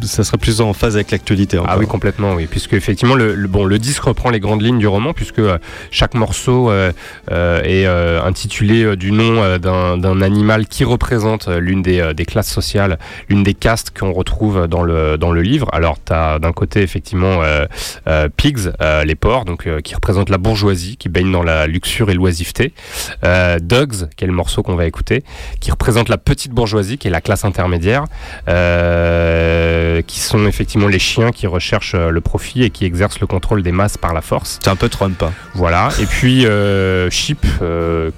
ça 0.03 0.25
serait 0.25 0.39
plus 0.39 0.61
en 0.61 0.73
phase 0.73 0.95
avec 0.97 1.11
l'actualité. 1.11 1.59
Ah 1.67 1.79
oui, 1.79 1.87
complètement, 1.87 2.35
oui. 2.35 2.47
Puisque 2.47 2.75
effectivement, 2.75 3.15
le, 3.15 3.35
le- 3.35 3.49
bon, 3.49 3.65
le 3.65 3.79
disque 3.79 4.03
reprend 4.03 4.31
les 4.31 4.41
grandes 4.41 4.63
lignes 4.63 4.79
du 4.79 4.87
roman, 4.87 5.13
puisque 5.13 5.39
euh, 5.39 5.59
chaque 5.91 6.15
morceau 6.15 6.71
euh, 6.71 6.93
euh, 7.31 7.63
est 7.63 7.87
euh, 7.87 8.23
intitulé 8.23 8.83
euh, 8.85 8.97
du 8.97 9.13
nom 9.13 9.59
d'un 9.59 9.97
d'un 9.99 10.21
animal 10.21 10.67
qui 10.67 10.85
représente 10.85 11.49
l'une 11.49 11.83
des, 11.83 12.01
euh, 12.01 12.13
des 12.13 12.25
classes 12.25 12.51
sociales, 12.51 12.99
l'une 13.29 13.43
des 13.43 13.55
castes 13.55 13.97
qu'on 13.99 14.13
retrouve 14.13 14.67
dans 14.69 14.83
le, 14.83 15.17
dans 15.19 15.33
le 15.33 15.43
livre. 15.43 15.69
Alors, 15.73 15.97
tu 16.05 16.13
as 16.13 16.39
d'un 16.39 16.53
côté, 16.53 16.83
effectivement, 16.83 17.43
euh, 17.43 17.67
euh, 18.09 18.29
Pigs, 18.37 18.71
euh, 18.81 19.05
les 19.05 19.15
porcs, 19.15 19.45
donc, 19.45 19.67
euh, 19.67 19.81
qui 19.81 19.95
représentent 19.95 20.31
la 20.31 20.39
bourgeoisie, 20.39 20.97
qui 20.97 21.09
baigne 21.09 21.31
dans 21.33 21.43
la 21.43 21.67
luxure 21.67 22.11
et 22.11 22.15
l'oisiveté. 22.15 22.73
Euh, 23.25 23.59
Dogs, 23.61 24.09
qui 24.17 24.25
est 24.25 24.27
le 24.27 24.33
morceau 24.33 24.63
qu'on 24.63 24.77
va 24.77 24.87
écouter, 24.87 25.25
qui 25.61 25.71
représente 25.71 26.09
la 26.09 26.19
petite 26.19 26.53
bourgeoisie, 26.53 26.99
qui 26.99 27.09
est 27.09 27.11
la 27.11 27.21
classe 27.21 27.45
intermédiaire, 27.45 28.05
euh, 28.49 29.86
euh, 29.87 30.03
qui 30.03 30.21
sont 30.21 30.47
effectivement 30.47 30.89
les 30.89 30.99
chiens 30.99 31.31
qui 31.31 31.47
recherchent 31.47 31.95
euh, 31.95 32.11
le 32.11 32.21
profit 32.21 32.63
et 32.63 32.71
qui 32.71 32.85
exercent 32.85 33.21
le 33.21 33.27
contrôle 33.27 33.63
des 33.63 33.73
masses 33.73 33.97
par 33.97 34.13
la 34.13 34.21
force. 34.21 34.59
C'est 34.63 34.71
un 34.71 34.77
peu 34.77 34.89
Trump. 34.89 35.23
Hein. 35.23 35.33
Voilà. 35.55 35.89
Et 36.01 36.07
puis 36.07 36.47
euh, 36.47 37.09
sheep, 37.11 37.47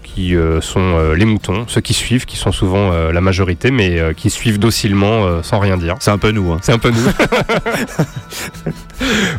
qui 0.02 0.34
sont 0.60 1.12
les 1.14 1.24
moutons, 1.24 1.64
ceux 1.68 1.80
qui 1.80 1.94
suivent, 1.94 2.24
qui 2.24 2.36
sont 2.36 2.52
souvent 2.52 2.90
la 3.10 3.20
majorité, 3.20 3.70
mais 3.70 4.14
qui 4.16 4.30
suivent 4.30 4.58
docilement 4.58 5.42
sans 5.42 5.58
rien 5.58 5.76
dire. 5.76 5.96
C'est 6.00 6.10
un 6.10 6.18
peu 6.18 6.30
nous. 6.30 6.52
Hein. 6.52 6.58
C'est 6.62 6.72
un 6.72 6.78
peu 6.78 6.90
nous. 6.90 6.98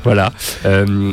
voilà. 0.03 0.31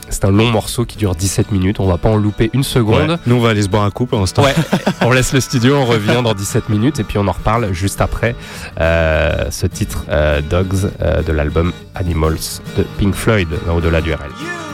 c'est 0.09 0.25
un 0.25 0.31
long 0.31 0.51
morceau 0.51 0.85
qui 0.85 0.97
dure 0.97 1.15
17 1.15 1.53
minutes. 1.53 1.81
On 1.81 1.87
va 1.87 1.99
pas 1.99 2.11
en 2.11 2.17
louper 2.17 2.51
une 2.53 2.63
seconde. 2.63 3.19
Nous, 3.27 3.37
on 3.37 3.41
va 3.41 3.51
aller 3.51 3.63
se 3.63 3.69
boire 3.69 3.85
un 3.85 3.91
coup 3.91 4.07
pour 4.07 4.21
l'instant. 4.21 4.45
Ouais. 4.45 4.55
on 5.01 5.11
laisse 5.11 5.33
le 5.33 5.41
studio, 5.41 5.77
on 5.77 5.87
revient 5.87 6.21
dans 6.23 6.35
17 6.35 6.69
minutes 6.69 7.01
et 7.01 7.05
puis 7.05 7.19
on 7.19 7.27
en 7.27 7.33
reparle 7.33 7.73
juste 7.73 8.01
après 8.01 8.37
ce 8.79 9.67
titre 9.67 10.05
Dogs 10.49 10.91
euh, 11.07 11.23
de 11.23 11.33
l'album 11.33 11.73
Animals 11.95 12.61
de 12.77 12.85
Pink 12.99 13.15
Floyd, 13.15 13.49
Au-delà 13.71 14.01
du 14.01 14.13
RL. 14.13 14.66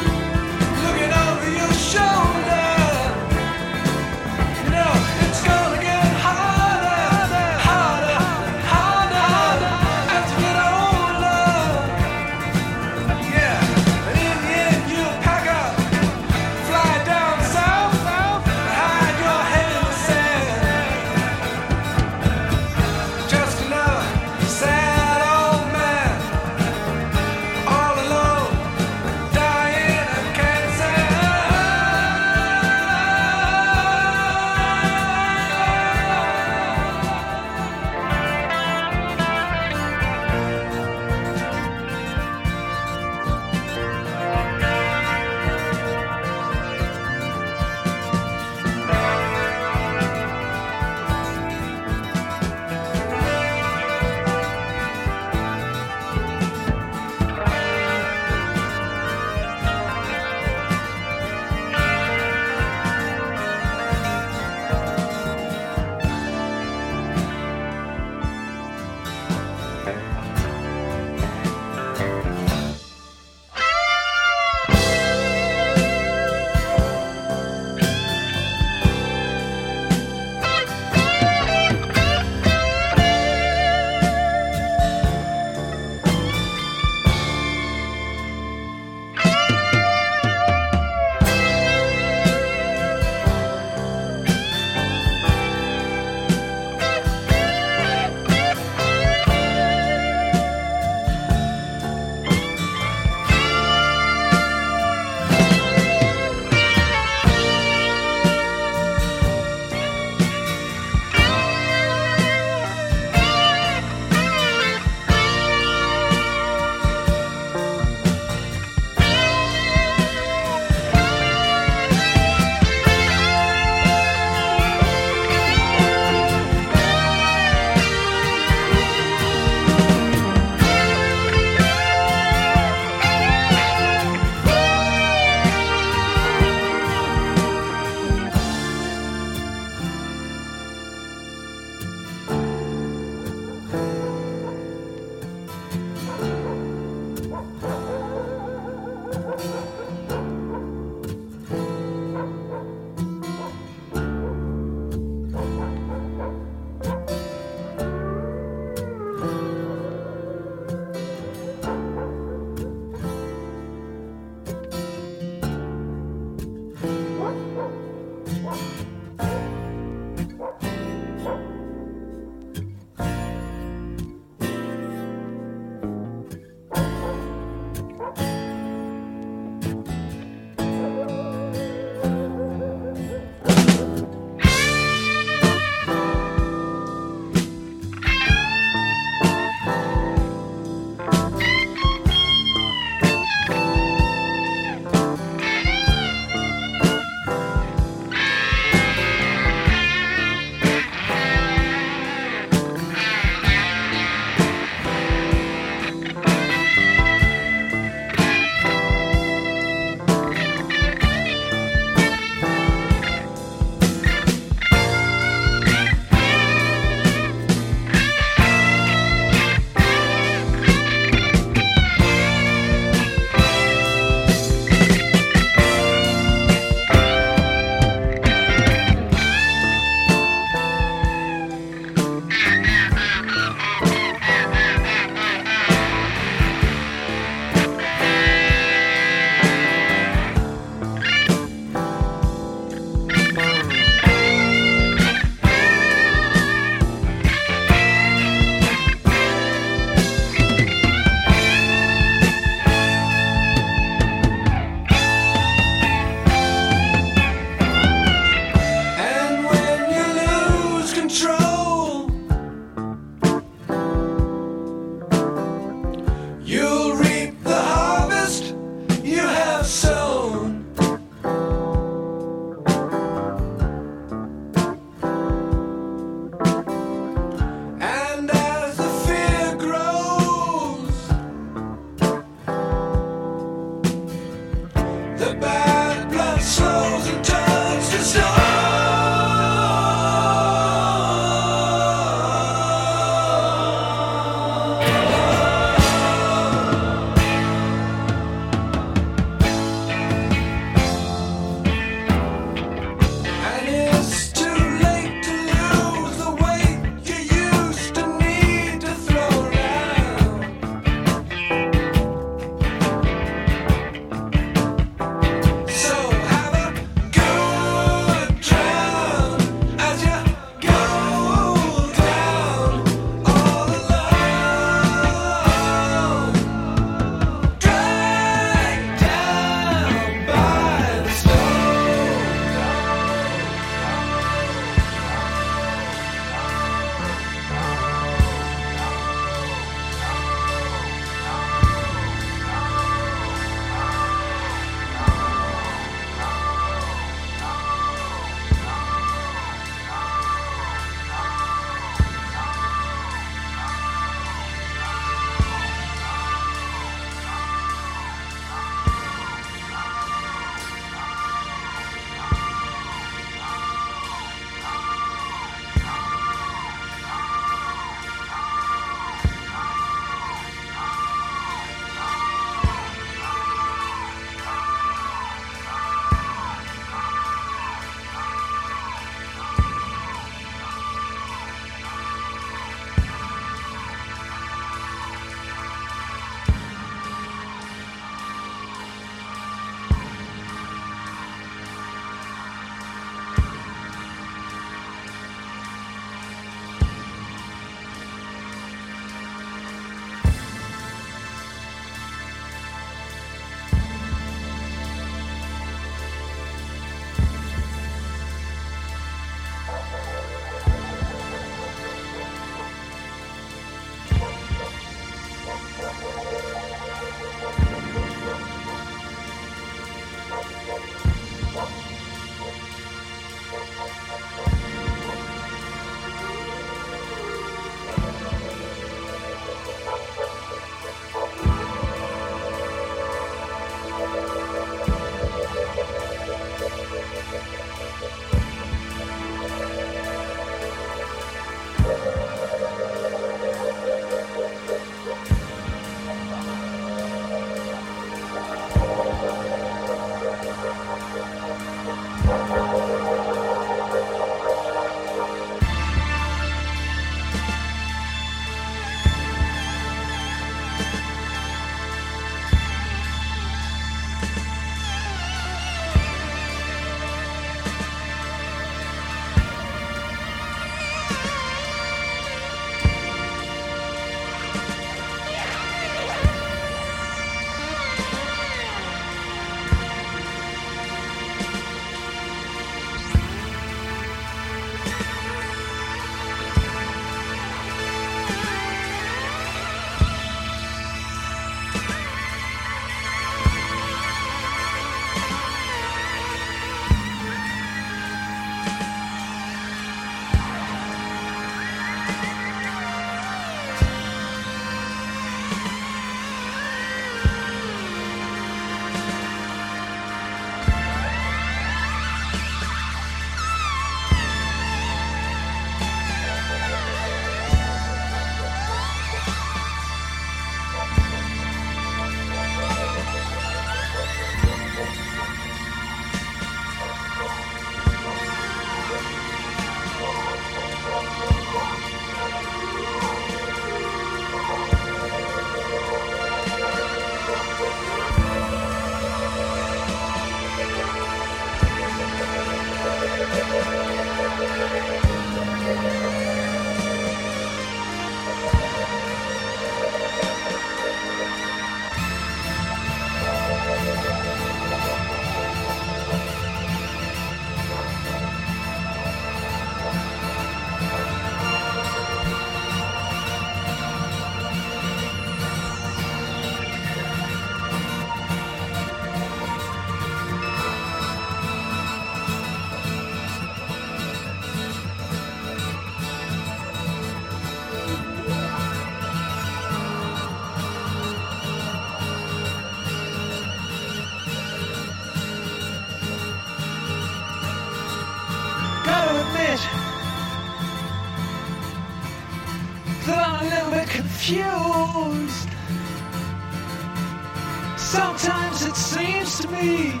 Sometimes 597.98 598.62
it 598.62 598.76
seems 598.76 599.40
to 599.40 599.48
me 599.48 600.00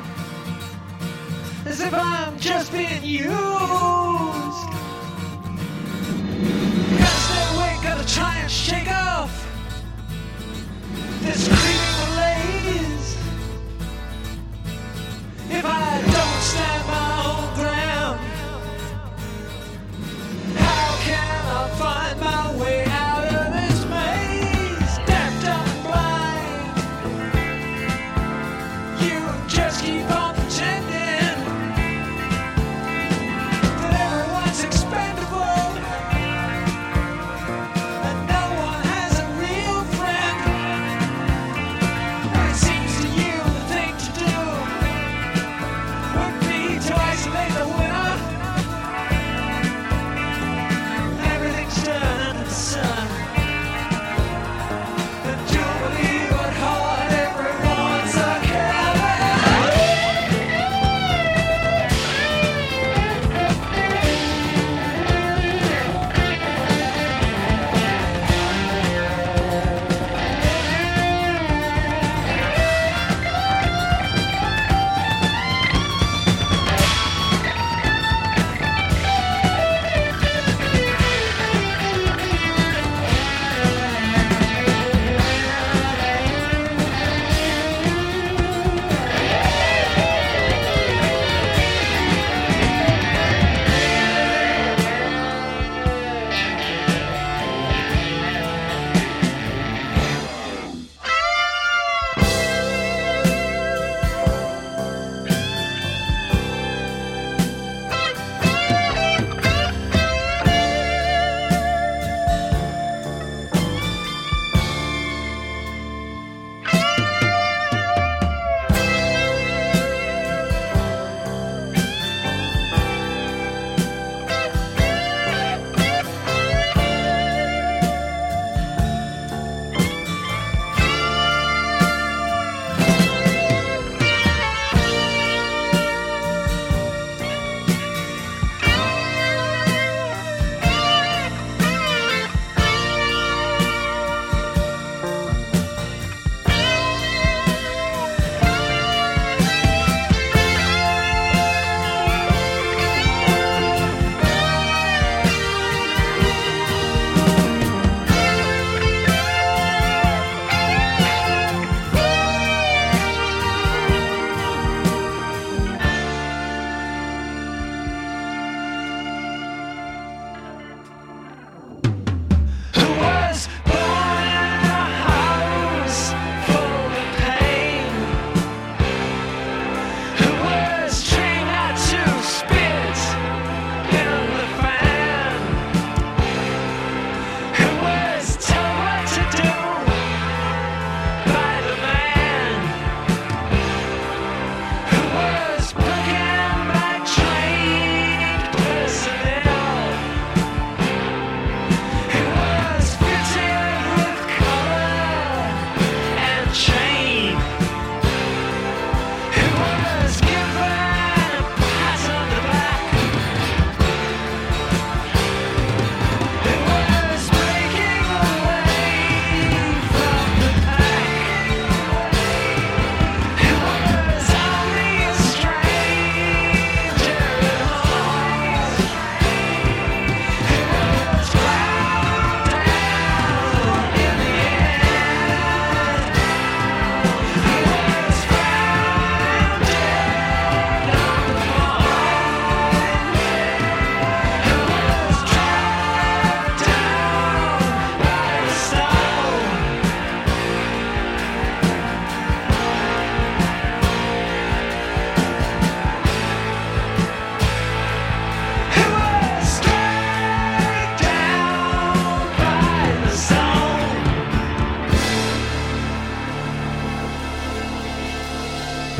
as 1.66 1.80
if 1.80 1.92
I'm 1.92 2.38
just 2.38 2.70
being 2.70 3.02
used. 3.02 3.47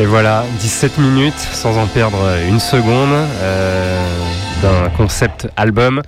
voilà, 0.09 0.45
17 0.61 0.99
minutes 0.99 1.39
sans 1.39 1.77
en 1.77 1.87
perdre 1.87 2.19
une 2.49 2.61
seconde 2.61 3.13
euh, 3.13 4.09
d'un 4.63 4.89
concept 4.97 5.49
album. 5.57 6.03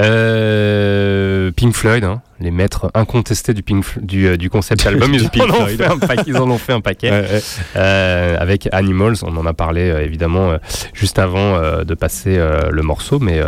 Euh, 0.00 1.50
Pink 1.56 1.74
Floyd, 1.74 2.04
hein 2.04 2.22
les 2.40 2.50
maîtres 2.50 2.90
incontestés 2.94 3.54
du, 3.54 3.62
Pink, 3.62 3.84
Fl- 3.84 4.00
du, 4.04 4.26
euh, 4.26 4.36
du 4.36 4.50
concept 4.50 4.86
album. 4.86 5.12
Ils, 5.34 5.42
en 5.42 5.50
ont 5.50 5.66
fait 5.66 5.84
un 5.86 5.98
paquet, 5.98 6.22
ils 6.26 6.36
en 6.36 6.50
ont 6.50 6.58
fait 6.58 6.72
un 6.72 6.80
paquet. 6.80 7.10
Ouais, 7.10 7.20
ouais. 7.20 7.40
Euh, 7.76 8.36
avec 8.38 8.68
Animals, 8.72 9.16
on 9.22 9.36
en 9.36 9.46
a 9.46 9.52
parlé 9.52 9.90
euh, 9.90 10.02
évidemment 10.04 10.52
juste 10.94 11.18
avant 11.18 11.58
de 11.84 11.94
passer 11.94 12.38
le 12.70 12.82
morceau, 12.82 13.18
mais 13.18 13.40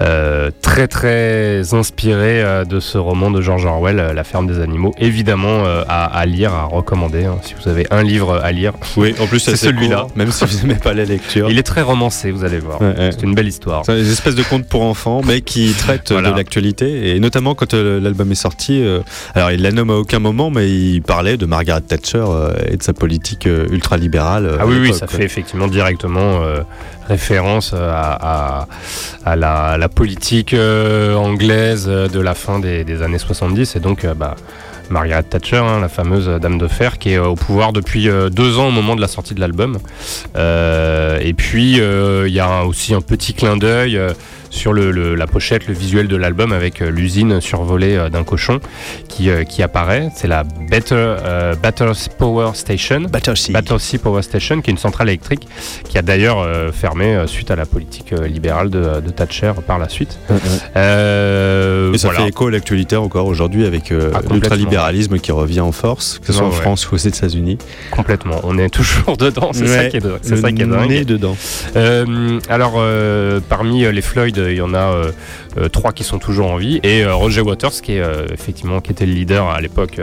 euh, 0.00 0.50
très 0.62 0.88
très 0.88 1.74
inspiré 1.74 2.42
de 2.68 2.80
ce 2.80 2.98
roman 2.98 3.30
de 3.30 3.40
George 3.40 3.64
Orwell, 3.66 3.96
La 4.14 4.24
ferme 4.24 4.46
des 4.46 4.60
animaux. 4.60 4.94
Évidemment 4.98 5.64
à, 5.88 6.04
à 6.04 6.26
lire, 6.26 6.52
à 6.52 6.64
recommander. 6.64 7.24
hein, 7.24 7.36
si 7.42 7.54
vous 7.54 7.68
avez 7.68 7.86
un 7.90 8.02
livre 8.02 8.40
à 8.42 8.52
lire, 8.52 8.72
Oui, 8.96 9.14
en 9.20 9.26
plus 9.26 9.40
C'est 9.40 9.56
celui-là. 9.56 10.06
même 10.16 10.30
si 10.30 10.44
vous 10.44 10.58
n'aimez 10.66 10.78
pas 10.78 10.94
la 10.94 11.04
lecture. 11.04 11.50
il 11.50 11.58
est 11.58 11.62
très 11.62 11.82
romancé, 11.82 12.30
vous 12.30 12.44
allez 12.44 12.58
voir. 12.58 12.80
Ouais. 12.80 13.10
C'est 13.12 13.22
une 13.22 13.34
belle 13.34 13.48
histoire. 13.48 13.82
C'est 13.84 13.94
des 13.96 14.10
espèces 14.12 14.34
de 14.34 14.42
contes 14.42 14.66
pour 14.68 14.82
enfants, 14.82 15.20
mais 15.24 15.40
qui 15.40 15.72
traitent 15.76 16.12
Voilà. 16.12 16.30
de 16.30 16.36
l'actualité. 16.36 17.14
Et 17.14 17.20
notamment 17.20 17.54
quand 17.54 17.74
euh, 17.74 18.00
l'album 18.28 18.32
est 18.32 18.34
sorti, 18.34 18.82
euh, 18.82 19.00
alors 19.34 19.50
il 19.50 19.62
la 19.62 19.72
nomme 19.72 19.90
à 19.90 19.94
aucun 19.94 20.18
moment, 20.18 20.50
mais 20.50 20.68
il 20.70 21.00
parlait 21.02 21.36
de 21.36 21.46
Margaret 21.46 21.80
Thatcher 21.80 22.22
euh, 22.26 22.52
et 22.70 22.76
de 22.76 22.82
sa 22.82 22.92
politique 22.92 23.46
euh, 23.46 23.66
ultralibérale. 23.70 24.56
Ah 24.60 24.66
oui, 24.66 24.92
ça 24.94 25.06
fait 25.06 25.24
effectivement 25.24 25.66
directement 25.68 26.40
référence 27.08 27.72
à, 27.72 28.12
à- 28.20 28.68
à 29.24 29.36
la, 29.36 29.76
la 29.78 29.88
politique 29.88 30.52
euh, 30.54 31.14
anglaise 31.14 31.86
de 31.86 32.20
la 32.20 32.34
fin 32.34 32.58
des, 32.58 32.84
des 32.84 33.02
années 33.02 33.18
70 33.18 33.76
et 33.76 33.80
donc 33.80 34.04
euh, 34.04 34.14
bah, 34.14 34.34
Margaret 34.90 35.22
Thatcher, 35.22 35.56
hein, 35.58 35.80
la 35.80 35.88
fameuse 35.88 36.28
dame 36.40 36.56
de 36.58 36.66
fer, 36.66 36.98
qui 36.98 37.12
est 37.12 37.18
au 37.18 37.34
pouvoir 37.34 37.72
depuis 37.74 38.08
euh, 38.08 38.30
deux 38.30 38.58
ans 38.58 38.68
au 38.68 38.70
moment 38.70 38.96
de 38.96 39.00
la 39.02 39.08
sortie 39.08 39.34
de 39.34 39.40
l'album. 39.40 39.78
Et 40.36 41.34
puis 41.34 41.74
il 41.78 42.32
y 42.32 42.40
a 42.40 42.64
aussi 42.64 42.94
un 42.94 43.00
petit 43.00 43.34
clin 43.34 43.56
d'œil 43.56 43.98
sur 44.50 44.72
le, 44.72 44.90
le- 44.90 45.14
la 45.14 45.26
pochette, 45.26 45.66
le 45.68 45.74
visuel 45.74 46.08
de 46.08 46.16
l'album 46.16 46.52
avec 46.52 46.80
euh, 46.82 46.90
l'usine 46.90 47.40
survolée 47.40 47.96
euh, 47.96 48.08
d'un 48.08 48.24
cochon 48.24 48.60
qui, 49.08 49.30
euh, 49.30 49.44
qui 49.44 49.62
apparaît. 49.62 50.10
C'est 50.14 50.28
la 50.28 50.44
Better, 50.44 50.94
euh, 50.94 51.54
Battersea 51.54 52.08
Power 52.18 52.50
Station. 52.54 53.00
Battersea. 53.10 53.52
Battersea 53.52 53.98
Power 54.02 54.22
Station, 54.22 54.60
qui 54.60 54.70
est 54.70 54.72
une 54.72 54.78
centrale 54.78 55.08
électrique 55.08 55.46
qui 55.88 55.98
a 55.98 56.02
d'ailleurs 56.02 56.38
euh, 56.40 56.72
fermé 56.72 57.22
suite 57.26 57.50
à 57.50 57.56
la 57.56 57.66
politique 57.66 58.10
libérale 58.10 58.70
de, 58.70 59.00
de 59.00 59.10
Thatcher 59.10 59.52
par 59.66 59.78
la 59.78 59.88
suite. 59.88 60.18
Ouais. 60.30 60.36
Euh, 60.76 61.92
Et 61.92 61.98
ça 61.98 62.08
voilà. 62.08 62.24
fait 62.24 62.28
écho 62.30 62.46
à 62.46 62.50
l'actualité 62.50 62.96
encore 62.96 63.26
aujourd'hui 63.26 63.64
avec 63.66 63.92
euh, 63.92 64.10
Ah, 64.14 64.20
l'ultralibéralisme 64.30 65.18
qui 65.18 65.32
revient 65.32 65.60
en 65.60 65.72
force, 65.72 66.18
que 66.18 66.26
ce 66.26 66.32
soit 66.32 66.42
Ouais, 66.42 66.48
en 66.48 66.54
ouais. 66.54 66.60
France 66.62 66.90
ou 66.90 66.94
aux 66.94 66.98
États-Unis. 66.98 67.58
Complètement. 67.90 68.40
On 68.44 68.58
est 68.58 68.68
toujours 68.70 69.16
dedans. 69.16 69.50
C'est 69.52 69.66
ça 69.66 69.86
qui 69.86 69.96
est, 69.98 70.00
ça 70.22 70.52
qui 70.52 70.62
est 70.62 70.66
dingue. 70.66 70.88
nez 70.88 71.04
dedans. 71.04 71.36
Euh, 71.76 72.38
alors, 72.48 72.74
euh, 72.76 73.40
parmi 73.48 73.80
les 73.92 74.02
Floyd, 74.02 74.37
il 74.50 74.56
y 74.56 74.60
en 74.60 74.74
a 74.74 74.92
euh, 74.92 75.12
euh, 75.58 75.68
trois 75.68 75.92
qui 75.92 76.04
sont 76.04 76.18
toujours 76.18 76.50
en 76.50 76.56
vie 76.56 76.80
et 76.82 77.04
euh, 77.04 77.14
Roger 77.14 77.40
Waters 77.40 77.70
qui 77.82 77.92
est 77.92 78.02
effectivement 78.32 78.80
qui 78.80 78.92
était 78.92 79.06
le 79.06 79.12
leader 79.12 79.48
à 79.48 79.60
l'époque 79.60 80.00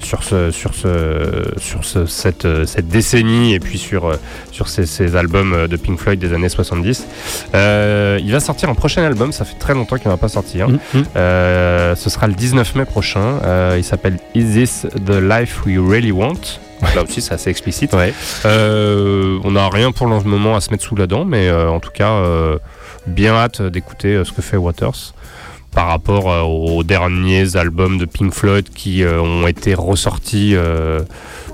sur 0.00 0.22
ce 0.22 0.50
sur 0.50 0.74
ce 0.74 1.52
sur 1.58 1.84
ce, 1.84 2.06
cette 2.06 2.46
cette 2.66 2.88
décennie 2.88 3.54
et 3.54 3.60
puis 3.60 3.78
sur 3.78 4.12
sur 4.52 4.68
ces, 4.68 4.86
ces 4.86 5.16
albums 5.16 5.66
de 5.66 5.76
Pink 5.76 5.98
Floyd 5.98 6.18
des 6.18 6.32
années 6.32 6.48
70. 6.48 7.06
Euh, 7.54 8.18
il 8.22 8.32
va 8.32 8.40
sortir 8.40 8.68
un 8.68 8.74
prochain 8.74 9.02
album. 9.04 9.32
Ça 9.32 9.44
fait 9.44 9.58
très 9.58 9.74
longtemps 9.74 9.98
qu'il 9.98 10.08
n'a 10.10 10.16
pas 10.16 10.28
sorti. 10.28 10.60
hein. 10.62 10.68
Mm, 10.68 10.98
mm. 10.98 11.04
Euh, 11.16 11.96
ce 11.96 12.10
sera 12.10 12.26
le 12.26 12.34
19 12.34 12.74
mai 12.76 12.84
prochain. 12.84 13.38
Euh, 13.44 13.74
il 13.76 13.84
s'appelle 13.84 14.18
Is 14.34 14.44
This 14.54 14.86
the 15.06 15.20
Life 15.20 15.64
We 15.66 15.76
Really 15.78 16.12
Want? 16.12 16.58
Là 16.94 17.02
aussi, 17.02 17.22
c'est 17.22 17.32
assez 17.34 17.50
explicite. 17.50 17.92
Ouais. 17.94 18.12
On 18.44 19.50
n'a 19.50 19.68
rien 19.70 19.90
pour 19.92 20.06
le 20.06 20.20
moment 20.20 20.56
à 20.56 20.60
se 20.60 20.70
mettre 20.70 20.84
sous 20.84 20.96
la 20.96 21.06
dent, 21.06 21.24
mais 21.24 21.50
en 21.50 21.80
tout 21.80 21.90
cas, 21.92 22.20
bien 23.06 23.34
hâte 23.34 23.62
d'écouter 23.62 24.14
euh, 24.14 24.24
ce 24.24 24.32
que 24.32 24.42
fait 24.42 24.56
Waters 24.56 25.14
par 25.74 25.88
rapport 25.88 26.30
euh, 26.30 26.42
aux 26.42 26.84
derniers 26.84 27.56
albums 27.56 27.98
de 27.98 28.04
Pink 28.04 28.32
Floyd 28.32 28.68
qui 28.70 29.02
euh, 29.02 29.20
ont 29.20 29.46
été 29.46 29.74
ressortis 29.74 30.54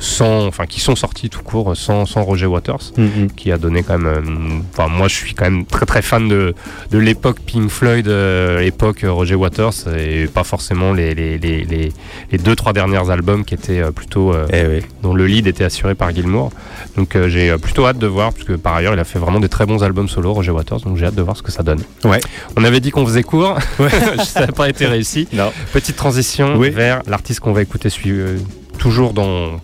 sans, 0.01 0.47
enfin 0.47 0.65
qui 0.67 0.81
sont 0.81 0.97
sortis 0.97 1.29
tout 1.31 1.43
court 1.43 1.77
sans, 1.77 2.07
sans 2.07 2.23
Roger 2.25 2.47
Waters 2.47 2.91
Mm, 2.97 3.03
mm. 3.05 3.27
qui 3.37 3.53
a 3.53 3.59
donné 3.59 3.83
quand 3.85 3.99
même. 3.99 4.07
euh, 4.07 4.61
Enfin, 4.73 4.89
moi, 4.89 5.07
je 5.09 5.15
suis 5.15 5.35
quand 5.35 5.45
même 5.45 5.65
très 5.67 5.87
très 5.87 6.03
fan 6.03 6.27
de, 6.29 6.55
de 6.91 6.99
l'époque 6.99 7.39
Pink 7.47 7.69
Floyd, 7.71 8.09
euh, 8.09 8.61
époque 8.61 9.05
Roger 9.07 9.35
Waters, 9.35 9.73
et 9.97 10.27
pas 10.27 10.43
forcément 10.45 10.93
les, 10.93 11.15
les, 11.15 11.39
les, 11.39 11.65
les, 11.65 11.93
les 12.33 12.39
deux 12.39 12.57
trois 12.57 12.73
derniers 12.73 13.11
albums 13.11 13.45
qui 13.45 13.55
étaient 13.55 13.81
euh, 13.81 13.91
plutôt 13.93 14.33
euh, 14.33 14.47
Eh 14.53 14.67
oui. 14.79 14.83
dont 15.03 15.13
le 15.15 15.27
lead 15.27 15.47
était 15.47 15.65
assuré 15.65 15.95
par 15.95 16.11
Gilmour. 16.15 16.51
Donc 16.97 17.15
euh, 17.15 17.29
j'ai 17.29 17.51
euh, 17.51 17.59
plutôt 17.59 17.87
hâte 17.87 17.99
de 17.99 18.07
voir, 18.07 18.33
parce 18.33 18.45
que 18.45 18.55
par 18.55 18.75
ailleurs, 18.75 18.95
il 18.95 18.99
a 18.99 19.05
fait 19.05 19.19
vraiment 19.19 19.41
des 19.41 19.49
très 19.51 19.67
bons 19.67 19.83
albums 19.85 20.09
solo, 20.09 20.33
Roger 20.33 20.51
Waters. 20.53 20.81
Donc 20.81 20.97
j'ai 20.97 21.05
hâte 21.07 21.15
de 21.15 21.23
voir 21.23 21.37
ce 21.37 21.43
que 21.43 21.53
ça 21.53 21.63
donne. 21.63 21.81
Ouais. 22.05 22.21
On 22.57 22.65
avait 22.65 22.81
dit 22.81 22.91
qu'on 22.91 23.05
faisait 23.07 23.23
court, 23.23 23.59
ça 24.25 24.41
n'a 24.47 24.53
pas 24.53 24.69
été 24.69 24.87
réussi. 24.87 25.29
Non. 25.33 25.53
Petite 25.73 25.97
transition 25.97 26.57
Oui. 26.57 26.71
vers 26.71 27.03
l'artiste 27.07 27.41
qu'on 27.41 27.53
va 27.53 27.61
écouter, 27.63 27.89
euh, 28.07 28.39
toujours 28.79 29.13
dans 29.13 29.61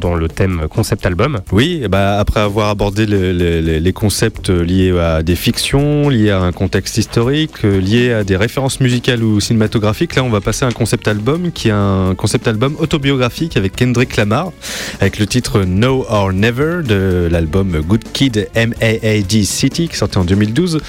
dans 0.00 0.14
le 0.14 0.28
thème 0.28 0.66
concept 0.70 1.06
album. 1.06 1.40
Oui, 1.52 1.80
eh 1.84 1.88
ben, 1.88 2.16
après 2.18 2.40
avoir 2.40 2.68
abordé 2.70 3.06
le- 3.06 3.32
le- 3.32 3.60
le- 3.60 3.78
les 3.78 3.92
concepts 3.92 4.50
liés 4.50 4.96
à 4.98 5.22
des 5.22 5.36
fictions, 5.36 6.08
liés 6.08 6.30
à 6.30 6.40
un 6.40 6.52
contexte 6.52 6.96
historique, 6.98 7.64
euh, 7.64 7.80
liés 7.80 8.12
à 8.12 8.24
des 8.24 8.36
références 8.36 8.80
musicales 8.80 9.22
ou 9.22 9.40
cinématographiques, 9.40 10.14
là 10.16 10.22
on 10.24 10.30
va 10.30 10.40
passer 10.40 10.64
à 10.64 10.68
un 10.68 10.72
concept 10.72 11.08
album 11.08 11.52
qui 11.52 11.68
est 11.68 11.72
un 11.72 12.14
concept 12.16 12.48
album 12.48 12.76
autobiographique 12.78 13.56
avec 13.56 13.74
Kendrick 13.76 14.16
Lamar, 14.16 14.52
avec 15.00 15.18
le 15.18 15.26
titre 15.26 15.62
No 15.64 16.04
or 16.08 16.32
Never 16.32 16.82
de 16.86 17.28
l'album 17.30 17.80
Good 17.80 18.04
Kid 18.12 18.48
M.A.A.D. 18.54 19.44
City 19.44 19.88
qui 19.88 19.96
sortait 19.96 20.18
en 20.18 20.24
2012. 20.24 20.80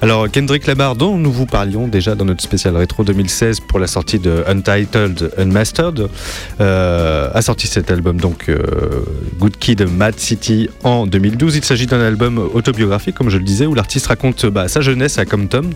Alors 0.00 0.30
Kendrick 0.30 0.66
Lamar 0.66 0.94
dont 0.96 1.16
nous 1.18 1.32
vous 1.32 1.46
parlions 1.46 1.88
déjà 1.88 2.14
dans 2.14 2.24
notre 2.24 2.42
spécial 2.42 2.76
rétro 2.76 3.04
2016 3.04 3.60
pour 3.68 3.78
la 3.78 3.86
sortie 3.86 4.18
de 4.18 4.44
Untitled 4.46 5.32
Unmastered 5.38 6.08
euh, 6.60 7.30
a 7.32 7.42
sorti 7.42 7.66
cet 7.66 7.90
album 7.90 8.20
donc 8.20 8.47
euh, 8.48 9.04
Good 9.38 9.56
Kid 9.56 9.82
Mad 9.88 10.18
City 10.18 10.68
en 10.84 11.06
2012. 11.06 11.56
Il 11.56 11.64
s'agit 11.64 11.86
d'un 11.86 12.00
album 12.00 12.38
autobiographique 12.38 13.14
comme 13.14 13.30
je 13.30 13.38
le 13.38 13.44
disais 13.44 13.66
où 13.66 13.74
l'artiste 13.74 14.06
raconte 14.06 14.46
bah, 14.46 14.68
sa 14.68 14.80
jeunesse 14.80 15.18
à 15.18 15.24
Compton 15.24 15.70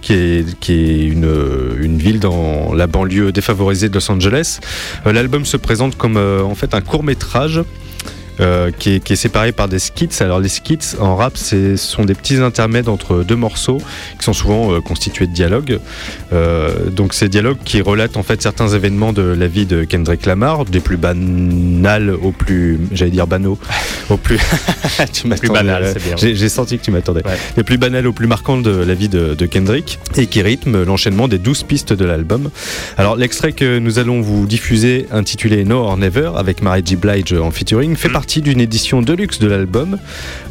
qui 0.00 0.12
est, 0.12 0.58
qui 0.60 0.72
est 0.72 1.04
une, 1.06 1.30
une 1.78 1.98
ville 1.98 2.20
dans 2.20 2.74
la 2.74 2.86
banlieue 2.86 3.32
défavorisée 3.32 3.88
de 3.88 3.94
Los 3.94 4.10
Angeles. 4.10 4.60
Euh, 5.06 5.12
L'album 5.12 5.44
se 5.44 5.56
présente 5.56 5.96
comme 5.96 6.16
euh, 6.16 6.42
en 6.42 6.54
fait 6.54 6.74
un 6.74 6.80
court 6.80 7.02
métrage 7.02 7.62
euh, 8.40 8.70
qui, 8.76 8.94
est, 8.96 9.00
qui 9.00 9.12
est 9.14 9.16
séparé 9.16 9.52
par 9.52 9.68
des 9.68 9.78
skits. 9.78 10.08
Alors 10.20 10.40
les 10.40 10.48
skits 10.48 10.78
en 11.00 11.16
rap, 11.16 11.36
c'est- 11.36 11.76
ce 11.76 11.86
sont 11.92 12.04
des 12.04 12.14
petits 12.14 12.36
intermèdes 12.36 12.88
entre 12.88 13.22
deux 13.22 13.36
morceaux 13.36 13.78
qui 14.18 14.24
sont 14.24 14.32
souvent 14.32 14.72
euh, 14.72 14.80
constitués 14.80 15.26
de 15.26 15.32
dialogues. 15.32 15.78
Euh, 16.32 16.90
donc 16.90 17.14
ces 17.14 17.28
dialogues 17.28 17.58
qui 17.64 17.80
relatent 17.80 18.16
en 18.16 18.22
fait 18.22 18.42
certains 18.42 18.68
événements 18.68 19.12
de 19.12 19.22
la 19.22 19.46
vie 19.46 19.66
de 19.66 19.84
Kendrick 19.84 20.26
Lamar, 20.26 20.64
des 20.64 20.80
plus 20.80 20.96
banals 20.96 22.10
au 22.10 22.32
plus, 22.32 22.78
j'allais 22.92 23.10
dire 23.10 23.26
banaux, 23.26 23.58
au 24.10 24.16
plus, 24.16 24.38
tu 25.12 25.26
m'attendais, 25.28 25.52
banal, 25.52 25.82
ouais. 25.82 25.92
c'est 25.94 26.02
bien. 26.04 26.34
J'ai 26.34 26.48
senti 26.48 26.78
que 26.78 26.84
tu 26.84 26.90
m'attendais. 26.90 27.24
Ouais. 27.24 27.36
Les 27.56 27.62
plus 27.62 27.78
banals 27.78 28.06
au 28.06 28.12
plus 28.12 28.26
marquants 28.26 28.58
de 28.58 28.70
la 28.70 28.94
vie 28.94 29.08
de, 29.08 29.34
de 29.34 29.46
Kendrick 29.46 29.98
et 30.16 30.26
qui 30.26 30.42
rythment 30.42 30.82
l'enchaînement 30.84 31.28
des 31.28 31.38
12 31.38 31.62
pistes 31.64 31.92
de 31.92 32.04
l'album. 32.04 32.50
Alors 32.96 33.16
l'extrait 33.16 33.52
que 33.52 33.78
nous 33.78 33.98
allons 33.98 34.20
vous 34.20 34.46
diffuser 34.46 35.06
intitulé 35.12 35.64
No 35.64 35.78
or 35.78 35.96
Never 35.96 36.32
avec 36.36 36.62
Mary 36.62 36.82
J. 36.84 36.96
Blige 36.96 37.32
en 37.32 37.50
featuring 37.50 37.96
fait 37.96 38.08
partie 38.08 38.25
d'une 38.34 38.60
édition 38.60 39.02
deluxe 39.02 39.38
de 39.38 39.46
l'album 39.46 39.98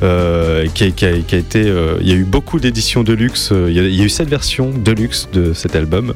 euh, 0.01 0.65
qui, 0.73 0.83
a, 1.05 1.09
été 1.11 1.63
euh, 1.63 1.97
il 2.01 2.07
y 2.07 2.11
a 2.11 2.15
eu 2.15 2.23
beaucoup 2.23 2.59
d'éditions 2.59 3.03
deluxe 3.03 3.49
euh, 3.51 3.67
il 3.69 3.75
y, 3.75 3.79
a, 3.79 3.83
il 3.83 3.95
y 3.95 4.01
a 4.01 4.05
eu 4.05 4.09
sept 4.09 4.27
versions 4.27 4.71
deluxe 4.71 5.27
de 5.33 5.53
cet 5.53 5.75
album 5.75 6.13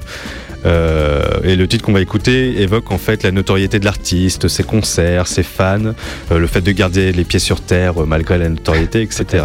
Euh, 0.65 1.22
et 1.44 1.56
le 1.56 1.68
titre 1.68 1.86
qu'on 1.86 1.94
va 1.94 2.02
écouter 2.02 2.61
évoque 2.61 2.91
en 2.91 2.98
fait 2.98 3.23
la 3.23 3.31
notoriété 3.31 3.80
de 3.80 3.86
l'artiste, 3.86 4.48
ses 4.49 4.64
concerts, 4.64 5.27
ses 5.27 5.44
fans, 5.44 5.94
euh, 6.31 6.38
le 6.38 6.48
fait 6.48 6.61
de 6.61 6.72
garder 6.72 7.11
les 7.14 7.23
pieds 7.23 7.40
sur 7.40 7.61
terre 7.61 8.02
euh, 8.02 8.06
malgré 8.06 8.38
la 8.38 8.49
notoriété, 8.49 9.02
etc. 9.02 9.44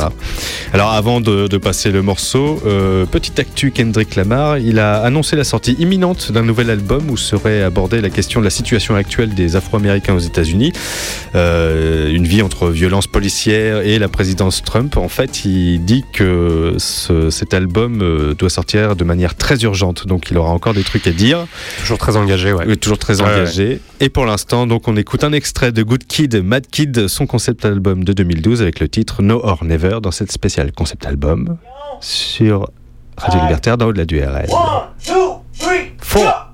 Alors 0.73 0.91
avant 0.93 1.21
de, 1.21 1.47
de 1.47 1.57
passer 1.59 1.91
le 1.93 2.03
morceau, 2.03 2.61
petite 3.11 3.39
actu 3.39 3.71
Kendrick 3.71 4.17
Lamar, 4.17 4.59
il 4.59 4.79
a 4.79 4.97
annoncé 5.03 5.37
la 5.37 5.45
sortie 5.45 5.73
imminente 5.79 6.33
d'un 6.33 6.43
nouvel 6.43 6.71
album 6.71 7.09
où 7.11 7.17
serait 7.17 7.63
abordée 7.63 8.01
la 8.01 8.11
question 8.11 8.41
de 8.41 8.45
la 8.45 8.51
situation 8.51 8.97
actuelle 8.97 9.35
des 9.35 9.57
Afro-Américains 9.57 10.15
aux 10.15 10.19
États-Unis, 10.19 10.73
une 11.35 12.27
vie 12.27 12.43
entre 12.43 12.69
violence 12.69 13.07
policière 13.07 13.81
et 13.81 13.99
la 13.99 14.09
présidence 14.09 14.63
Trump. 14.63 14.97
En 14.97 15.09
fait, 15.09 15.45
il 15.45 15.85
dit 15.85 16.05
que 16.13 16.75
ce- 16.79 17.31
cet 17.31 17.55
album 17.55 18.35
doit 18.39 18.51
sortir 18.51 18.97
de 18.97 19.05
manière 19.05 19.35
très 19.35 19.59
urgente, 19.63 20.07
donc 20.07 20.31
il 20.31 20.39
aura 20.39 20.51
encore 20.51 20.75
des 20.75 20.83
trucs 20.83 21.04
à 21.07 21.13
dire. 21.13 21.47
Toujours 21.81 21.99
très 21.99 22.17
engagé, 22.17 22.53
ouais. 22.53 22.65
Oui, 22.67 22.77
toujours 22.79 22.99
très 22.99 23.21
Ouais, 23.21 23.29
engagé. 23.29 23.81
Et 24.01 24.09
pour 24.09 24.25
l'instant, 24.27 24.67
donc 24.67 24.89
on 24.89 24.97
écoute 24.97 25.25
un 25.25 25.33
extrait 25.33 25.73
de 25.73 25.83
Good 25.83 26.05
Kid, 26.07 26.43
Mad 26.45 26.67
Kid, 26.67 27.09
son 27.09 27.27
concept 27.27 27.65
album 27.65 28.05
de 28.05 28.13
2012 28.13 28.63
avec 28.63 28.81
le 28.81 28.89
titre 28.89 29.23
No 29.23 29.41
or 29.43 29.65
Never 29.65 29.99
dans 30.03 30.11
cette 30.11 30.33
spéciale 30.33 30.73
concept 30.73 31.07
album 31.07 31.57
sur 32.01 32.69
Radio 33.17 33.41
Libertaire 33.43 33.77
dans 33.79 33.87
au-delà 33.87 34.05
du 34.07 34.19
RL. 34.21 34.47
One, 34.51 34.59
two, 35.05 35.43
three, 35.59 35.93
Four. 36.01 36.51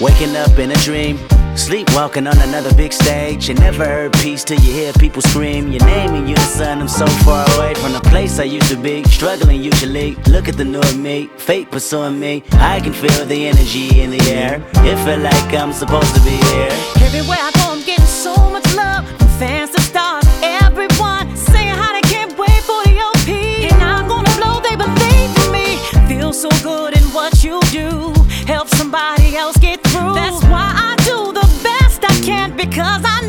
Waking 0.00 0.34
up 0.36 0.58
in 0.58 0.70
a 0.70 0.74
dream, 0.84 1.16
Sleepwalking 1.56 2.26
on 2.26 2.38
another 2.38 2.72
big 2.74 2.92
stage. 2.92 3.48
You 3.48 3.54
never 3.54 3.84
heard 3.84 4.12
peace 4.14 4.44
till 4.44 4.58
you 4.60 4.72
hear 4.72 4.92
people 4.94 5.22
scream 5.22 5.70
your 5.72 5.84
name 5.84 6.14
in 6.14 6.26
unison. 6.28 6.80
I'm 6.80 6.88
so 6.88 7.06
far 7.24 7.44
away 7.56 7.74
from 7.74 7.92
the 7.92 8.00
place 8.00 8.38
I 8.38 8.44
used 8.44 8.68
to 8.68 8.76
be. 8.76 9.04
Struggling 9.04 9.62
usually. 9.62 10.14
Look 10.26 10.48
at 10.48 10.56
the 10.56 10.64
new 10.64 10.80
me. 10.96 11.28
Fate 11.36 11.70
pursuing 11.70 12.18
me. 12.18 12.42
I 12.52 12.80
can 12.80 12.92
feel 12.92 13.24
the 13.26 13.48
energy 13.48 14.00
in 14.00 14.10
the 14.10 14.20
air. 14.30 14.62
It 14.76 14.96
feel 15.04 15.18
like 15.18 15.54
I'm 15.54 15.72
supposed 15.72 16.14
to 16.14 16.20
be 16.20 16.36
here. 16.50 16.70
Everywhere 17.06 17.38
I 17.40 17.50
go, 17.54 17.72
I'm 17.72 17.84
getting 17.84 18.04
so 18.06 18.34
much 18.50 18.66
love 18.74 19.06
from 19.18 19.28
fans 19.38 19.70
to 19.70 19.80
stars. 19.82 20.24
Everyone 20.42 21.36
saying 21.36 21.74
how 21.74 21.92
they 21.92 22.02
can't 22.02 22.36
wait 22.38 22.62
for 22.62 22.82
the 22.84 22.96
OP. 23.00 23.28
And 23.28 23.82
I'm 23.82 24.08
gonna 24.08 24.34
blow, 24.36 24.60
they 24.60 24.76
believe 24.76 25.30
in 25.44 25.52
me. 25.52 25.76
Feel 26.08 26.32
so 26.32 26.48
good 26.62 26.96
in 26.96 27.02
what 27.12 27.44
you 27.44 27.60
do. 27.70 28.12
Help 28.46 28.68
somebody 28.68 29.36
else 29.36 29.56
get 29.58 29.82
through. 29.84 30.14
That's 30.14 30.42
best 32.30 32.40
I 32.40 32.50
can 32.50 32.56
because 32.56 33.04
I 33.04 33.19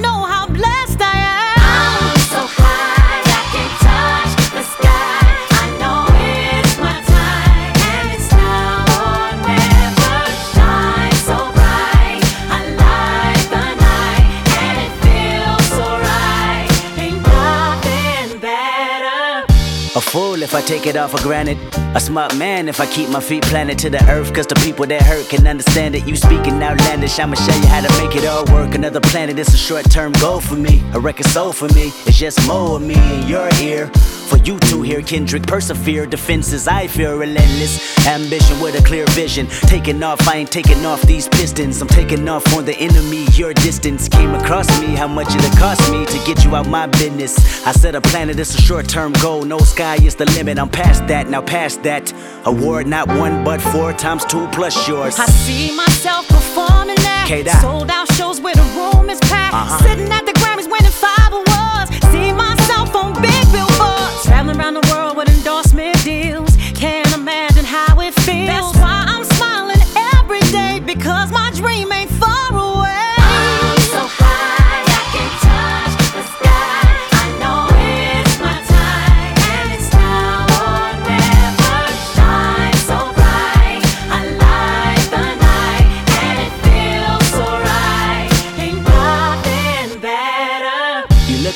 if 20.51 20.55
I 20.55 20.61
take 20.61 20.85
it 20.85 20.97
all 20.97 21.07
for 21.07 21.21
granted. 21.23 21.57
A 21.95 21.99
smart 21.99 22.35
man 22.35 22.67
if 22.67 22.81
I 22.81 22.85
keep 22.85 23.09
my 23.09 23.21
feet 23.21 23.43
planted 23.43 23.79
to 23.79 23.89
the 23.89 24.03
earth. 24.09 24.33
Cause 24.33 24.47
the 24.47 24.55
people 24.55 24.85
that 24.85 25.01
hurt 25.01 25.29
can 25.29 25.47
understand 25.47 25.95
it. 25.95 26.05
You 26.05 26.17
speaking 26.17 26.61
outlandish, 26.61 27.19
I'ma 27.19 27.35
show 27.35 27.55
you 27.55 27.67
how 27.67 27.79
to 27.79 28.03
make 28.03 28.17
it 28.17 28.27
all 28.27 28.43
work. 28.53 28.75
Another 28.75 28.99
planet, 28.99 29.39
it's 29.39 29.53
a 29.53 29.57
short 29.57 29.89
term 29.89 30.11
goal 30.13 30.41
for 30.41 30.55
me. 30.55 30.83
A 30.93 30.99
record 30.99 31.27
soul 31.27 31.53
for 31.53 31.69
me. 31.69 31.87
It's 32.05 32.17
just 32.17 32.45
more 32.47 32.75
of 32.75 32.81
me 32.81 32.95
in 32.95 33.29
your 33.29 33.49
ear. 33.61 33.87
For 34.31 34.37
you 34.37 34.57
to 34.59 34.81
hear 34.81 35.01
Kendrick 35.01 35.43
persevere. 35.43 36.05
Defenses 36.05 36.65
I 36.67 36.87
fear 36.87 37.15
relentless. 37.15 38.07
Ambition 38.07 38.61
with 38.61 38.79
a 38.79 38.83
clear 38.85 39.05
vision. 39.07 39.47
Taking 39.67 40.01
off, 40.03 40.25
I 40.25 40.37
ain't 40.37 40.51
taking 40.51 40.85
off 40.85 41.01
these 41.01 41.27
pistons. 41.27 41.81
I'm 41.81 41.89
taking 41.89 42.27
off 42.29 42.45
on 42.53 42.63
the 42.63 42.75
enemy. 42.75 43.25
Your 43.33 43.53
distance 43.53 44.07
came 44.07 44.33
across 44.33 44.67
me. 44.79 44.95
How 44.95 45.07
much 45.07 45.27
it 45.29 45.57
cost 45.57 45.91
me 45.91 46.05
to 46.05 46.17
get 46.25 46.45
you 46.45 46.55
out 46.55 46.67
my 46.67 46.87
business. 46.87 47.65
I 47.67 47.73
said 47.73 47.95
a 47.95 48.01
planet, 48.01 48.39
it's 48.39 48.55
a 48.57 48.61
short 48.61 48.87
term 48.87 49.11
goal. 49.21 49.43
No 49.43 49.57
sky 49.59 49.95
is 49.95 50.15
the 50.15 50.25
limit. 50.25 50.40
I'm 50.41 50.69
past 50.69 51.07
that, 51.07 51.29
now 51.29 51.41
past 51.41 51.83
that. 51.83 52.11
Award 52.45 52.87
not 52.87 53.07
one 53.07 53.43
but 53.43 53.61
four 53.61 53.93
times 53.93 54.25
two 54.25 54.47
plus 54.47 54.87
yours. 54.87 55.19
I 55.19 55.25
see 55.27 55.75
myself 55.75 56.27
performing 56.27 56.95
that. 56.95 57.25
K-Dot. 57.27 57.61
Sold 57.61 57.91
out 57.91 58.11
shows 58.13 58.41
where 58.41 58.55
the 58.55 58.65
room 58.73 59.09
is 59.09 59.19
packed. 59.19 59.53
Uh-huh. 59.53 59.77
Sitting 59.83 60.11
at 60.11 60.25
the 60.25 60.33
Grammys 60.33 60.65
winning 60.65 60.91
five 60.91 61.31
awards. 61.31 61.89
See 62.09 62.33
myself 62.33 62.95
on 62.95 63.13
big 63.21 63.43
billboards. 63.53 64.25
Traveling 64.25 64.59
around 64.59 64.73
the 64.81 64.87
world 64.91 65.15
with 65.15 65.29
endorsement 65.29 66.03
deals. 66.03 66.57
Can't 66.73 67.13
imagine 67.13 67.63
how 67.65 67.99
it 68.01 68.13
feels. 68.25 68.49
That's 68.49 68.77
why 68.77 69.05
I'm 69.07 69.23
smiling 69.37 69.81
every 70.17 70.41
day 70.49 70.81
because 70.83 71.31
my 71.31 71.51
dream 71.53 71.91
ain't 71.91 72.10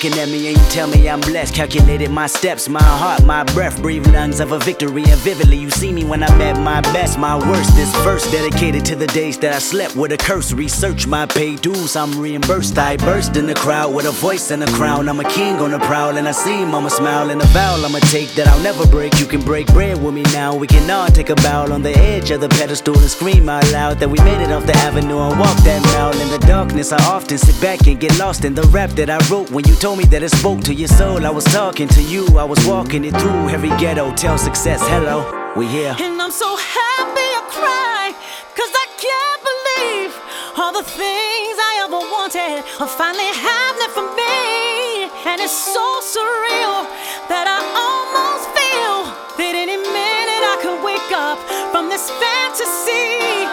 looking 0.06 0.22
at 0.22 0.30
me 0.30 0.48
and 0.48 0.58
you 0.58 0.64
tell 0.70 0.88
me 0.88 1.10
I'm 1.10 1.20
blessed. 1.22 1.54
Calculated 1.54 2.12
my 2.12 2.28
steps, 2.28 2.70
my 2.70 2.84
heart, 2.84 3.24
my 3.24 3.44
breath. 3.44 3.82
Breathe 3.82 4.06
lungs 4.08 4.40
of 4.40 4.52
a 4.52 4.60
victory 4.60 5.04
and 5.04 5.20
vividly. 5.22 5.58
You 5.58 5.70
see 5.70 5.92
me 5.92 6.04
when 6.04 6.24
I'm 6.24 6.42
at 6.42 6.60
my 6.60 6.82
best, 6.94 7.18
my 7.18 7.38
worst. 7.38 7.76
This 7.76 7.94
verse 8.04 8.30
dedicated 8.32 8.86
to 8.86 8.96
the 8.96 9.08
days 9.08 9.38
that 9.40 9.54
I 9.54 9.60
slept 9.60 9.96
with 9.96 10.12
a 10.12 10.18
curse. 10.18 10.52
Research 10.54 11.08
my 11.08 11.26
pay 11.26 11.56
dues, 11.56 11.96
I'm 11.96 12.20
reimbursed. 12.20 12.78
I 12.78 12.98
burst 12.98 13.38
in 13.38 13.48
the 13.48 13.56
crowd 13.56 13.94
with 13.94 14.06
a 14.06 14.12
voice 14.12 14.52
and 14.52 14.64
a 14.64 14.68
crown. 14.68 15.10
I'm 15.10 15.20
a 15.20 15.30
king 15.30 15.56
on 15.56 15.72
the 15.72 15.80
prowl 15.80 16.18
and 16.18 16.28
I 16.28 16.32
see 16.32 16.66
mama 16.66 16.90
smile 16.90 17.30
and 17.30 17.42
a 17.42 17.48
vow 17.48 17.76
I'ma 17.76 18.00
take 18.00 18.30
that 18.36 18.48
I'll 18.48 18.62
never 18.62 18.86
break. 18.88 19.20
You 19.20 19.26
can 19.26 19.42
break 19.42 19.68
bread 19.68 20.02
with 20.02 20.14
me 20.14 20.24
now. 20.34 20.56
We 20.56 20.68
can 20.68 20.90
all 20.90 21.08
take 21.08 21.30
a 21.30 21.36
bow 21.36 21.72
on 21.72 21.82
the 21.82 21.96
edge 21.98 22.32
of 22.32 22.42
the 22.42 22.50
pedestal 22.50 22.98
and 22.98 23.10
scream 23.10 23.50
out 23.50 23.70
loud 23.72 24.00
that 24.00 24.10
we 24.10 24.20
made 24.20 24.42
it 24.42 24.52
off 24.52 24.66
the 24.66 24.76
avenue 24.78 25.20
and 25.20 25.40
walk 25.40 25.58
that 25.64 25.82
mile. 25.94 26.12
In 26.22 26.30
the 26.30 26.40
darkness, 26.46 26.92
I 26.92 27.04
often 27.06 27.38
sit 27.38 27.60
back 27.62 27.88
and 27.88 28.00
get 28.00 28.18
lost 28.20 28.46
in 28.46 28.54
the 28.54 28.64
rap 28.64 28.92
that 28.92 29.10
I 29.10 29.18
wrote. 29.30 29.50
When 29.52 29.68
you 29.68 29.76
told 29.76 29.95
me 29.96 30.06
that 30.06 30.24
it 30.24 30.32
spoke 30.32 30.62
to 30.62 30.74
your 30.74 30.88
soul, 30.88 31.26
I 31.26 31.30
was 31.30 31.46
talking 31.46 31.88
to 31.90 32.02
you. 32.02 32.28
I 32.38 32.44
was 32.44 32.60
walking 32.66 33.06
it 33.06 33.16
through 33.16 33.50
every 33.50 33.70
ghetto. 33.82 34.14
Tell 34.16 34.38
success, 34.38 34.82
hello, 34.82 35.24
we 35.56 35.68
here. 35.68 35.96
And 36.00 36.22
I'm 36.22 36.32
so 36.32 36.58
happy 36.58 37.28
I 37.40 37.44
cry, 37.50 38.12
cause 38.56 38.74
I 38.76 38.88
can't 39.00 39.42
believe 39.50 40.12
all 40.60 40.74
the 40.74 40.84
things 40.84 41.56
I 41.60 41.74
ever 41.88 42.02
wanted 42.12 42.64
are 42.80 42.92
finally 42.92 43.32
happening 43.36 43.92
for 43.96 44.08
me. 44.16 45.08
And 45.26 45.42
it's 45.42 45.56
so 45.56 45.86
surreal 46.04 46.86
that 47.32 47.46
I 47.48 47.60
almost 47.74 48.46
feel 48.54 49.12
that 49.40 49.54
any 49.56 49.78
minute 49.80 50.44
I 50.44 50.56
could 50.62 50.80
wake 50.84 51.12
up 51.12 51.40
from 51.72 51.90
this 51.90 52.08
fantasy. 52.20 53.48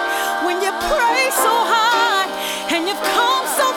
When 0.46 0.58
you 0.58 0.72
pray 0.90 1.30
so 1.32 1.54
hard 1.54 2.28
and 2.74 2.86
you've 2.88 3.04
come 3.14 3.46
so 3.58 3.71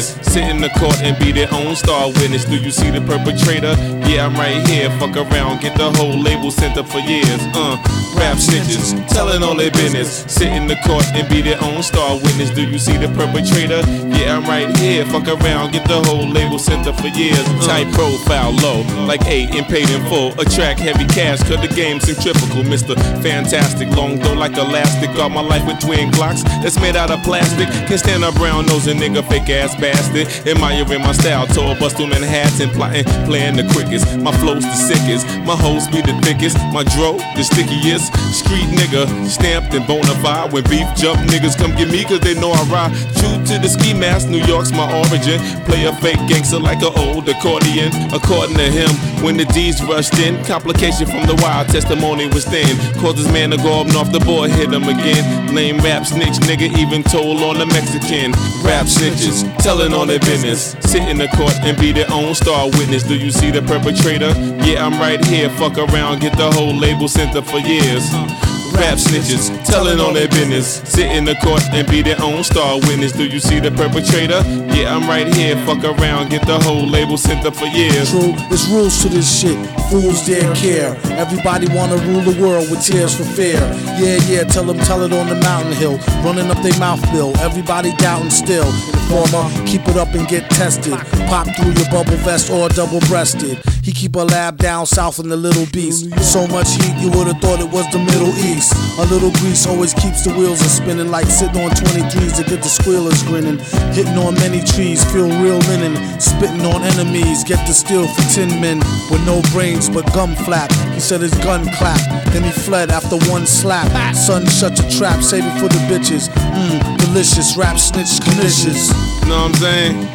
business. 0.00 0.32
Sit 0.32 0.48
in 0.48 0.60
the 0.60 0.68
court 0.70 1.00
and 1.02 1.18
be 1.18 1.32
their 1.32 1.52
own 1.52 1.76
star 1.76 2.08
witness. 2.08 2.44
Do 2.44 2.56
you 2.56 2.70
see 2.70 2.90
the 2.90 3.00
perpetrator? 3.00 3.74
Yeah, 4.08 4.26
I'm 4.26 4.34
right 4.34 4.66
here. 4.68 4.90
Fuck 4.98 5.16
around, 5.16 5.60
get 5.60 5.76
the 5.76 5.90
whole 5.92 6.18
label 6.18 6.50
sent 6.50 6.76
up 6.76 6.88
for 6.88 6.98
years. 6.98 7.40
Uh, 7.54 7.76
rap 8.14 8.36
snitches, 8.38 8.94
telling 9.08 9.42
all 9.42 9.54
their 9.54 9.70
business. 9.70 10.24
Sit 10.28 10.48
in 10.48 10.66
the 10.66 10.76
court 10.86 11.04
and 11.14 11.28
be 11.28 11.42
their 11.42 11.62
own 11.62 11.82
star 11.82 12.16
witness. 12.16 12.50
Do 12.50 12.62
you 12.62 12.78
see 12.78 12.96
the 12.96 13.08
perpetrator? 13.08 13.82
Yeah, 14.16 14.36
I'm 14.36 14.44
right 14.44 14.70
here. 14.78 15.04
Fuck 15.06 15.28
around, 15.28 15.72
get 15.72 15.86
the 15.88 16.02
whole 16.04 16.28
label 16.28 16.58
center 16.58 16.92
for 16.92 17.08
years. 17.08 17.38
Uh. 17.38 17.66
Tight 17.66 17.92
profile, 17.94 18.52
low, 18.52 18.82
like 19.06 19.24
eight 19.26 19.54
and 19.54 19.66
paid 19.66 19.88
in 19.90 20.02
full. 20.06 20.32
Attract 20.40 20.80
heavy 20.80 21.06
cash, 21.06 21.40
cause 21.42 21.60
the 21.60 21.72
game's 21.74 22.04
centrifugal. 22.04 22.62
Mr. 22.64 22.94
Fantastic, 23.22 23.88
long 23.90 24.18
though 24.18 24.34
like 24.34 24.56
elastic. 24.56 25.10
Got 25.16 25.30
my 25.30 25.40
life 25.40 25.66
with 25.66 25.80
twin 25.80 26.10
clocks 26.12 26.42
that's 26.62 26.80
made 26.80 26.96
out 26.96 27.10
of 27.10 27.22
plastic. 27.22 27.68
Can 27.88 27.98
stand 27.98 28.24
a 28.24 28.32
brown 28.32 28.66
nosing 28.66 28.98
nigga, 28.98 29.26
fake 29.28 29.48
ass 29.50 29.74
bastard. 29.80 30.26
Admiring 30.46 31.00
my 31.00 31.12
style, 31.12 31.46
tall, 31.46 31.74
bustin' 31.78 32.08
Manhattan, 32.08 32.70
plotting, 32.70 33.04
playing 33.26 33.56
the 33.56 33.66
quickest. 33.72 34.18
My 34.18 34.32
flow's 34.38 34.64
the 34.64 34.74
sickest, 34.74 35.26
my 35.46 35.56
hoes 35.56 35.86
be 35.88 36.00
the 36.00 36.18
thickest. 36.22 36.56
My 36.72 36.84
dro, 36.84 37.18
the 37.36 37.42
stickiest. 37.42 37.99
Street 38.32 38.70
nigga, 38.70 39.04
stamped 39.26 39.74
and 39.74 39.86
bona 39.86 40.14
fide. 40.22 40.52
When 40.52 40.64
beef 40.64 40.86
jump, 40.96 41.20
niggas 41.30 41.58
come 41.58 41.74
get 41.76 41.90
me 41.90 42.04
cause 42.04 42.20
they 42.20 42.34
know 42.34 42.52
I 42.52 42.62
ride. 42.70 42.92
True 43.18 43.36
to 43.50 43.58
the 43.58 43.68
ski 43.68 43.92
mask, 43.92 44.28
New 44.28 44.42
York's 44.44 44.70
my 44.70 44.86
origin. 44.86 45.40
Play 45.66 45.84
a 45.84 45.92
fake 45.96 46.20
gangster 46.28 46.58
like 46.58 46.82
an 46.82 46.92
old 46.96 47.28
accordion. 47.28 47.90
According 48.12 48.56
to 48.56 48.68
him, 48.70 48.90
when 49.24 49.36
the 49.36 49.44
D's 49.46 49.82
rushed 49.82 50.18
in, 50.18 50.42
complication 50.44 51.06
from 51.06 51.26
the 51.26 51.34
wild 51.42 51.68
testimony 51.68 52.26
was 52.28 52.44
thin. 52.44 52.76
Caused 53.00 53.18
his 53.18 53.30
man 53.32 53.50
to 53.50 53.56
go 53.58 53.82
up 53.82 53.90
off 53.94 54.12
the 54.12 54.20
board, 54.20 54.50
hit 54.50 54.72
him 54.72 54.84
again. 54.84 55.54
Lame 55.54 55.78
rap 55.78 56.06
snitch, 56.06 56.38
nigga, 56.46 56.70
even 56.78 57.02
told 57.02 57.42
on 57.42 57.58
the 57.58 57.66
Mexican. 57.66 58.32
Rap 58.62 58.86
snitches, 58.86 59.42
telling 59.58 59.92
on 59.92 60.06
their 60.06 60.20
business. 60.20 60.76
Sit 60.80 61.02
in 61.08 61.18
the 61.18 61.28
court 61.34 61.54
and 61.62 61.76
be 61.78 61.92
their 61.92 62.10
own 62.12 62.34
star 62.34 62.66
witness. 62.78 63.02
Do 63.02 63.16
you 63.16 63.30
see 63.30 63.50
the 63.50 63.62
perpetrator? 63.62 64.32
Yeah, 64.64 64.86
I'm 64.86 64.98
right 65.00 65.22
here. 65.26 65.50
Fuck 65.50 65.78
around, 65.78 66.20
get 66.20 66.36
the 66.36 66.50
whole 66.50 66.74
label 66.74 67.08
center 67.08 67.42
for 67.42 67.58
years. 67.58 67.89
Rap 67.90 68.98
snitches, 68.98 69.50
telling 69.64 69.98
on 69.98 70.14
their 70.14 70.28
business. 70.28 70.80
Sit 70.88 71.10
in 71.10 71.24
the 71.24 71.34
court 71.42 71.62
and 71.72 71.88
be 71.88 72.02
their 72.02 72.20
own 72.22 72.44
star 72.44 72.78
witness. 72.86 73.12
Do 73.12 73.24
you 73.24 73.40
see 73.40 73.58
the 73.58 73.70
perpetrator? 73.70 74.42
Yeah, 74.74 74.94
I'm 74.94 75.08
right 75.08 75.26
here. 75.34 75.56
Fuck 75.66 75.82
around, 75.84 76.30
get 76.30 76.46
the 76.46 76.58
whole 76.60 76.86
label 76.86 77.18
sent 77.18 77.44
up 77.44 77.56
for 77.56 77.66
years. 77.66 78.10
True, 78.10 78.32
there's 78.48 78.68
rules 78.68 79.02
to 79.02 79.08
this 79.08 79.40
shit. 79.40 79.58
Fools 79.90 80.24
dare 80.24 80.54
care. 80.54 80.96
Everybody 81.18 81.66
wanna 81.74 81.96
rule 82.06 82.20
the 82.20 82.40
world 82.40 82.70
with 82.70 82.80
tears 82.80 83.12
for 83.12 83.24
fear. 83.24 83.58
Yeah, 83.98 84.18
yeah, 84.28 84.44
tell 84.44 84.62
them, 84.62 84.78
tell 84.78 85.02
it 85.02 85.12
on 85.12 85.28
the 85.28 85.34
mountain 85.34 85.72
hill. 85.72 85.98
Running 86.22 86.48
up 86.48 86.62
their 86.62 86.78
mouth 86.78 87.02
bill. 87.10 87.36
Everybody 87.38 87.92
doubting 87.96 88.30
still. 88.30 88.70
Informer, 89.10 89.50
keep 89.66 89.82
it 89.88 89.96
up 89.96 90.14
and 90.14 90.28
get 90.28 90.48
tested. 90.50 90.94
Pop 91.26 91.48
through 91.56 91.72
your 91.72 91.90
bubble 91.90 92.14
vest 92.22 92.48
or 92.48 92.68
double 92.68 93.00
breasted. 93.10 93.58
He 93.82 93.90
keep 93.90 94.14
a 94.14 94.20
lab 94.20 94.58
down 94.58 94.86
south 94.86 95.18
in 95.18 95.28
the 95.28 95.36
Little 95.36 95.66
Beast. 95.72 96.06
So 96.22 96.46
much 96.46 96.68
heat, 96.78 96.94
you 97.02 97.10
would've 97.10 97.38
thought 97.42 97.58
it 97.58 97.70
was 97.70 97.90
the 97.90 97.98
Middle 97.98 98.30
East. 98.38 98.72
A 99.00 99.06
little 99.10 99.32
grease 99.42 99.66
always 99.66 99.94
keeps 99.94 100.22
the 100.22 100.32
wheels 100.32 100.60
a 100.60 100.68
spinning 100.68 101.10
like 101.10 101.26
sitting 101.26 101.60
on 101.60 101.70
23s 101.70 102.36
to 102.36 102.44
get 102.44 102.62
the 102.62 102.68
squealers 102.68 103.20
grinning. 103.24 103.58
Hitting 103.90 104.16
on 104.16 104.34
many 104.34 104.62
trees, 104.62 105.02
feel 105.10 105.26
real 105.42 105.58
linen. 105.66 105.96
Spitting 106.20 106.62
on 106.62 106.84
enemies, 106.84 107.42
get 107.42 107.66
the 107.66 107.74
steel 107.74 108.06
for 108.06 108.22
tin 108.30 108.60
men 108.60 108.78
with 109.10 109.26
no 109.26 109.42
brains 109.80 109.94
but 109.94 110.12
gum 110.14 110.34
flap. 110.34 110.70
He 110.94 111.00
said 111.00 111.20
his 111.20 111.34
gun 111.38 111.64
clapped, 111.74 112.32
then 112.32 112.44
he 112.44 112.50
fled 112.50 112.90
after 112.90 113.16
one 113.30 113.46
slap. 113.46 114.14
Son, 114.14 114.46
shut 114.46 114.78
your 114.78 114.90
trap, 114.90 115.22
save 115.22 115.44
it 115.44 115.60
for 115.60 115.68
the 115.68 115.80
bitches. 115.88 116.28
Mmm, 116.28 116.98
delicious 116.98 117.56
rap 117.56 117.78
snitch 117.78 118.18
delicious. 118.20 118.90
know 119.26 119.42
what 119.42 119.50
I'm 119.50 119.54
saying? 119.54 120.08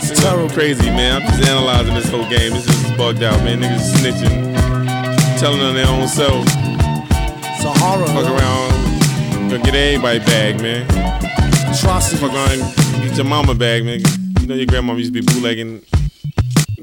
It's 0.00 0.20
terrible. 0.22 0.48
crazy, 0.50 0.86
man. 0.86 1.22
I'm 1.22 1.28
just 1.28 1.48
analyzing 1.48 1.94
this 1.94 2.08
whole 2.10 2.28
game. 2.28 2.52
This 2.52 2.66
is 2.68 2.96
bugged 2.96 3.22
out, 3.22 3.42
man. 3.44 3.60
Niggas 3.60 3.94
snitching, 3.98 5.38
telling 5.38 5.60
on 5.60 5.74
their 5.74 5.88
own 5.88 6.06
self. 6.08 6.44
It's 6.46 7.64
a 7.64 7.72
horror. 7.72 8.06
Fuck 8.06 8.26
around, 8.26 9.50
gonna 9.50 9.62
get 9.62 9.74
everybody 9.74 10.18
bag, 10.20 10.60
man. 10.62 10.86
Atrocity. 11.74 12.16
Fuck 12.18 12.32
around, 12.32 12.58
get 13.02 13.16
your 13.16 13.26
mama 13.26 13.54
bag, 13.54 13.84
man. 13.84 14.00
You 14.40 14.46
know 14.46 14.54
your 14.54 14.66
grandma 14.66 14.94
used 14.94 15.12
to 15.12 15.20
be 15.20 15.26
bootlegging, 15.26 15.82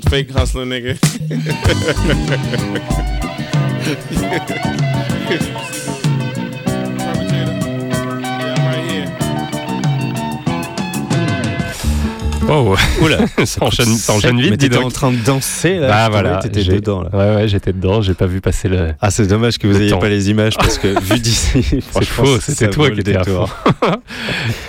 fake 0.10 0.32
hustling, 0.32 0.70
nigga. 0.70 0.96
Oh, 12.48 12.76
Oula, 13.02 13.18
ça 13.46 13.64
enchaîne, 13.66 13.88
ça 13.88 14.14
enchaîne 14.14 14.40
vite. 14.40 14.52
Mais 14.52 14.58
t'étais 14.58 14.78
en 14.78 14.90
train 14.92 15.12
de 15.12 15.18
danser 15.18 15.78
là. 15.78 16.04
Trouvais 16.06 16.22
voilà, 16.22 16.38
T'étais 16.40 16.64
dedans 16.64 17.02
là. 17.02 17.10
Ouais, 17.12 17.36
ouais, 17.36 17.48
j'étais 17.48 17.74
dedans. 17.74 18.02
J'ai 18.02 18.14
pas 18.14 18.28
vu 18.28 18.40
passer 18.40 18.68
le. 18.70 18.90
Ah, 19.02 19.10
c'est 19.10 19.26
dommage 19.26 19.58
que 19.58 19.66
vous 19.68 19.74
Le 19.74 19.80
n'ayez 19.80 19.98
pas 19.98 20.10
les 20.10 20.30
images 20.30 20.56
parce 20.56 20.78
que 20.78 20.88
vu 21.02 21.20
d'ici, 21.20 21.64
C'est 21.92 22.06
faux, 22.06 22.40
c'était 22.40 22.70
toi 22.70 22.90
le 22.90 22.96
qui 22.96 23.02
étais 23.02 23.16
à 23.16 23.24
fond. 23.24 23.46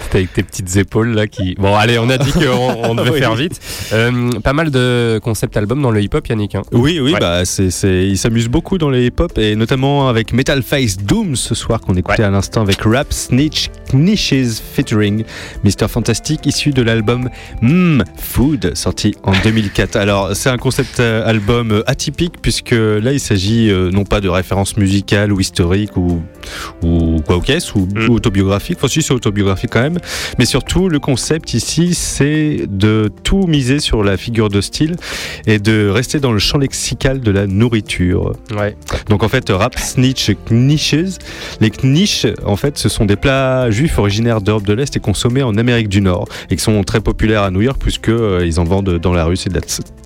C'était 0.07 0.19
avec 0.19 0.33
tes 0.33 0.43
petites 0.45 0.77
épaules 0.77 1.09
là 1.15 1.27
qui. 1.27 1.55
Bon, 1.59 1.75
allez, 1.75 1.99
on 1.99 2.09
a 2.09 2.17
dit 2.17 2.31
qu'on 2.33 2.41
on 2.89 2.95
devait 2.95 3.11
Oui. 3.11 3.19
faire 3.19 3.35
vite. 3.35 3.61
Euh, 3.93 4.31
pas 4.41 4.53
mal 4.53 4.71
de 4.71 5.21
concept 5.23 5.57
albums 5.57 5.83
dans 5.83 5.91
le 5.91 6.01
hip-hop, 6.01 6.27
Yannick. 6.29 6.55
hein. 6.55 6.63
Oui, 6.73 7.01
oui, 7.01 7.13
Ouais. 7.13 7.21
bah 7.21 7.45
c'est, 7.45 7.71
c'est, 7.71 8.07
il 8.07 8.17
s'amuse 8.17 8.49
beaucoup 8.49 8.79
dans 8.79 8.89
les 8.89 9.07
hip-hop 9.07 9.37
et 9.37 9.57
notamment 9.57 10.09
avec 10.09 10.33
Metal 10.33 10.63
Face 10.63 10.97
Doom 10.97 11.35
ce 11.37 11.55
soir 11.57 11.81
qu'on 11.81 11.95
écoutait 11.95 12.23
à 12.23 12.31
l'instant 12.31 12.63
avec 12.63 12.79
Rap 12.85 13.13
Snitch 13.13 13.69
Knishes 13.93 14.61
featuring 14.75 15.25
Mr 15.65 15.89
Fantastic 15.89 16.47
issu 16.47 16.71
de 16.71 16.83
l'album 16.83 17.29
Mmm 17.67 18.03
Food 18.19 18.77
sorti 18.77 19.15
en 19.23 19.33
2004. 19.43 19.97
Alors 19.97 20.35
c'est 20.35 20.51
un 20.51 20.59
concept 20.59 21.01
euh, 21.01 21.27
album 21.27 21.73
euh, 21.73 21.83
atypique 21.87 22.35
puisque 22.41 22.73
là 22.73 23.13
il 23.13 23.21
s'agit 23.21 23.71
euh, 23.71 23.91
non 23.91 24.05
pas 24.05 24.21
de 24.21 24.29
références 24.29 24.77
musicales 24.77 25.33
ou 25.33 25.41
historiques 25.41 25.97
ou, 25.97 26.23
ou 26.83 27.21
quoi 27.27 27.37
au 27.37 27.41
caisse 27.41 27.75
ou, 27.75 27.87
Mm. 27.97 28.09
ou 28.09 28.15
autobiographiques, 28.15 28.79
enfin 28.79 28.89
si 28.89 29.03
c'est 29.03 29.15
autobiographique 29.15 29.71
quand 29.73 29.81
même, 29.81 29.99
mais 30.39 30.45
surtout 30.45 30.89
le 30.89 30.99
concept 30.99 31.55
ici 31.55 31.95
c'est 31.95 32.67
de 32.69 33.11
tout 33.23 33.47
miser 33.47 33.79
sur 33.79 34.03
la 34.05 34.17
figure 34.17 34.49
de 34.49 34.61
style 34.61 34.97
et 35.47 35.59
de 35.59 35.89
rester 35.89 36.21
dans 36.21 36.33
le 36.33 36.39
champ 36.39 36.59
lexical 36.59 37.21
de 37.21 37.31
la 37.31 37.47
nourriture. 37.47 38.33
Ouais. 38.55 38.77
Donc 39.09 39.23
en 39.23 39.29
fait, 39.29 39.49
rap, 39.51 39.79
snitch, 39.79 40.31
knishes. 40.47 41.19
Les 41.61 41.71
knish, 41.71 42.27
en 42.45 42.57
fait, 42.57 42.77
ce 42.79 42.89
sont 42.89 43.05
des 43.07 43.17
plats 43.17 43.71
juifs 43.71 43.99
originaires 43.99 44.41
d'Europe 44.41 44.65
de 44.67 44.73
l'Est 44.73 44.97
et 44.97 45.01
consommés 45.01 45.43
en 45.43 45.57
Amérique 45.57 45.89
du 45.89 46.01
Nord 46.01 46.29
et 46.51 46.57
qui 46.57 46.63
sont 46.63 46.83
très 46.83 47.01
populaires 47.01 47.43
à 47.43 47.51
New 47.57 47.63
York 47.63 47.79
puisque 47.81 48.09
euh, 48.11 48.45
ils 48.45 48.61
en 48.61 48.65
vendent 48.65 48.99
dans 48.99 49.15
la 49.15 49.25
rue. 49.25 49.37
C'est 49.37 49.51
de 49.51 49.55
la 49.55 49.63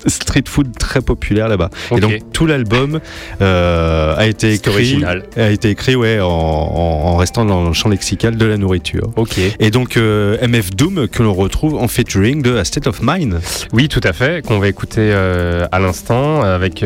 street 0.06 0.44
food 0.46 0.76
très 0.78 1.00
populaire 1.00 1.48
là-bas. 1.48 1.70
Et 1.94 2.00
donc 2.00 2.12
tout 2.32 2.46
l'album 2.46 3.00
euh, 3.40 4.14
a 4.16 4.26
été 4.26 4.54
écrit, 4.54 4.70
original. 4.70 5.24
a 5.36 5.50
été 5.50 5.70
écrit 5.70 5.96
ouais 5.96 6.20
en, 6.20 7.16
restant 7.16 7.44
dans 7.44 7.66
le 7.66 7.72
champ 7.72 7.88
lexical 7.88 8.36
de 8.36 8.46
la 8.46 8.56
nourriture. 8.56 9.10
Ok. 9.16 9.38
Et 9.58 9.70
donc 9.70 9.96
euh, 9.96 10.36
MF 10.46 10.70
Doom 10.70 11.08
que 11.08 11.22
l'on 11.22 11.34
retrouve 11.34 11.74
en 11.74 11.88
featuring 11.88 12.42
de 12.42 12.56
A 12.56 12.64
State 12.64 12.86
of 12.86 13.00
Mind. 13.02 13.40
Oui, 13.72 13.88
tout 13.88 14.00
à 14.04 14.12
fait, 14.12 14.44
qu'on 14.44 14.58
va 14.58 14.68
écouter 14.68 15.10
euh, 15.12 15.66
à 15.72 15.80
l'instant 15.80 16.42
avec 16.42 16.84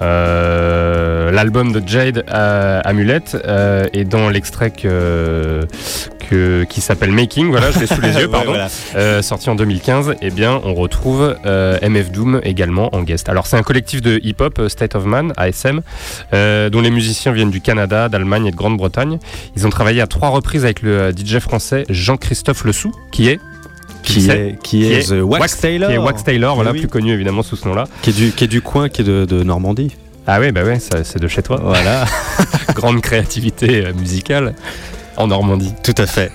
l'album 0.00 1.72
de 1.72 1.82
Jade 1.86 2.24
Amulette 2.28 3.36
et 3.92 4.04
dans 4.04 4.30
l'extrait 4.30 4.70
que, 4.70 5.60
que- 6.28 6.64
qui 6.64 6.80
s'appelle 6.80 7.10
Making, 7.12 7.50
voilà, 7.50 7.70
je 7.70 7.78
l'ai 7.80 7.86
sous 7.86 8.00
les 8.00 8.08
yeux, 8.12 8.26
Ouais, 8.26 8.28
pardon, 8.28 8.50
voilà. 8.52 8.68
euh, 8.96 9.22
sorti 9.22 9.50
en 9.50 9.54
2015, 9.54 10.14
eh 10.22 10.30
bien, 10.30 10.60
on 10.64 10.74
retrouve 10.74 11.36
euh, 11.46 11.78
MF 11.82 12.10
Doom 12.10 12.40
également 12.44 12.94
en 12.94 13.02
guest. 13.02 13.28
Alors, 13.28 13.46
c'est 13.46 13.56
un 13.56 13.62
collectif 13.62 14.00
de 14.02 14.18
hip-hop, 14.22 14.58
euh, 14.58 14.68
State 14.68 14.94
of 14.94 15.04
Man, 15.04 15.32
ASM, 15.36 15.80
dont 16.32 16.80
les 16.80 16.90
musiciens 16.90 17.32
viennent 17.32 17.50
du 17.50 17.60
Canada, 17.60 18.08
d'Allemagne 18.08 18.46
et 18.46 18.50
de 18.50 18.56
Grande-Bretagne. 18.56 19.18
Ils 19.56 19.66
ont 19.66 19.70
travaillé 19.70 20.00
à 20.00 20.06
trois 20.06 20.28
reprises 20.30 20.64
avec 20.64 20.82
le 20.82 21.12
DJ 21.12 21.38
français 21.38 21.84
Jean-Christophe 21.88 22.64
Lessou, 22.64 22.92
qui 23.12 23.28
est 23.28 23.38
Qui 24.02 24.28
est, 24.30 24.58
qui 24.62 24.90
est 24.92 25.08
The 25.10 25.22
Wax 25.22 25.60
Taylor. 25.60 25.88
qui 25.88 25.94
est 25.94 25.98
Wax 25.98 26.24
Taylor, 26.24 26.54
voilà, 26.56 26.72
Oui. 26.72 26.80
plus 26.80 26.88
connu 26.88 27.12
évidemment 27.12 27.42
sous 27.42 27.56
ce 27.56 27.68
nom-là. 27.68 27.84
Qui 28.02 28.10
est 28.10 28.12
du, 28.12 28.30
qui 28.32 28.44
est 28.44 28.48
du 28.48 28.60
coin, 28.60 28.88
qui 28.88 29.02
est 29.02 29.04
de, 29.04 29.24
de 29.24 29.42
Normandie. 29.44 29.96
Ah 30.26 30.38
ouais, 30.40 30.52
bah 30.52 30.62
ouais, 30.64 30.78
c'est 30.80 31.18
de 31.18 31.28
chez 31.28 31.42
toi. 31.42 31.60
Voilà. 31.62 32.04
Grande 32.74 33.00
créativité 33.00 33.84
musicale 33.96 34.54
en 35.16 35.26
Normandie. 35.26 35.74
Tout 35.82 35.94
à 35.98 36.06
fait. 36.06 36.30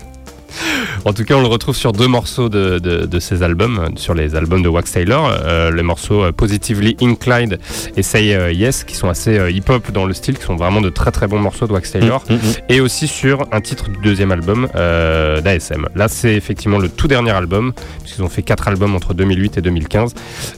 En 1.06 1.14
tout 1.14 1.24
cas, 1.24 1.36
on 1.36 1.42
le 1.42 1.48
retrouve 1.48 1.76
sur 1.76 1.92
deux 1.94 2.08
morceaux 2.08 2.50
de, 2.50 2.80
de, 2.80 3.06
de 3.06 3.20
ses 3.20 3.44
albums, 3.44 3.90
sur 3.96 4.14
les 4.14 4.36
albums 4.36 4.62
de 4.62 4.70
Wax 4.70 4.92
Taylor, 4.92 5.30
euh, 5.32 5.72
les 5.72 5.84
morceaux 5.84 6.24
euh, 6.24 6.32
Positively 6.32 6.98
Inclined 7.02 7.60
et 7.96 8.04
Say 8.04 8.34
euh, 8.36 8.52
Yes, 8.52 8.84
qui 8.84 8.96
sont 8.96 9.10
assez 9.10 9.38
euh, 9.38 9.50
hip-hop 9.52 9.92
dans 9.92 10.06
le 10.06 10.14
style, 10.14 10.38
qui 10.38 10.44
sont 10.44 10.56
vraiment 10.56 10.82
de 10.82 10.90
très 10.90 11.12
très 11.12 11.28
bons 11.28 11.40
morceaux 11.40 11.68
de 11.68 11.74
Wax 11.74 11.92
Taylor, 11.92 12.24
Mm, 12.30 12.34
mm, 12.34 12.38
mm. 12.38 12.40
et 12.70 12.82
aussi 12.82 13.08
sur 13.08 13.46
un 13.52 13.62
titre 13.62 13.90
du 13.90 13.98
deuxième 14.02 14.32
album 14.32 14.68
euh, 14.76 15.40
d'ASM. 15.42 15.88
Là, 15.96 16.08
c'est 16.08 16.34
effectivement 16.36 16.78
le 16.80 16.90
tout 16.90 17.08
dernier 17.08 17.32
album, 17.32 17.74
puisqu'ils 18.04 18.24
ont 18.24 18.30
fait 18.30 18.42
quatre 18.44 18.68
albums 18.68 18.96
entre 18.96 19.14
2008 19.14 19.58
et 19.58 19.62
2015. 19.62 20.14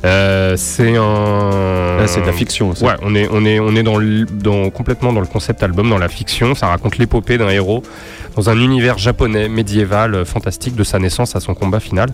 Euh, 0.05 0.55
c'est 0.57 0.95
un... 0.95 1.97
Là, 1.99 2.07
c'est 2.07 2.21
de 2.21 2.25
la 2.25 2.33
fiction. 2.33 2.73
ça. 2.75 2.85
Ouais, 2.85 2.93
on 3.01 3.13
est, 3.15 3.27
on 3.31 3.45
est, 3.45 3.59
on 3.59 3.75
est 3.75 3.83
dans, 3.83 3.97
le- 3.97 4.25
dans, 4.25 4.69
complètement 4.69 5.13
dans 5.13 5.21
le 5.21 5.27
concept 5.27 5.61
album, 5.63 5.89
dans 5.89 5.97
la 5.97 6.09
fiction. 6.09 6.55
Ça 6.55 6.67
raconte 6.67 6.97
l'épopée 6.97 7.37
d'un 7.37 7.49
héros 7.49 7.83
dans 8.35 8.49
un 8.49 8.59
univers 8.59 8.97
japonais, 8.97 9.49
médiéval, 9.49 10.15
euh, 10.15 10.25
fantastique, 10.25 10.75
de 10.75 10.83
sa 10.83 10.99
naissance 10.99 11.35
à 11.35 11.39
son 11.39 11.53
combat 11.53 11.79
final. 11.79 12.09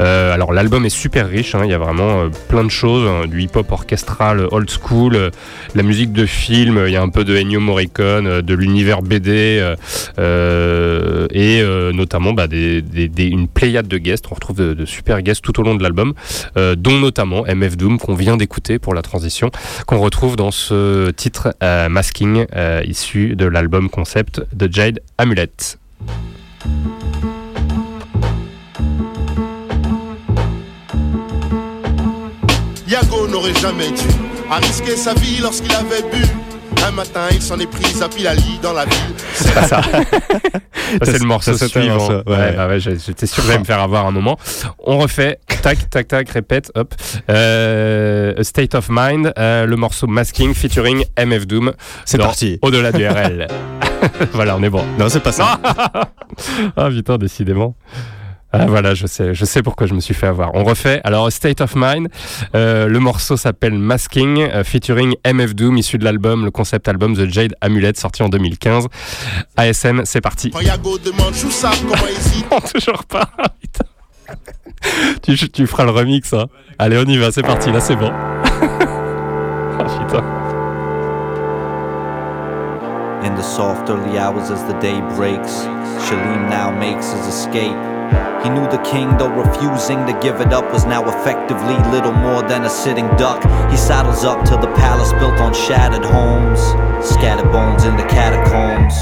Euh, 0.00 0.32
alors 0.32 0.52
l'album 0.52 0.84
est 0.84 0.90
super 0.90 1.28
riche, 1.28 1.54
hein, 1.54 1.62
il 1.64 1.70
y 1.70 1.74
a 1.74 1.78
vraiment 1.78 2.22
euh, 2.22 2.28
plein 2.48 2.64
de 2.64 2.70
choses, 2.70 3.08
hein, 3.08 3.26
du 3.26 3.42
hip-hop 3.42 3.70
orchestral, 3.70 4.46
old 4.50 4.70
school, 4.70 5.30
la 5.74 5.82
musique 5.82 6.12
de 6.12 6.26
film, 6.26 6.84
il 6.86 6.92
y 6.92 6.96
a 6.96 7.02
un 7.02 7.08
peu 7.08 7.24
de 7.24 7.36
Ennio 7.36 7.60
Morricone, 7.60 8.42
de 8.42 8.54
l'univers 8.54 9.02
BD, 9.02 9.62
et 10.18 11.62
notamment 11.92 12.32
bah, 12.32 12.46
une 12.50 13.48
pléiade 13.48 13.88
de 13.88 13.98
guests. 13.98 14.26
On 14.30 14.34
retrouve 14.34 14.56
de, 14.56 14.84
super 14.84 15.22
guests 15.22 15.42
tout 15.42 15.58
au 15.60 15.62
long 15.62 15.74
de 15.74 15.82
l'album, 15.82 16.14
dont 16.56 16.98
notamment 16.98 17.44
MF 17.46 17.76
Doom 17.76 17.98
qu'on 17.98 18.14
vient 18.14 18.36
d'écouter 18.36 18.78
pour 18.78 18.94
la 18.94 19.02
transition, 19.02 19.50
qu'on 19.86 19.98
retrouve 19.98 20.36
dans 20.36 20.50
ce 20.50 21.10
titre 21.10 21.54
Masking, 21.60 22.46
issu 22.84 23.36
de 23.36 23.46
l'album 23.46 23.90
concept 23.90 24.42
de 24.52 24.72
Jade 24.72 25.00
Amulet. 25.18 25.55
Yago 32.88 33.26
n'aurait 33.28 33.54
jamais 33.54 33.90
dû 33.90 34.08
à 34.50 34.56
risquer 34.56 34.96
sa 34.96 35.14
vie 35.14 35.38
lorsqu'il 35.40 35.72
avait 35.74 36.02
bu. 36.12 36.24
Un 36.86 36.92
matin, 36.92 37.22
il 37.32 37.42
s'en 37.42 37.58
est 37.58 37.66
pris 37.66 38.00
à 38.00 38.08
Pilali 38.08 38.60
dans 38.62 38.72
la 38.72 38.84
ville. 38.84 39.14
C'est 39.34 39.54
pas 39.54 39.66
ça. 39.66 39.80
c'est 41.02 41.18
le 41.18 41.26
morceau 41.26 41.56
suivant. 41.56 41.96
Morceau. 41.96 42.22
Ouais, 42.26 42.36
ouais. 42.36 42.52
Bah 42.52 42.68
ouais 42.68 42.78
j'étais 42.78 43.26
sûr 43.26 43.42
que 43.42 43.48
j'allais 43.48 43.58
me 43.58 43.64
faire 43.64 43.80
avoir 43.80 44.06
un 44.06 44.12
moment. 44.12 44.38
On 44.78 44.98
refait. 44.98 45.38
Tac, 45.62 45.90
tac, 45.90 46.06
tac, 46.06 46.30
répète. 46.30 46.70
Hop. 46.74 46.94
Euh, 47.28 48.34
State 48.42 48.74
of 48.74 48.86
Mind, 48.88 49.32
euh, 49.36 49.66
le 49.66 49.76
morceau 49.76 50.06
Masking 50.06 50.54
featuring 50.54 51.04
MF 51.18 51.46
Doom. 51.46 51.72
C'est 52.04 52.18
parti. 52.18 52.58
Au-delà 52.62 52.92
du 52.92 53.06
RL. 53.06 53.48
voilà, 54.32 54.56
on 54.56 54.62
est 54.62 54.70
bon. 54.70 54.84
Non, 54.98 55.08
c'est 55.08 55.20
pas 55.20 55.32
ça. 55.32 55.60
ah 56.76 56.88
putain, 56.88 57.18
décidément. 57.18 57.74
Ah, 58.52 58.66
voilà, 58.66 58.94
je 58.94 59.06
sais, 59.06 59.34
je 59.34 59.44
sais 59.44 59.62
pourquoi 59.62 59.86
je 59.86 59.92
me 59.92 60.00
suis 60.00 60.14
fait 60.14 60.26
avoir. 60.26 60.54
On 60.54 60.64
refait. 60.64 61.00
Alors, 61.04 61.30
State 61.30 61.60
of 61.60 61.74
Mind, 61.76 62.08
euh, 62.54 62.86
le 62.86 62.98
morceau 63.00 63.36
s'appelle 63.36 63.74
Masking, 63.74 64.40
euh, 64.40 64.64
featuring 64.64 65.14
MF 65.26 65.54
Doom, 65.54 65.76
issu 65.76 65.98
de 65.98 66.04
l'album, 66.04 66.44
le 66.44 66.50
concept 66.50 66.88
album 66.88 67.14
The 67.14 67.28
Jade 67.28 67.54
Amulet, 67.60 67.92
sorti 67.96 68.22
en 68.22 68.28
2015. 68.28 68.86
ASM, 69.56 70.02
c'est 70.04 70.20
parti. 70.20 70.50
Non, 72.50 72.60
toujours 72.60 73.04
pas. 73.04 73.28
Tu, 75.22 75.36
tu 75.50 75.66
feras 75.66 75.84
le 75.84 75.90
remix, 75.90 76.32
hein. 76.32 76.46
Allez, 76.78 76.96
on 76.98 77.04
y 77.04 77.18
va, 77.18 77.32
c'est 77.32 77.42
parti, 77.42 77.72
là, 77.72 77.80
c'est 77.80 77.96
bon. 77.96 78.10
Ah 79.78 79.84
putain. 79.84 80.45
In 83.26 83.34
the 83.34 83.42
soft 83.42 83.90
early 83.90 84.18
hours 84.18 84.52
as 84.52 84.62
the 84.66 84.78
day 84.78 85.00
breaks, 85.16 85.50
Shalim 86.06 86.48
now 86.48 86.70
makes 86.70 87.10
his 87.10 87.26
escape. 87.26 87.74
He 88.44 88.48
knew 88.50 88.70
the 88.70 88.80
king, 88.86 89.18
though 89.18 89.34
refusing 89.34 90.06
to 90.06 90.16
give 90.22 90.40
it 90.40 90.52
up, 90.52 90.72
was 90.72 90.86
now 90.86 91.02
effectively 91.08 91.74
little 91.90 92.12
more 92.12 92.42
than 92.42 92.62
a 92.62 92.70
sitting 92.70 93.08
duck. 93.16 93.42
He 93.68 93.76
saddles 93.76 94.24
up 94.24 94.44
to 94.44 94.52
the 94.52 94.72
palace 94.76 95.12
built 95.14 95.40
on 95.40 95.52
shattered 95.52 96.04
homes, 96.04 96.60
scattered 97.04 97.50
bones 97.50 97.82
in 97.82 97.96
the 97.96 98.04
catacombs. 98.04 98.94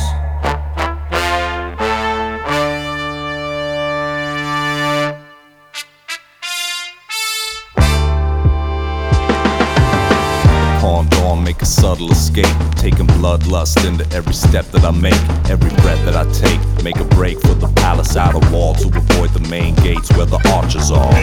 A 11.64 11.66
subtle 11.66 12.12
escape. 12.12 12.56
Taking 12.76 13.06
bloodlust 13.18 13.88
into 13.88 14.04
every 14.14 14.34
step 14.34 14.66
that 14.66 14.84
I 14.84 14.90
make, 14.90 15.22
every 15.48 15.70
breath 15.82 16.02
that 16.04 16.14
I 16.14 16.24
take. 16.32 16.60
Make 16.84 16.96
a 16.96 17.08
break 17.16 17.40
for 17.40 17.54
the 17.54 17.68
palace 17.76 18.16
outer 18.16 18.44
wall 18.52 18.74
to 18.74 18.88
avoid 18.88 19.30
the 19.30 19.46
main 19.48 19.74
gates 19.76 20.10
where 20.16 20.26
the 20.26 20.40
archers 20.56 20.90
are. 20.90 21.14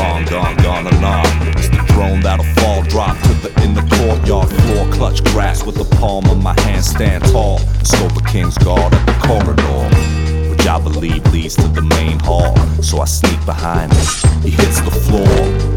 Long 0.00 0.24
gone, 0.24 0.56
gone 0.66 0.86
anon. 0.92 1.26
It's 1.56 1.68
the 1.68 1.82
throne 1.92 2.20
that'll 2.20 2.52
fall, 2.56 2.82
drop 2.94 3.16
to 3.22 3.32
the 3.44 3.50
in 3.62 3.74
the 3.74 3.86
courtyard 3.96 4.48
floor. 4.48 4.84
Clutch 4.92 5.22
grass 5.32 5.64
with 5.64 5.76
the 5.76 5.88
palm 5.96 6.24
of 6.26 6.42
my 6.42 6.58
hand, 6.62 6.84
stand 6.84 7.24
tall. 7.26 7.58
Scope 7.84 8.16
a 8.16 8.24
king's 8.32 8.58
guard 8.58 8.92
at 8.92 9.06
the 9.06 9.16
corridor 9.26 10.27
I 10.68 10.78
believe 10.80 11.24
leads 11.32 11.56
to 11.56 11.66
the 11.68 11.80
main 11.80 12.18
hall. 12.18 12.54
So 12.82 13.00
I 13.00 13.06
sneak 13.06 13.44
behind 13.46 13.92
him. 13.92 14.42
He 14.42 14.50
hits 14.50 14.80
the 14.80 14.90
floor, 14.90 15.26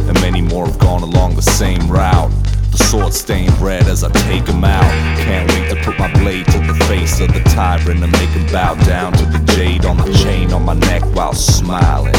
and 0.10 0.14
many 0.22 0.42
more 0.42 0.66
have 0.66 0.78
gone 0.80 1.02
along 1.02 1.36
the 1.36 1.42
same 1.42 1.90
route. 1.90 2.32
The 2.72 2.78
sword 2.78 3.14
stained 3.14 3.58
red 3.60 3.88
as 3.88 4.04
I 4.04 4.12
take 4.12 4.48
him 4.48 4.64
out. 4.64 4.92
Can't 5.24 5.50
wait 5.52 5.70
to 5.70 5.76
put 5.84 5.98
my 5.98 6.12
blade 6.14 6.46
to 6.48 6.60
the 6.60 6.76
face 6.90 7.20
of 7.22 7.34
the 7.34 7.42
tyrant 7.56 8.04
and 8.04 8.12
make 8.12 8.30
him 8.30 8.46
bow 8.52 8.76
down 8.86 9.14
to 9.14 9.26
the 9.26 9.40
jade 9.54 9.86
on 9.86 9.98
the 9.98 10.14
chain 10.24 10.52
on 10.52 10.66
my 10.66 10.74
neck 10.74 11.04
while 11.16 11.34
smiling. 11.34 12.14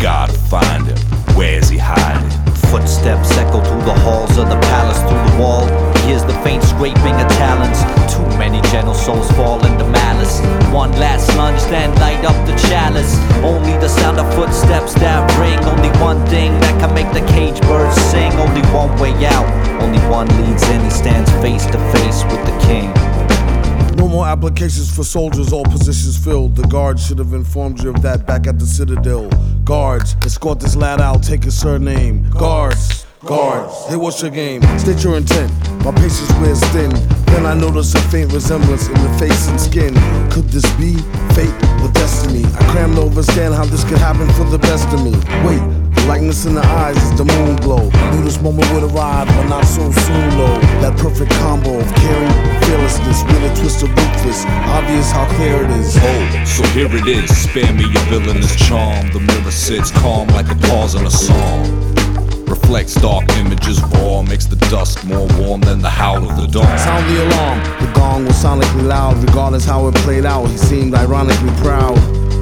Gotta 0.00 0.32
find 0.32 0.86
him. 0.86 0.98
Where's 1.34 1.68
he 1.68 1.78
hiding? 1.78 2.45
Footsteps 2.70 3.30
echo 3.38 3.62
through 3.62 3.82
the 3.82 3.94
halls 4.04 4.36
of 4.38 4.48
the 4.48 4.58
palace, 4.68 4.98
through 5.08 5.22
the 5.30 5.42
wall. 5.42 5.66
He 5.96 6.08
hears 6.08 6.24
the 6.24 6.34
faint 6.44 6.62
scraping 6.62 7.14
of 7.14 7.28
talons. 7.38 7.78
Too 8.12 8.26
many 8.38 8.60
gentle 8.72 8.94
souls 8.94 9.30
fall 9.32 9.64
into 9.64 9.84
malice. 9.84 10.40
One 10.72 10.92
last 10.92 11.34
lunge, 11.36 11.62
then 11.64 11.94
light 11.96 12.24
up 12.24 12.36
the 12.46 12.56
chalice. 12.68 13.16
Only 13.42 13.72
the 13.78 13.88
sound 13.88 14.18
of 14.18 14.26
footsteps 14.34 14.94
that 14.94 15.22
ring. 15.38 15.58
Only 15.64 15.90
one 16.00 16.24
thing 16.26 16.52
that 16.60 16.80
can 16.80 16.92
make 16.94 17.10
the 17.12 17.24
cage 17.32 17.60
birds 17.62 17.96
sing. 18.10 18.32
Only 18.34 18.62
one 18.74 18.92
way 19.00 19.14
out. 19.26 19.46
Only 19.80 20.00
one 20.10 20.28
leads 20.42 20.62
in. 20.68 20.80
He 20.82 20.90
stands 20.90 21.30
face 21.42 21.66
to 21.66 21.78
face 21.92 22.24
with 22.24 22.44
the 22.44 22.56
king. 22.66 23.15
No 24.06 24.12
more 24.12 24.28
applications 24.28 24.94
for 24.94 25.02
soldiers, 25.02 25.52
all 25.52 25.64
positions 25.64 26.16
filled. 26.16 26.54
The 26.54 26.62
guards 26.68 27.04
should 27.04 27.18
have 27.18 27.32
informed 27.32 27.82
you 27.82 27.90
of 27.90 28.02
that 28.02 28.24
back 28.24 28.46
at 28.46 28.56
the 28.56 28.64
Citadel. 28.64 29.28
Guards, 29.64 30.14
escort 30.24 30.60
this 30.60 30.76
lad 30.76 31.00
out, 31.00 31.24
take 31.24 31.42
his 31.42 31.58
surname. 31.60 32.30
Guards, 32.30 33.04
guards, 33.24 33.74
hey, 33.88 33.96
what's 33.96 34.22
your 34.22 34.30
game? 34.30 34.62
State 34.78 35.02
your 35.02 35.16
intent. 35.16 35.50
My 35.84 35.90
patience 35.90 36.30
wears 36.38 36.60
thin. 36.66 36.90
Then 37.26 37.46
I 37.46 37.54
notice 37.54 37.96
a 37.96 38.00
faint 38.02 38.32
resemblance 38.32 38.86
in 38.86 38.94
the 38.94 39.18
face 39.18 39.48
and 39.48 39.60
skin. 39.60 39.92
Could 40.30 40.50
this 40.50 40.70
be 40.76 40.94
fate 41.34 41.50
or 41.82 41.90
destiny? 41.90 42.44
I 42.44 42.62
cram 42.70 42.94
to 42.94 43.02
understand 43.02 43.54
how 43.54 43.64
this 43.64 43.82
could 43.82 43.98
happen 43.98 44.32
for 44.34 44.44
the 44.44 44.58
best 44.58 44.86
of 44.94 45.02
me. 45.02 45.18
Wait, 45.42 45.58
likeness 46.06 46.44
in 46.46 46.54
the 46.54 46.64
eyes 46.64 46.96
is 46.96 47.16
the 47.16 47.24
moon 47.24 47.56
glow. 47.56 47.88
Knew 48.10 48.22
this 48.24 48.40
moment 48.40 48.70
would 48.72 48.84
arrive, 48.84 49.26
but 49.28 49.48
not 49.48 49.64
so 49.64 49.90
soon, 49.90 50.30
though. 50.36 50.58
That 50.82 50.96
perfect 50.98 51.30
combo 51.32 51.78
of 51.80 51.88
caring, 51.94 52.32
fearlessness, 52.62 53.22
with 53.24 53.50
a 53.50 53.52
twist 53.60 53.82
of 53.82 53.90
ruthless. 53.90 54.44
Obvious 54.76 55.10
how 55.10 55.26
clear 55.36 55.64
it 55.64 55.70
is. 55.70 55.96
Oh, 56.00 56.44
so 56.44 56.62
here 56.74 56.88
it 56.90 57.06
is. 57.06 57.30
Spare 57.36 57.72
me 57.72 57.84
your 57.84 58.02
villainous 58.10 58.54
charm. 58.56 59.10
The 59.12 59.20
mirror 59.20 59.50
sits 59.50 59.90
calm 59.90 60.28
like 60.28 60.50
a 60.50 60.56
pause 60.68 60.94
in 60.94 61.06
a 61.06 61.10
song. 61.10 61.86
Reflects 62.46 62.94
dark 62.94 63.28
images 63.36 63.82
raw, 63.94 64.22
makes 64.22 64.46
the 64.46 64.56
dusk 64.70 65.04
more 65.04 65.26
warm 65.38 65.60
than 65.62 65.80
the 65.80 65.90
howl 65.90 66.28
of 66.28 66.36
the 66.36 66.46
dawn. 66.46 66.78
Sound 66.78 67.04
the 67.10 67.24
alarm. 67.26 67.58
The 67.80 67.92
gong 67.98 68.24
was 68.24 68.36
sonically 68.36 68.86
loud, 68.86 69.16
regardless 69.18 69.64
how 69.64 69.88
it 69.88 69.94
played 69.96 70.24
out. 70.24 70.46
He 70.46 70.56
seemed 70.56 70.94
ironically 70.94 71.50
proud. 71.62 71.98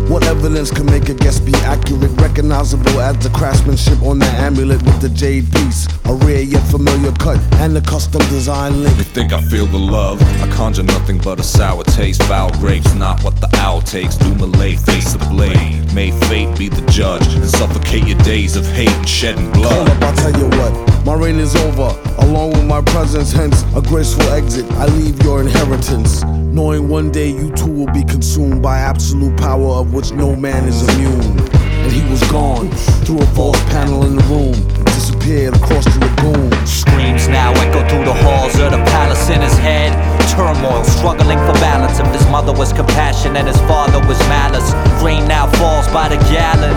What 0.08 0.24
evidence 0.26 0.70
can 0.70 0.86
make 0.86 1.08
a 1.08 1.14
guess 1.14 1.40
be 1.40 1.54
accurate, 1.64 2.10
recognizable 2.20 3.00
as 3.00 3.18
the 3.18 3.30
craftsmanship 3.30 4.02
on 4.02 4.18
that 4.18 4.34
amulet 4.38 4.82
with 4.82 5.00
the 5.00 5.08
jade 5.08 5.50
piece? 5.52 5.88
A 6.04 6.14
rare 6.14 6.42
yet 6.42 6.62
familiar 6.70 7.12
cut 7.12 7.38
and 7.54 7.74
the 7.74 7.80
custom 7.80 8.20
design 8.28 8.82
link. 8.82 8.96
You 8.98 9.04
think 9.04 9.32
I 9.32 9.40
feel 9.40 9.66
the 9.66 9.78
love? 9.78 10.20
I 10.42 10.48
conjure 10.50 10.82
nothing 10.82 11.18
but 11.18 11.40
a 11.40 11.42
sour 11.42 11.84
taste. 11.84 12.22
Foul 12.24 12.50
grapes, 12.60 12.94
not 12.94 13.24
what 13.24 13.40
the 13.40 13.48
owl 13.56 13.80
takes. 13.80 14.16
Do 14.16 14.34
Malay, 14.34 14.76
face 14.76 15.14
the 15.14 15.24
blade. 15.30 15.92
May 15.94 16.10
fate 16.28 16.58
be 16.58 16.68
the 16.68 16.84
judge 16.90 17.26
and 17.34 17.46
suffocate 17.46 18.06
your 18.06 18.18
days 18.18 18.56
of 18.56 18.66
hate 18.66 18.90
and 18.90 19.08
shedding 19.08 19.50
blood. 19.52 19.88
up, 19.88 20.02
I'll 20.02 20.16
tell 20.16 20.38
you 20.38 20.48
what. 20.58 20.94
My 21.06 21.14
reign 21.14 21.38
is 21.38 21.56
over, 21.56 21.96
along 22.18 22.52
with 22.52 22.64
my 22.66 22.82
presence, 22.82 23.32
hence 23.32 23.62
a 23.74 23.80
graceful 23.80 24.28
exit. 24.30 24.70
I 24.72 24.86
leave 24.86 25.22
your 25.22 25.40
inheritance, 25.40 26.22
knowing 26.24 26.88
one 26.88 27.10
day 27.10 27.28
you 27.28 27.52
too 27.52 27.70
will 27.70 27.92
be 27.92 28.04
consumed 28.04 28.62
by 28.62 28.78
absolute 28.78 29.36
power 29.38 29.68
of 29.80 29.93
which 29.94 30.10
no 30.10 30.34
man 30.34 30.66
is 30.66 30.82
immune. 30.90 31.38
And 31.86 31.92
he 31.92 32.02
was 32.10 32.20
gone 32.28 32.68
through 33.06 33.20
a 33.20 33.26
false 33.26 33.62
panel 33.70 34.04
in 34.04 34.16
the 34.16 34.24
room, 34.24 34.58
disappeared 34.90 35.54
across 35.54 35.84
the 35.84 36.00
lagoon. 36.02 36.50
Screams 36.66 37.28
now 37.28 37.54
echo 37.62 37.86
through 37.88 38.04
the 38.04 38.12
halls 38.12 38.58
of 38.58 38.72
the 38.72 38.82
palace 38.90 39.30
in 39.30 39.40
his 39.40 39.56
head. 39.58 39.94
Turmoil, 40.34 40.82
struggling 40.82 41.38
for 41.46 41.54
balance. 41.62 42.00
If 42.00 42.10
his 42.10 42.26
mother 42.26 42.52
was 42.52 42.72
compassion 42.72 43.36
and 43.36 43.46
his 43.46 43.60
father 43.70 44.02
was 44.08 44.18
malice, 44.26 44.74
rain 45.00 45.28
now 45.28 45.46
falls 45.62 45.86
by 45.94 46.08
the 46.08 46.18
gallon. 46.26 46.74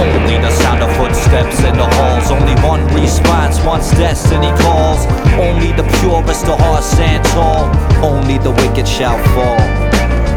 Only 0.00 0.40
the 0.40 0.50
sound 0.64 0.82
of 0.82 0.88
footsteps 0.96 1.60
in 1.60 1.76
the 1.76 1.84
halls. 1.84 2.30
Only 2.30 2.56
one 2.64 2.82
response, 2.96 3.60
once 3.62 3.90
destiny 3.92 4.48
calls. 4.64 5.04
Only 5.36 5.72
the 5.76 5.84
purest 6.00 6.48
of 6.48 6.58
hearts 6.58 6.86
stand 6.86 7.24
tall. 7.36 7.68
Only 8.02 8.38
the 8.38 8.52
wicked 8.52 8.88
shall 8.88 9.18
fall. 9.36 9.91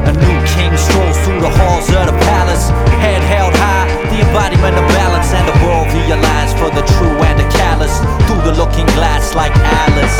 A 0.06 0.14
new 0.14 0.40
king 0.54 0.74
strolls 0.78 1.18
through 1.26 1.42
the 1.42 1.50
halls 1.50 1.90
of 1.90 2.06
the 2.06 2.18
palace, 2.30 2.70
head 3.02 3.22
held 3.26 3.54
high, 3.58 3.90
the 4.14 4.22
embodiment 4.22 4.78
of 4.78 4.86
balance, 4.94 5.34
and 5.34 5.46
the 5.50 5.58
world 5.66 5.88
realigns 5.90 6.54
for 6.54 6.70
the 6.70 6.86
true 6.94 7.18
and 7.26 7.40
the 7.40 7.48
callous. 7.58 7.94
Through 8.30 8.44
the 8.46 8.54
looking 8.54 8.86
glass 8.94 9.34
like 9.34 9.54
Alice. 9.56 10.18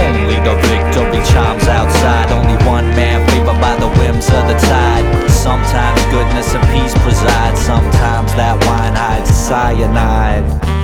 Only 0.00 0.40
the 0.40 0.56
victory 0.64 1.20
chimes 1.28 1.68
outside. 1.68 2.32
Only 2.32 2.56
one 2.64 2.88
man 2.96 3.20
favored 3.28 3.60
by 3.60 3.76
the 3.76 3.88
whims 4.00 4.26
of 4.28 4.48
the 4.48 4.56
tide. 4.56 5.30
Sometimes 5.30 6.00
goodness 6.08 6.54
and 6.54 6.64
peace 6.72 6.96
preside. 7.04 7.56
Sometimes 7.58 8.32
that 8.34 8.56
wine 8.64 8.96
hides 8.96 9.30
cyanide. 9.30 10.81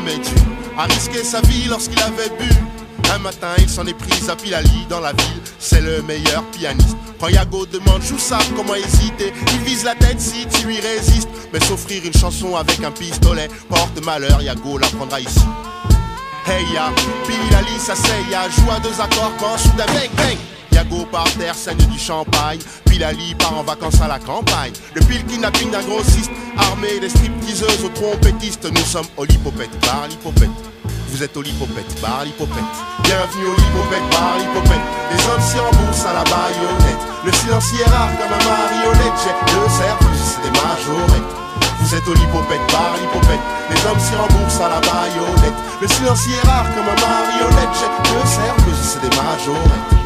Jamais 0.00 0.18
dû 0.18 0.30
a 0.78 0.84
risqué 0.84 1.22
sa 1.22 1.40
vie 1.42 1.66
lorsqu'il 1.68 2.00
avait 2.00 2.30
bu. 2.38 2.48
Un 3.14 3.18
matin, 3.18 3.48
il 3.58 3.68
s'en 3.68 3.86
est 3.86 3.94
pris 3.94 4.30
à 4.30 4.36
Pilali 4.36 4.86
dans 4.88 5.00
la 5.00 5.12
ville. 5.12 5.40
C'est 5.58 5.80
le 5.80 6.00
meilleur 6.02 6.44
pianiste. 6.52 6.96
Quand 7.18 7.28
Yago 7.28 7.66
demande 7.66 8.02
Joussa 8.02 8.38
comment 8.56 8.74
hésiter, 8.74 9.32
il 9.52 9.58
vise 9.60 9.84
la 9.84 9.94
tête 9.94 10.20
si 10.20 10.46
tu 10.46 10.66
lui 10.66 10.80
résistes. 10.80 11.28
Mais 11.52 11.60
s'offrir 11.60 12.02
une 12.04 12.14
chanson 12.14 12.56
avec 12.56 12.82
un 12.82 12.92
pistolet 12.92 13.48
porte 13.68 14.04
malheur. 14.04 14.40
Yago 14.40 14.78
l'apprendra 14.78 15.20
ici. 15.20 15.40
Hey 16.46 16.64
ya, 16.72 16.92
Pilali 17.26 17.78
s'asseya, 17.78 18.48
joue 18.48 18.70
à 18.70 18.80
deux 18.80 19.00
accords 19.00 19.32
quand 19.38 19.58
soudain 19.58 19.86
bang 19.86 20.10
bang. 20.16 20.38
Yago 20.72 21.04
par 21.06 21.24
terre, 21.34 21.54
saigne 21.54 21.76
du 21.90 21.98
champagne. 21.98 22.58
Pilali 22.86 23.34
part 23.34 23.58
en 23.58 23.62
vacances 23.62 24.00
à 24.00 24.08
la 24.08 24.18
campagne. 24.18 24.72
Depuis 24.94 25.18
le 25.18 25.24
kidnapping 25.24 25.70
d'un 25.70 25.82
grossiste, 25.82 26.30
armé 26.58 27.00
des 27.00 27.08
stripteaseuses 27.08 27.84
aux 27.84 27.88
trompettistes, 27.90 28.68
nous 28.70 28.84
sommes 28.84 29.06
au 29.16 29.24
bar 29.26 30.08
lipopette. 30.08 30.50
Vous 31.08 31.22
êtes 31.22 31.36
au 31.36 31.42
lipopette, 31.42 32.00
bar 32.00 32.24
lipopette. 32.24 32.72
Bienvenue 33.02 33.46
au 33.46 33.56
lipopette, 33.56 34.06
bar. 34.10 34.38
Les 34.38 35.26
hommes 35.26 35.42
s'y 35.42 35.58
remboursent 35.58 36.06
à 36.06 36.14
la 36.14 36.24
baïonnette. 36.24 37.02
Le 37.24 37.32
silencieux 37.32 37.80
est 37.84 37.90
rare 37.90 38.10
comme 38.16 38.32
un 38.32 38.44
marionnette. 38.46 39.18
J'ai 39.22 39.34
le 39.54 39.68
cerveau, 39.68 40.10
c'est 40.14 40.42
des 40.42 40.54
majorettes. 40.54 41.30
Vous 41.80 41.94
êtes 41.94 42.08
au 42.08 42.14
lipopette, 42.14 42.72
bar. 42.72 42.94
Les 43.70 43.86
hommes 43.86 44.00
s'y 44.00 44.14
remboursent 44.14 44.60
à 44.60 44.68
la 44.68 44.80
baïonnette. 44.80 45.58
Le 45.82 45.88
silencieux 45.88 46.32
est 46.32 46.46
rare 46.46 46.66
comme 46.74 46.88
un 46.88 47.00
marionnette. 47.00 47.74
J'ai 47.74 48.14
le 48.14 48.26
cerveau, 48.26 48.72
c'est 48.82 49.00
des 49.02 49.16
majorettes. 49.16 49.99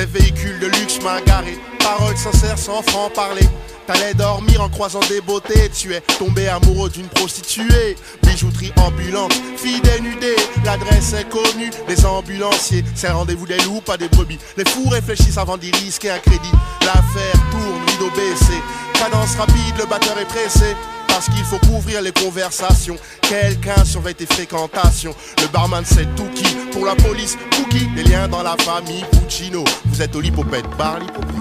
Des 0.00 0.06
véhicules 0.06 0.58
de 0.60 0.66
luxe 0.66 0.98
mal 1.02 1.22
garés, 1.24 1.58
paroles 1.78 2.16
sincères 2.16 2.56
sans 2.56 2.80
franc 2.80 3.10
parler. 3.10 3.46
T'allais 3.86 4.14
dormir 4.14 4.62
en 4.62 4.70
croisant 4.70 5.00
des 5.10 5.20
beautés, 5.20 5.68
tu 5.76 5.92
es 5.92 6.00
tombé 6.18 6.48
amoureux 6.48 6.88
d'une 6.88 7.08
prostituée. 7.08 7.96
Bijouterie 8.22 8.72
ambulante, 8.78 9.34
fille 9.58 9.82
dénudée, 9.82 10.36
l'adresse 10.64 11.12
est 11.12 11.28
connue. 11.28 11.70
Les 11.86 12.06
ambulanciers, 12.06 12.82
c'est 12.94 13.10
rendez-vous 13.10 13.46
des 13.46 13.58
loups, 13.58 13.82
pas 13.82 13.98
des 13.98 14.08
brebis. 14.08 14.38
Les 14.56 14.64
fous 14.64 14.88
réfléchissent 14.88 15.36
avant 15.36 15.58
d'y 15.58 15.70
risquer 15.70 16.08
un 16.08 16.18
crédit. 16.18 16.52
L'affaire 16.80 17.38
tourne, 17.50 17.82
rideau 17.88 18.10
baissé, 18.16 18.54
cadence 18.94 19.34
rapide, 19.36 19.76
le 19.78 19.84
batteur 19.84 20.18
est 20.18 20.24
pressé. 20.24 20.74
Parce 21.10 21.26
qu'il 21.26 21.44
faut 21.44 21.58
couvrir 21.58 22.00
les 22.00 22.12
conversations. 22.12 22.96
Quelqu'un 23.20 23.84
surveille 23.84 24.14
tes 24.14 24.26
fréquentations. 24.26 25.14
Le 25.42 25.48
barman 25.48 25.84
c'est 25.84 26.08
tout 26.16 26.28
qui. 26.34 26.44
Pour 26.72 26.86
la 26.86 26.94
police, 26.94 27.36
cookie. 27.56 27.86
Des 27.94 28.04
liens 28.04 28.28
dans 28.28 28.42
la 28.42 28.56
famille, 28.56 29.04
Puccino. 29.12 29.64
Vous 29.86 30.00
êtes 30.00 30.16
au 30.16 30.20
lipopette 30.20 30.68
bar, 30.78 30.98
lipopette. 30.98 31.34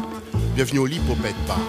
Bienvenue 0.55 0.79
au 0.79 0.85
lipopette 0.85 1.35
bar. 1.47 1.59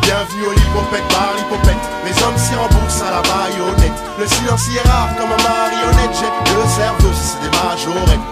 Bienvenue 0.00 0.46
au 0.46 0.52
lipopette 0.52 1.04
bar, 1.12 1.34
lipopette. 1.36 1.84
Les 2.06 2.22
hommes 2.22 2.38
s'y 2.38 2.54
remboursent 2.54 3.02
à 3.02 3.10
la 3.10 3.22
baïonnette. 3.22 3.98
Le 4.18 4.26
silence 4.26 4.66
y 4.72 4.76
est 4.78 4.88
rare 4.88 5.14
comme 5.18 5.30
un 5.30 5.42
marionnette. 5.42 6.16
J'ai 6.16 6.54
le 6.54 6.64
cerveau, 6.64 7.12
c'est 7.12 7.40
des 7.44 7.52
majorettes. 7.52 8.26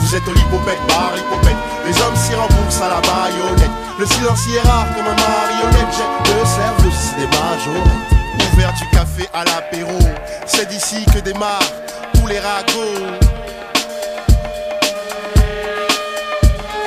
Vous 0.00 0.16
êtes 0.16 0.26
au 0.26 0.32
lipopette 0.32 0.80
bar, 0.88 1.12
lipopette. 1.14 1.60
Les 1.86 1.94
hommes 2.02 2.16
s'y 2.16 2.34
remboursent 2.34 2.82
à 2.82 2.88
la 2.88 3.00
baïonnette. 3.00 3.70
Le 3.98 4.06
silence 4.06 4.46
y 4.48 4.56
est 4.56 4.66
rare 4.66 4.86
comme 4.96 5.06
un 5.06 5.14
marionnette. 5.14 5.94
J'ai 5.94 6.34
le 6.34 6.44
cerveau, 6.44 6.90
c'est 6.90 7.20
des 7.20 7.30
majorettes. 7.30 8.10
Ouvert 8.52 8.72
du 8.74 8.88
café 8.90 9.28
à 9.32 9.44
l'apéro, 9.44 9.98
c'est 10.46 10.68
d'ici 10.68 11.04
que 11.12 11.18
démarrent 11.20 11.72
tous 12.14 12.26
les 12.26 12.38
ragots. 12.38 13.16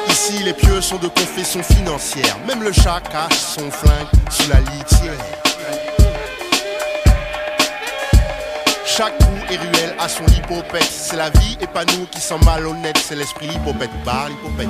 Ici, 0.10 0.44
les 0.44 0.54
pieux 0.54 0.82
sont 0.82 0.98
de 0.98 1.08
confession 1.08 1.62
financière. 1.64 2.38
Même 2.48 2.64
le 2.64 2.72
chat 2.72 3.02
cache 3.02 3.38
son 3.38 3.70
flingue 3.72 4.08
sous 4.30 4.50
la 4.50 4.60
litière. 4.60 5.18
Chaque 8.86 9.18
trou 9.18 9.32
et 9.50 9.58
ruelle 9.58 9.96
a 10.00 10.08
son 10.08 10.24
lipopette. 10.26 10.84
C'est 10.84 11.16
la 11.16 11.32
vie 11.32 11.58
et 11.60 11.68
pas 11.68 11.84
nous 11.84 12.06
qui 12.12 12.22
sommes 12.22 12.46
malhonnêtes. 12.46 13.00
C'est 13.04 13.16
l'esprit 13.16 13.48
lipopette 13.48 13.90
bar, 14.06 14.30
lipopette. 14.30 14.70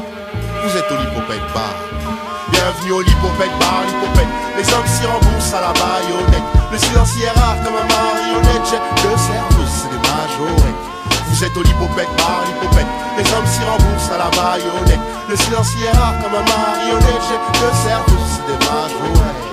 Vous 0.63 0.77
êtes 0.77 0.91
au 0.91 0.95
lipopette 0.95 1.53
bar. 1.53 2.22
Bienvenue 2.53 2.91
au 2.91 3.01
lipopette 3.01 3.51
bar, 3.59 3.81
lipopette. 3.87 4.27
Les 4.55 4.73
hommes 4.73 4.85
s'y 4.85 5.05
remboursent 5.07 5.53
à 5.53 5.61
la 5.61 5.73
baïonnette. 5.73 6.43
Le 6.71 6.77
silence 6.77 7.15
y 7.17 7.23
est 7.23 7.31
rare 7.31 7.57
comme 7.63 7.73
un 7.73 7.87
marionnette. 7.89 8.61
J'ai 8.69 8.77
le 9.09 9.17
cerveau, 9.17 9.65
c'est 9.65 9.89
des 9.89 9.97
majorettes. 9.97 10.81
Vous 11.29 11.43
êtes 11.43 11.57
au 11.57 11.63
lipopette 11.63 12.13
bar, 12.15 12.43
lipopette. 12.45 12.85
Les 13.17 13.25
hommes 13.33 13.47
s'y 13.47 13.63
remboursent 13.63 14.11
à 14.13 14.19
la 14.19 14.29
baïonnette. 14.29 15.01
Le 15.29 15.35
silence 15.35 15.73
y 15.73 15.83
est 15.83 15.97
rare 15.97 16.13
comme 16.21 16.35
un 16.35 16.45
marionnette. 16.45 17.23
J'ai 17.27 17.39
le 17.65 17.71
cerveau, 17.89 18.21
c'est 18.29 18.45
des 18.45 18.59
majorettes. 18.69 19.43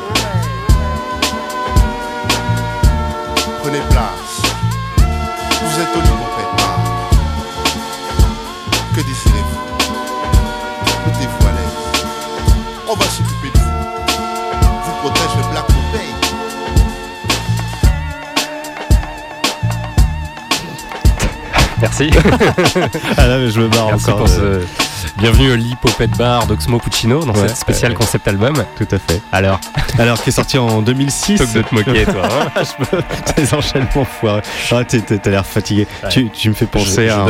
Prenez 3.63 3.83
place. 3.89 4.35
Vous 5.63 5.81
êtes 5.81 5.97
au 5.97 6.01
lipopette 6.01 6.30
On 12.93 12.95
va 12.97 13.05
s'occuper 13.05 13.51
de 13.55 13.59
vous. 13.59 13.71
Vous 14.85 14.93
protège 15.01 15.37
le 15.37 15.51
Black 15.53 15.67
Popeye. 15.67 16.15
Merci. 21.81 22.11
ah 23.17 23.27
là, 23.27 23.39
mais 23.39 23.51
je 23.51 23.61
me 23.61 23.69
barre 23.69 23.87
Merci 23.89 24.11
encore. 24.11 24.27
pour 24.27 24.35
euh, 24.39 24.61
ce- 25.03 25.19
Bienvenue 25.19 25.53
au 25.53 25.57
Lipopette 25.57 26.11
Bar 26.17 26.47
d'Oxmo 26.47 26.79
Puccino 26.79 27.25
dans 27.25 27.33
Ouais, 27.33 27.49
cette 27.49 27.57
spéciale 27.57 27.93
ouais. 27.93 27.97
concept 27.97 28.29
album. 28.29 28.55
Tout 28.77 28.89
à 28.91 28.99
fait. 28.99 29.23
Alors, 29.33 29.61
Alors, 29.99 30.23
qui 30.23 30.31
est 30.31 30.33
sorti 30.33 30.57
en 30.59 30.83
2006. 30.83 31.37
Plutôt 31.39 31.53
que 31.53 31.59
de 31.59 31.63
te 31.63 31.75
moquer, 31.75 32.05
toi, 32.05 32.23
hein. 32.57 32.99
Tes 33.37 33.55
enchaînements 33.55 34.05
foirés. 34.05 34.43
Ah, 34.71 34.83
t'as 34.85 35.31
l'air 35.31 35.45
fatigué. 35.47 35.87
Ouais. 36.03 36.09
Tu, 36.09 36.29
tu 36.31 36.49
me 36.49 36.55
fais 36.55 36.67
penser 36.67 37.09
à, 37.09 37.27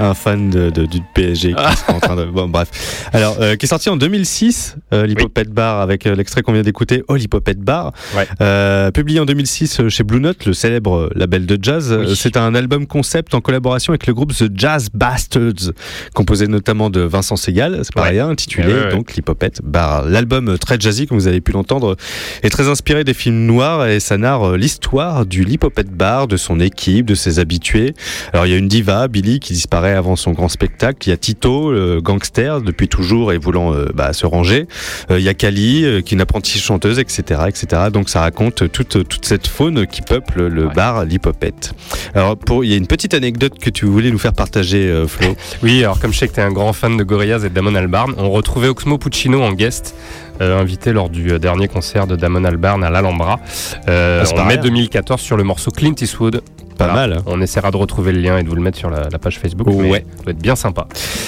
un, 0.00 0.14
fan 0.14 0.50
de, 0.50 0.70
de- 0.70 0.86
du 0.86 1.00
PSG 1.14 1.54
qui 1.54 1.76
sera 1.76 1.92
en 1.94 2.00
train 2.00 2.16
de. 2.16 2.24
Bon, 2.26 2.48
bref. 2.48 2.68
Alors, 3.12 3.36
euh, 3.40 3.56
qui 3.56 3.66
est 3.66 3.68
sorti 3.68 3.88
en 3.90 3.96
2006, 3.96 4.76
euh, 4.94 5.06
l'Hippopète 5.06 5.50
Bar, 5.50 5.80
avec 5.80 6.06
euh, 6.06 6.14
l'extrait 6.14 6.42
qu'on 6.42 6.52
vient 6.52 6.62
d'écouter, 6.62 7.02
Oh, 7.08 7.16
l'Hippopète 7.16 7.58
Bar. 7.60 7.92
Ouais. 8.16 8.26
Euh, 8.40 8.90
publié 8.90 9.20
en 9.20 9.24
2006 9.26 9.80
euh, 9.80 9.88
chez 9.88 10.04
Blue 10.04 10.20
Note, 10.20 10.44
le 10.46 10.52
célèbre 10.52 11.10
label 11.14 11.46
de 11.46 11.58
jazz. 11.60 12.14
C'est 12.14 12.36
un 12.36 12.54
album 12.54 12.86
concept 12.86 13.34
en 13.34 13.40
collaboration 13.40 13.90
avec 13.92 14.06
le 14.06 14.14
groupe 14.14 14.32
The 14.34 14.50
Jazz 14.54 14.88
Bastards, 14.92 15.72
composé 16.14 16.46
notamment 16.46 16.90
de 16.90 17.00
Vincent 17.00 17.36
Segal, 17.36 17.80
c'est 17.82 17.98
Ouais. 18.00 18.10
rien, 18.10 18.28
intitulé 18.28 18.66
Ouais, 18.72 18.84
ouais. 18.86 18.90
donc 18.90 19.14
l'Hippopète 19.14 19.60
Bar. 19.62 20.02
L'album 20.06 20.58
très 20.58 20.78
jazzy, 20.78 21.06
comme 21.06 21.18
vous 21.18 21.26
avez 21.28 21.40
pu 21.40 21.52
l'entendre, 21.52 21.95
est 22.42 22.50
très 22.50 22.68
inspiré 22.68 23.04
des 23.04 23.14
films 23.14 23.46
noirs 23.46 23.86
et 23.86 24.00
ça 24.00 24.18
narre 24.18 24.50
euh, 24.50 24.56
l'histoire 24.56 25.26
du 25.26 25.44
Lipopette 25.44 25.90
Bar, 25.90 26.28
de 26.28 26.36
son 26.36 26.60
équipe, 26.60 27.06
de 27.06 27.14
ses 27.14 27.38
habitués. 27.38 27.94
Alors 28.32 28.46
il 28.46 28.52
y 28.52 28.54
a 28.54 28.58
une 28.58 28.68
diva, 28.68 29.08
Billy, 29.08 29.40
qui 29.40 29.52
disparaît 29.52 29.94
avant 29.94 30.16
son 30.16 30.32
grand 30.32 30.48
spectacle. 30.48 30.98
Il 31.06 31.10
y 31.10 31.12
a 31.12 31.16
Tito, 31.16 31.72
le 31.72 32.00
gangster, 32.00 32.60
depuis 32.60 32.88
toujours 32.88 33.32
et 33.32 33.38
voulant 33.38 33.74
euh, 33.74 33.86
bah, 33.94 34.12
se 34.12 34.26
ranger. 34.26 34.66
Euh, 35.10 35.18
il 35.18 35.24
y 35.24 35.28
a 35.28 35.34
Kali, 35.34 35.84
euh, 35.84 36.00
qui 36.00 36.14
est 36.14 36.16
une 36.16 36.20
apprentie 36.20 36.58
chanteuse, 36.58 36.98
etc., 36.98 37.42
etc. 37.48 37.82
Donc 37.92 38.08
ça 38.08 38.20
raconte 38.20 38.70
toute, 38.70 39.08
toute 39.08 39.24
cette 39.24 39.46
faune 39.46 39.86
qui 39.86 40.02
peuple 40.02 40.46
le 40.46 40.68
bar 40.68 41.04
Lipopette. 41.04 41.72
Alors 42.14 42.36
pour, 42.36 42.64
il 42.64 42.70
y 42.70 42.74
a 42.74 42.76
une 42.76 42.86
petite 42.86 43.14
anecdote 43.14 43.58
que 43.58 43.70
tu 43.70 43.86
voulais 43.86 44.10
nous 44.10 44.18
faire 44.18 44.32
partager, 44.32 44.88
euh, 44.88 45.06
Flo. 45.06 45.36
Oui, 45.62 45.82
alors 45.82 45.98
comme 46.00 46.12
je 46.12 46.18
sais 46.18 46.28
que 46.28 46.34
tu 46.34 46.40
es 46.40 46.42
un 46.42 46.52
grand 46.52 46.72
fan 46.72 46.96
de 46.96 47.04
Gorillaz 47.04 47.44
et 47.44 47.48
de 47.48 47.54
Damon 47.54 47.74
Albarn, 47.74 48.14
on 48.16 48.30
retrouvait 48.30 48.68
Oxmo 48.68 48.98
Puccino 48.98 49.42
en 49.42 49.52
guest, 49.52 49.94
euh, 49.94 50.25
invité 50.40 50.92
lors 50.92 51.08
du 51.08 51.32
euh, 51.32 51.38
dernier 51.38 51.68
concert 51.68 52.06
de 52.06 52.16
Damon 52.16 52.44
Albarn 52.44 52.82
à 52.84 52.90
l'Alhambra, 52.90 53.40
euh, 53.88 54.24
en 54.24 54.44
mai 54.44 54.54
rien. 54.54 54.62
2014 54.62 55.20
sur 55.20 55.36
le 55.36 55.44
morceau 55.44 55.70
Clint 55.70 55.94
Eastwood. 56.00 56.42
Pas 56.78 56.92
mal. 56.92 57.12
hein. 57.14 57.22
On 57.26 57.40
essaiera 57.40 57.70
de 57.70 57.76
retrouver 57.76 58.12
le 58.12 58.20
lien 58.20 58.38
et 58.38 58.42
de 58.42 58.48
vous 58.48 58.54
le 58.54 58.62
mettre 58.62 58.78
sur 58.78 58.90
la, 58.90 59.08
la 59.10 59.18
page 59.18 59.38
Facebook. 59.38 59.66
mais 59.70 59.90
Ouais. 59.90 60.04
Ça 60.16 60.22
doit 60.24 60.32
être 60.32 60.42
bien 60.42 60.56
sympa. 60.56 60.86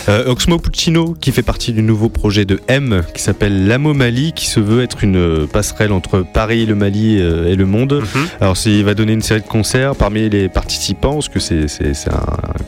Euh, 0.08 0.26
Oxmo 0.30 0.58
Puccino, 0.58 1.14
qui 1.20 1.32
fait 1.32 1.42
partie 1.42 1.72
du 1.72 1.82
nouveau 1.82 2.08
projet 2.08 2.44
de 2.44 2.60
M, 2.68 3.02
qui 3.14 3.22
s'appelle 3.22 3.66
l'Amo 3.66 3.94
Mali, 3.94 4.32
qui 4.32 4.46
se 4.46 4.60
veut 4.60 4.82
être 4.82 5.04
une 5.04 5.16
euh, 5.16 5.46
passerelle 5.46 5.92
entre 5.92 6.20
Paris, 6.20 6.66
le 6.66 6.74
Mali 6.74 7.18
euh, 7.20 7.46
et 7.50 7.56
le 7.56 7.66
monde. 7.66 8.02
Mhm. 8.14 8.26
Alors, 8.40 8.56
il 8.66 8.84
va 8.84 8.94
donner 8.94 9.12
une 9.12 9.22
série 9.22 9.40
de 9.40 9.46
concerts 9.46 9.94
parmi 9.96 10.28
les 10.28 10.48
participants, 10.48 11.14
parce 11.14 11.28
que 11.28 11.38
c'est 11.40 11.66
un, 12.10 12.20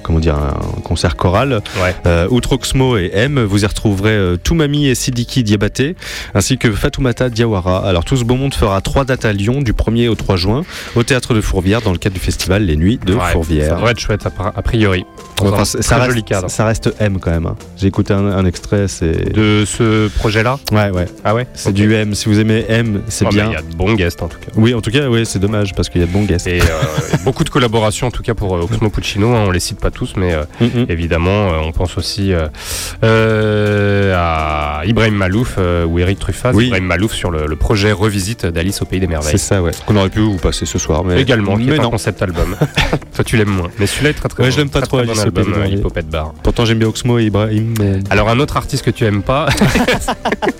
comment 0.02 0.20
dire, 0.20 0.36
un 0.36 0.80
concert 0.82 1.16
choral. 1.16 1.60
Ouais. 1.82 1.94
Euh, 2.06 2.26
outre 2.30 2.52
Oxmo 2.52 2.96
et 2.96 3.10
M, 3.14 3.40
vous 3.42 3.62
y 3.64 3.66
retrouverez 3.66 4.36
Toumami 4.42 4.86
et 4.86 4.94
Sidiki 4.94 5.42
Diabaté, 5.42 5.96
ainsi 6.34 6.58
que 6.58 6.70
Fatoumata 6.72 7.28
Diawara. 7.30 7.86
Alors, 7.86 8.04
tout 8.04 8.16
ce 8.16 8.24
beau 8.24 8.36
monde 8.36 8.54
fera 8.54 8.80
trois 8.80 9.04
dates 9.04 9.24
à 9.24 9.32
Lyon, 9.32 9.62
du 9.62 9.72
1er 9.72 10.08
au 10.08 10.14
3 10.14 10.36
juin, 10.36 10.64
au 10.96 11.02
théâtre 11.02 11.34
de 11.34 11.40
Fourvière, 11.40 11.80
dans 11.82 11.92
le 11.92 11.98
cadre 11.98 12.14
du 12.14 12.20
festival 12.20 12.69
Les 12.70 12.76
Nuits 12.76 12.98
de 13.04 13.14
Ouais, 13.14 13.32
Fourvière. 13.32 13.70
Ça 13.70 13.74
devrait 13.74 13.90
être 13.90 13.98
chouette 13.98 14.24
a, 14.26 14.52
a 14.54 14.62
priori. 14.62 15.04
Dans 15.44 15.52
Enfin, 15.52 15.62
un 15.62 15.64
ça, 15.64 15.78
très 15.82 15.94
reste, 15.96 16.10
joli 16.10 16.22
cadre. 16.24 16.50
ça 16.50 16.64
reste 16.66 16.94
M 17.00 17.18
quand 17.20 17.30
même. 17.30 17.46
hein. 17.46 17.56
J'ai 17.76 17.86
écouté 17.86 18.12
un, 18.12 18.24
un 18.26 18.44
extrait, 18.44 18.86
c'est. 18.88 19.32
De 19.32 19.64
ce 19.66 20.08
projet-là 20.18 20.58
Ouais, 20.72 20.90
ouais. 20.90 21.06
Ah 21.24 21.34
ouais 21.34 21.46
C'est 21.54 21.72
du 21.72 21.92
M. 21.94 22.14
Si 22.14 22.28
vous 22.28 22.38
aimez 22.40 22.64
M, 22.68 23.02
c'est 23.08 23.24
Oh, 23.26 23.30
bien. 23.30 23.46
Il 23.48 23.52
y 23.52 23.56
a 23.56 23.62
de 23.62 23.74
bons 23.74 23.94
guests 23.94 24.22
en 24.22 24.28
tout 24.28 24.38
cas. 24.38 24.48
Oui, 24.56 24.74
en 24.74 24.80
tout 24.80 24.90
cas, 24.90 25.08
oui, 25.08 25.24
c'est 25.26 25.38
dommage 25.38 25.74
parce 25.74 25.88
qu'il 25.88 26.00
y 26.00 26.04
a 26.04 26.06
de 26.06 26.12
bons 26.12 26.24
guests. 26.24 26.46
Et 26.46 26.60
euh, 26.60 26.64
beaucoup 27.24 27.44
de 27.44 27.50
collaborations 27.50 28.06
en 28.06 28.10
tout 28.10 28.22
cas 28.22 28.34
pour 28.34 28.54
euh, 28.56 28.62
Oxmo 28.62 28.90
Puccino, 28.90 29.34
hein, 29.34 29.44
on 29.46 29.50
les 29.50 29.60
cite 29.60 29.80
pas 29.80 29.90
tous, 29.90 30.14
mais 30.16 30.32
euh, 30.34 30.44
Mhm. 30.60 30.86
évidemment 30.88 31.52
euh, 31.52 31.58
on 31.62 31.72
pense 31.72 31.96
aussi 31.98 32.32
à 33.02 34.82
Ibrahim 34.86 35.14
Malouf 35.14 35.58
ou 35.86 35.98
Eric 35.98 36.18
Truffaz, 36.18 36.52
Oui. 36.54 36.66
Ibrahim 36.66 36.84
Malouf 36.84 37.12
sur 37.12 37.30
le, 37.30 37.46
le 37.46 37.56
projet 37.56 37.92
Revisite 37.92 38.46
d'Alice 38.46 38.82
au 38.82 38.84
Pays 38.84 39.00
des 39.00 39.06
C'est 39.06 39.10
Merveilles. 39.10 39.38
ça, 39.38 39.62
ouais. 39.62 39.70
Qu'on 39.86 39.96
aurait 39.96 40.10
pu 40.10 40.20
vous 40.20 40.36
passer 40.36 40.66
ce 40.66 40.78
soir, 40.78 41.04
mais. 41.04 41.20
Également, 41.20 41.56
qui 41.56 41.64
mais 41.64 41.76
est 41.76 41.80
un 41.80 41.82
non. 41.84 41.90
concept 41.90 42.22
album. 42.22 42.56
Toi 43.14 43.24
tu 43.24 43.36
l'aimes 43.36 43.48
moins, 43.50 43.70
mais 43.78 43.86
celui-là 43.86 44.10
est 44.10 44.14
très 44.14 44.28
très 44.28 44.42
Ouais, 44.42 44.48
bon. 44.48 44.54
je 44.54 44.58
l'aime 44.60 44.70
pas 44.70 44.80
Très, 44.80 44.88
trop, 44.88 44.96
très 44.98 45.06
bon 45.06 45.12
album, 45.38 45.52
des 45.52 45.58
Merveilles. 45.58 45.78
Hippopète 45.78 46.08
Bar. 46.08 46.32
Pourtant, 46.42 46.64
j'aime 46.64 46.78
bien 46.78 46.88
Oxmo 46.88 47.18
et 47.18 47.24
Ibrahim. 47.24 47.74
mais- 47.78 48.00
Alors 48.10 48.28
un 48.28 48.38
autre 48.40 48.56
artiste 48.56 48.84
que 48.84 48.90
tu 48.90 49.04
aimes 49.04 49.22
pas, 49.22 49.48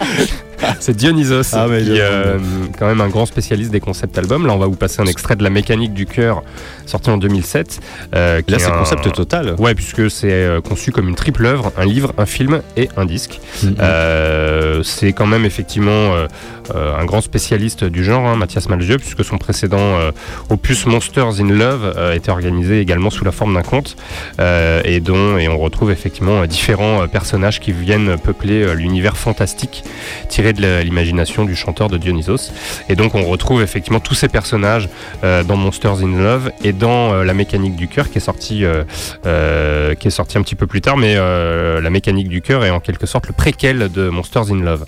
c'est 0.80 0.96
Dionysos, 0.96 1.42
Ah, 1.54 1.66
mais 1.68 1.82
qui 1.82 1.92
est 1.92 1.96
je- 1.96 2.38
quand 2.78 2.86
même 2.86 3.00
un 3.00 3.08
grand 3.08 3.26
spécialiste 3.26 3.70
des 3.70 3.80
concept 3.80 4.16
albums. 4.18 4.46
Là, 4.46 4.52
on 4.54 4.58
va 4.58 4.66
vous 4.66 4.76
passer 4.76 5.00
un 5.00 5.06
extrait 5.06 5.36
de 5.36 5.42
La 5.42 5.50
mécanique 5.50 5.92
du 5.94 6.06
cœur, 6.06 6.42
sorti 6.86 7.10
en 7.10 7.16
2007. 7.18 7.80
euh, 8.14 8.40
Là, 8.48 8.56
est 8.56 8.60
c'est 8.60 8.66
un- 8.70 8.78
concept 8.78 9.12
total. 9.12 9.54
Ouais, 9.58 9.74
puisque 9.74 10.10
c'est 10.10 10.30
euh, 10.32 10.60
conçu 10.60 10.92
comme 10.92 11.08
une 11.08 11.14
triple 11.14 11.44
œuvre, 11.46 11.72
un 11.76 11.84
livre, 11.84 12.12
un 12.18 12.26
film 12.26 12.60
et 12.76 12.88
un 12.96 13.04
disque. 13.04 13.40
Mhm. 13.62 13.76
Euh, 13.80 14.82
c'est 14.82 15.12
quand 15.12 15.26
même 15.26 15.44
effectivement 15.44 15.90
euh, 16.14 16.26
euh, 16.74 16.96
un 16.96 17.04
grand 17.04 17.20
spécialiste 17.20 17.84
du 17.84 18.04
genre, 18.04 18.26
hein, 18.26 18.36
Mathias 18.36 18.68
Malzieu, 18.68 18.98
puisque 18.98 19.24
son 19.24 19.38
précédent 19.38 19.78
euh, 19.98 20.10
opus 20.50 20.86
Monsters 20.86 21.40
in 21.40 21.48
Love 21.48 21.94
euh, 21.96 22.12
était 22.14 22.30
organisé 22.30 22.80
également 22.80 23.10
sous 23.10 23.24
la 23.24 23.32
forme 23.32 23.54
d'un 23.54 23.62
conte, 23.62 23.96
euh, 24.40 24.80
et 24.84 25.00
dont 25.00 25.38
et 25.38 25.48
on 25.48 25.58
retrouve 25.58 25.90
effectivement 25.90 26.42
euh, 26.42 26.46
différents 26.46 27.02
euh, 27.02 27.06
personnages 27.06 27.60
qui 27.60 27.72
viennent 27.72 28.16
peupler 28.18 28.62
euh, 28.62 28.74
l'univers 28.74 29.16
fantastique 29.16 29.82
tiré 30.28 30.49
de 30.52 30.80
l'imagination 30.82 31.44
du 31.44 31.54
chanteur 31.56 31.88
de 31.88 31.96
Dionysos. 31.98 32.52
Et 32.88 32.96
donc 32.96 33.14
on 33.14 33.24
retrouve 33.24 33.62
effectivement 33.62 34.00
tous 34.00 34.14
ces 34.14 34.28
personnages 34.28 34.88
euh, 35.24 35.42
dans 35.44 35.56
Monsters 35.56 36.02
in 36.02 36.18
Love 36.18 36.50
et 36.64 36.72
dans 36.72 37.12
euh, 37.14 37.24
La 37.24 37.34
mécanique 37.34 37.76
du 37.76 37.88
cœur 37.88 38.10
qui 38.10 38.18
est 38.18 38.20
sorti 38.20 38.64
euh, 38.64 38.84
euh, 39.26 39.94
qui 39.94 40.08
est 40.08 40.10
sorti 40.12 40.38
un 40.38 40.42
petit 40.42 40.54
peu 40.54 40.66
plus 40.66 40.80
tard, 40.80 40.96
mais 40.96 41.14
euh, 41.16 41.80
La 41.80 41.90
mécanique 41.90 42.28
du 42.28 42.40
cœur 42.42 42.64
est 42.64 42.70
en 42.70 42.80
quelque 42.80 43.06
sorte 43.06 43.26
le 43.26 43.32
préquel 43.32 43.90
de 43.92 44.08
Monsters 44.08 44.50
in 44.50 44.60
Love. 44.62 44.84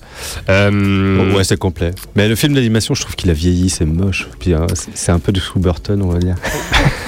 Euh, 0.48 0.70
Oh, 0.72 1.36
ouais, 1.36 1.44
c'est 1.44 1.58
complet. 1.58 1.90
Mais 2.16 2.28
le 2.28 2.34
film 2.34 2.54
d'animation, 2.54 2.94
je 2.94 3.02
trouve 3.02 3.14
qu'il 3.16 3.30
a 3.30 3.34
vieilli, 3.34 3.68
c'est 3.70 3.84
moche. 3.84 4.28
Puis 4.38 4.54
hein, 4.54 4.66
c'est 4.94 5.12
un 5.12 5.18
peu 5.18 5.32
du 5.32 5.40
Sue 5.40 5.58
Burton, 5.58 6.00
on 6.02 6.08
va 6.08 6.18
dire. 6.18 6.34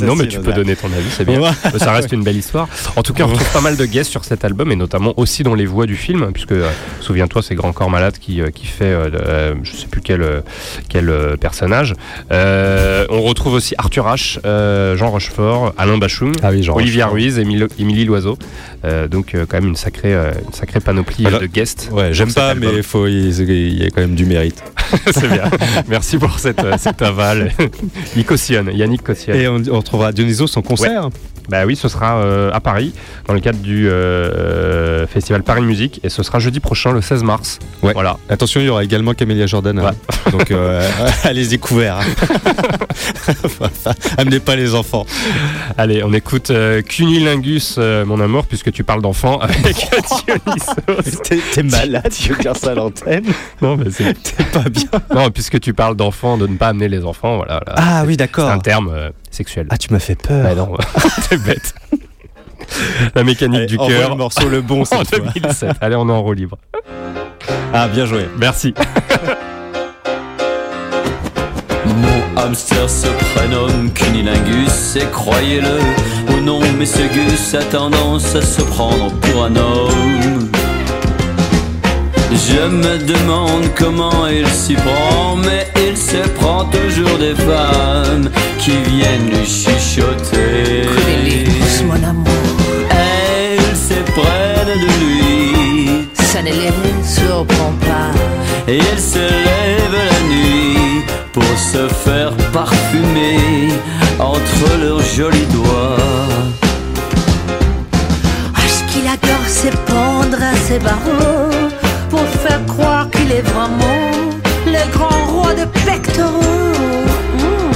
Non, 0.00 0.16
mais 0.16 0.26
tu 0.28 0.38
peux 0.40 0.52
donner 0.52 0.76
ton 0.76 0.88
avis, 0.88 1.10
c'est 1.10 1.24
bien. 1.24 1.40
Mais 1.72 1.78
Ça 1.78 1.92
reste 1.92 2.12
une 2.12 2.22
belle 2.22 2.36
histoire. 2.36 2.68
En 2.96 3.02
tout 3.02 3.12
cas, 3.12 3.24
on 3.24 3.28
retrouve 3.32 3.52
pas 3.52 3.60
mal 3.60 3.76
de 3.76 3.84
guests 3.86 4.10
sur 4.10 4.24
cet 4.24 4.44
album 4.44 4.72
et 4.72 4.76
notamment 4.76 5.14
aussi 5.16 5.42
dans 5.42 5.54
les 5.54 5.66
voix 5.66 5.86
du 5.86 5.96
film, 5.96 6.30
puisque 6.32 6.52
euh, 6.52 6.70
souviens-toi, 7.00 7.42
c'est 7.42 7.54
Grand 7.54 7.72
Corps 7.72 7.90
Malade 7.90 8.14
qui, 8.20 8.40
euh, 8.40 8.50
qui 8.50 8.66
fait, 8.66 8.84
euh, 8.84 9.10
euh, 9.14 9.54
je 9.62 9.72
sais 9.76 9.86
plus 9.86 10.00
quel, 10.00 10.22
euh, 10.22 10.40
quel 10.88 11.08
euh, 11.08 11.36
personnage. 11.36 11.94
Euh, 12.32 13.06
on 13.10 13.22
retrouve 13.22 13.54
aussi 13.54 13.74
Arthur 13.78 14.06
H, 14.06 14.38
euh, 14.44 14.96
Jean 14.96 15.10
Rochefort, 15.10 15.74
Alain 15.78 15.98
Bachung, 15.98 16.32
Ah 16.42 16.50
oui, 16.50 16.62
genre. 16.62 16.76
Olivia 16.76 17.06
Ruiz, 17.06 17.38
Émile- 17.38 17.68
Émilie 17.78 18.04
Loiseau. 18.04 18.38
Euh, 18.84 19.08
donc, 19.08 19.34
euh, 19.34 19.44
quand 19.48 19.58
même 19.60 19.68
une 19.68 19.76
sacrée, 19.76 20.14
euh, 20.14 20.32
une 20.46 20.54
sacrée 20.54 20.80
panoplie 20.80 21.26
Alors, 21.26 21.40
euh, 21.40 21.42
de 21.42 21.46
guests. 21.46 21.88
Ouais, 21.92 22.12
j'aime 22.12 22.32
pas, 22.32 22.50
album. 22.50 22.72
mais 22.74 22.82
faut, 22.82 23.06
il 23.06 23.82
y 23.82 23.84
a 23.84 23.90
quand 23.90 24.00
même 24.00 24.14
du 24.14 24.24
mérite. 24.26 24.62
c'est 25.12 25.28
bien. 25.28 25.44
Merci 25.88 26.18
pour 26.18 26.38
cette, 26.38 26.64
euh, 26.64 26.74
cet 26.78 27.00
aval. 27.02 27.52
Yannick 28.72 29.02
cautionne. 29.02 29.36
Et 29.36 29.48
on, 29.48 29.62
on 29.70 29.78
retrouvera 29.78 30.12
Dionysos 30.12 30.56
en 30.56 30.62
concert. 30.62 31.10
Bah 31.50 31.64
oui, 31.66 31.74
ce 31.76 31.88
sera 31.88 32.18
euh, 32.18 32.50
à 32.52 32.60
Paris, 32.60 32.94
dans 33.26 33.34
le 33.34 33.40
cadre 33.40 33.58
du 33.58 33.88
euh, 33.90 35.06
festival 35.08 35.42
Paris 35.42 35.62
Musique, 35.62 36.00
et 36.04 36.08
ce 36.08 36.22
sera 36.22 36.38
jeudi 36.38 36.60
prochain, 36.60 36.92
le 36.92 37.00
16 37.02 37.24
mars. 37.24 37.58
Ouais. 37.82 37.92
Voilà. 37.92 38.16
Attention, 38.28 38.60
il 38.60 38.66
y 38.66 38.70
aura 38.70 38.84
également 38.84 39.12
Camélia 39.14 39.46
Jordan. 39.46 39.78
hein. 39.80 39.90
Donc, 40.30 40.50
euh, 40.52 40.88
allez-y 41.24 41.58
couverts. 41.58 41.98
Amenez 44.18 44.40
pas 44.40 44.56
les 44.56 44.74
enfants. 44.74 45.06
Allez, 45.76 46.02
on 46.04 46.12
écoute 46.12 46.50
euh, 46.50 46.82
Cunilingus, 46.82 47.76
euh, 47.78 48.04
mon 48.04 48.20
amour, 48.20 48.46
puisque 48.46 48.72
tu 48.72 48.84
parles 48.84 49.02
d'enfants, 49.02 49.38
avec 49.38 49.76
Dionysos. 50.26 51.20
T'es 51.54 51.62
malade, 51.62 52.10
tu 52.12 52.32
veux 52.32 52.38
dire 52.42 52.56
ça 52.56 52.70
à 52.70 52.74
l'antenne 52.74 53.24
Non, 53.60 53.76
mais 53.76 53.90
c'est 53.90 54.14
T'es 54.22 54.44
pas 54.44 54.68
bien. 54.68 54.88
non, 55.14 55.30
puisque 55.30 55.60
tu 55.60 55.74
parles 55.74 55.96
d'enfants, 55.96 56.36
de 56.38 56.46
ne 56.46 56.56
pas 56.56 56.68
amener 56.68 56.88
les 56.88 57.04
enfants, 57.04 57.36
voilà. 57.38 57.60
voilà. 57.66 57.80
Ah 57.82 58.02
oui, 58.04 58.12
C'est 58.12 58.16
d'accord. 58.18 58.50
un 58.50 58.58
terme 58.58 59.10
euh, 59.30 59.36
sexuel. 59.36 59.66
Ah, 59.70 59.78
tu 59.78 59.92
m'as 59.92 59.98
fait 60.00 60.14
peur. 60.16 60.42
Bah 60.42 60.54
non, 60.54 60.72
t'es 61.28 61.36
bête. 61.36 61.74
La 63.14 63.24
mécanique 63.24 63.56
Allez, 63.58 63.66
du 63.66 63.78
cœur. 63.78 64.10
le 64.10 64.16
morceau 64.16 64.48
le 64.48 64.60
bon 64.60 64.84
fois. 64.86 65.02
2007. 65.10 65.76
Allez, 65.80 65.96
on 65.96 66.08
est 66.08 66.12
en 66.12 66.22
roue 66.22 66.32
libre. 66.34 66.58
Ah, 67.72 67.88
bien 67.88 68.06
joué. 68.06 68.26
Merci. 68.38 68.74
Mon 71.86 72.22
hamster 72.42 72.88
se 72.88 73.06
prénomme 73.34 73.90
Cunilingus 73.92 74.96
et 74.96 75.06
croyez-le 75.12 75.78
ou 76.32 76.40
non, 76.40 76.60
mais 76.78 76.86
ce 76.86 77.02
gus 77.02 77.54
a 77.54 77.62
tendance 77.64 78.34
à 78.36 78.42
se 78.42 78.62
prendre 78.62 79.10
pour 79.20 79.44
un 79.44 79.56
homme. 79.56 80.39
Je 82.32 82.66
me 82.68 82.98
demande 82.98 83.66
comment 83.78 84.26
il 84.26 84.46
s'y 84.48 84.74
prend, 84.74 85.36
mais 85.36 85.66
il 85.88 85.96
se 85.96 86.26
prend 86.38 86.64
toujours 86.66 87.18
des 87.18 87.34
femmes 87.34 88.30
qui 88.58 88.72
viennent 88.72 89.28
lui 89.30 89.46
chuchoter. 89.46 90.88
Mon 91.84 91.94
amour, 92.08 92.26
Elles 92.90 93.76
s'éprennent 93.76 94.78
de 94.78 95.04
lui 95.04 95.10
ça 96.14 96.42
ne 96.42 96.50
les 96.50 96.72
surprend 97.04 97.72
pas. 97.80 98.10
et 98.68 98.76
ils 98.78 99.00
se 99.00 99.18
lèvent 99.18 100.04
la 100.12 100.20
nuit 100.28 101.02
pour 101.32 101.42
se 101.58 101.88
faire 102.04 102.32
parfumer 102.52 103.68
entre 104.18 104.78
leurs 104.80 105.02
jolis 105.02 105.46
doigts. 105.46 105.96
Ah, 108.54 108.60
ce 108.68 108.92
qu'il 108.92 109.06
adore, 109.08 109.46
c'est 109.48 109.76
pendre 109.86 110.38
à 110.40 110.54
ses 110.66 110.78
barreaux? 110.78 111.59
Faire 112.50 112.66
croire 112.66 113.08
qu'il 113.10 113.30
est 113.30 113.46
vraiment 113.54 114.00
le 114.66 114.82
grand 114.96 115.20
roi 115.34 115.54
de 115.60 115.66
pectoraux. 115.86 116.72
Hmm. 117.38 117.72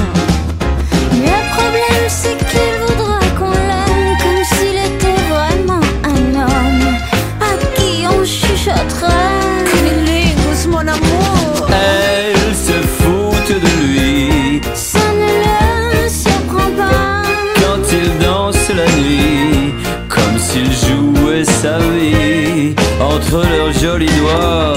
Le 1.28 1.38
problème 1.54 2.06
c'est 2.08 2.38
qu'il 2.50 2.74
voudra 2.84 3.20
qu'on 3.38 3.56
l'aime 3.70 4.12
comme 4.22 4.42
s'il 4.52 4.78
était 4.90 5.20
vraiment 5.34 5.84
un 6.14 6.24
homme 6.44 6.86
à 7.50 7.52
qui 7.74 7.92
on 8.14 8.24
chuchoterait. 8.24 9.64
Cunilingus, 9.70 10.62
mon 10.74 10.86
amour. 10.96 11.68
Elles 11.70 12.54
se 12.68 12.78
foutent 12.98 13.58
de 13.66 13.72
lui 13.82 14.60
Ça 14.74 15.06
ne 15.22 15.32
le 15.46 16.08
surprend 16.22 16.70
pas. 16.80 17.22
quand 17.60 17.84
il 18.00 18.08
danse 18.24 18.68
la 18.80 18.88
nuit, 18.98 19.74
comme 20.08 20.36
s'il 20.46 20.70
jouait 20.84 21.44
sa 21.44 21.78
vie 21.78 22.74
entre 23.00 23.36
leurs 23.52 23.63
jolis 23.84 24.06
doigts. 24.18 24.74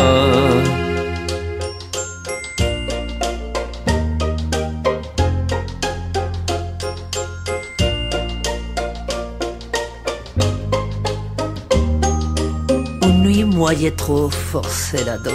Une 13.04 13.96
trop 13.96 14.30
forcé 14.30 14.98
la 15.06 15.18
dose 15.18 15.34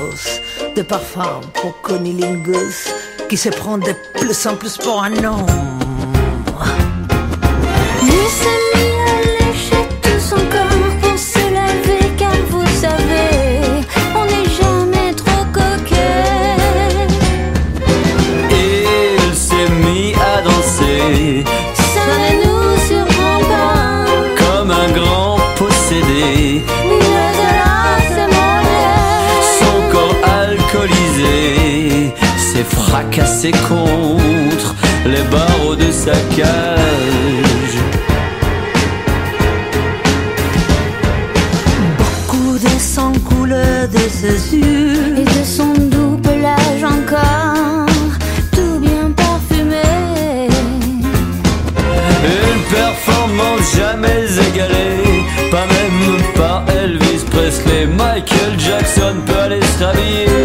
de 0.77 0.83
parfum 0.83 1.41
pour 1.55 1.73
Cunilingus 1.83 2.91
qui 3.31 3.39
se 3.39 3.49
prend 3.49 3.79
de 3.79 3.95
plus 4.19 4.47
en 4.47 4.55
plus 4.57 4.77
pour 4.77 5.03
un 5.03 5.25
homme. 5.25 5.73
fracassé 33.03 33.51
contre 33.69 34.75
les 35.07 35.23
barreaux 35.31 35.77
de 35.77 35.91
sa 35.91 36.13
cage. 36.37 37.77
Beaucoup 41.99 42.59
de 42.59 42.81
sang 42.81 43.13
coule 43.29 43.57
de 43.93 44.09
ses 44.09 44.57
yeux 44.57 45.19
et 45.19 45.25
de 45.25 45.45
son 45.45 45.73
doux 45.75 46.19
pelage 46.23 46.85
encore. 46.85 47.87
Tout 48.53 48.79
bien 48.81 49.11
parfumé 49.17 50.49
Une 52.25 52.63
performance 52.71 53.77
Jamais 53.77 54.27
égalée, 54.49 55.25
pas 55.51 55.67
même 55.67 56.23
par 56.35 56.65
Elvis 56.69 57.25
Presley, 57.31 57.87
Michael 57.87 58.59
Jackson 58.59 59.15
peut 59.25 59.39
aller 59.39 59.61
se. 59.61 60.42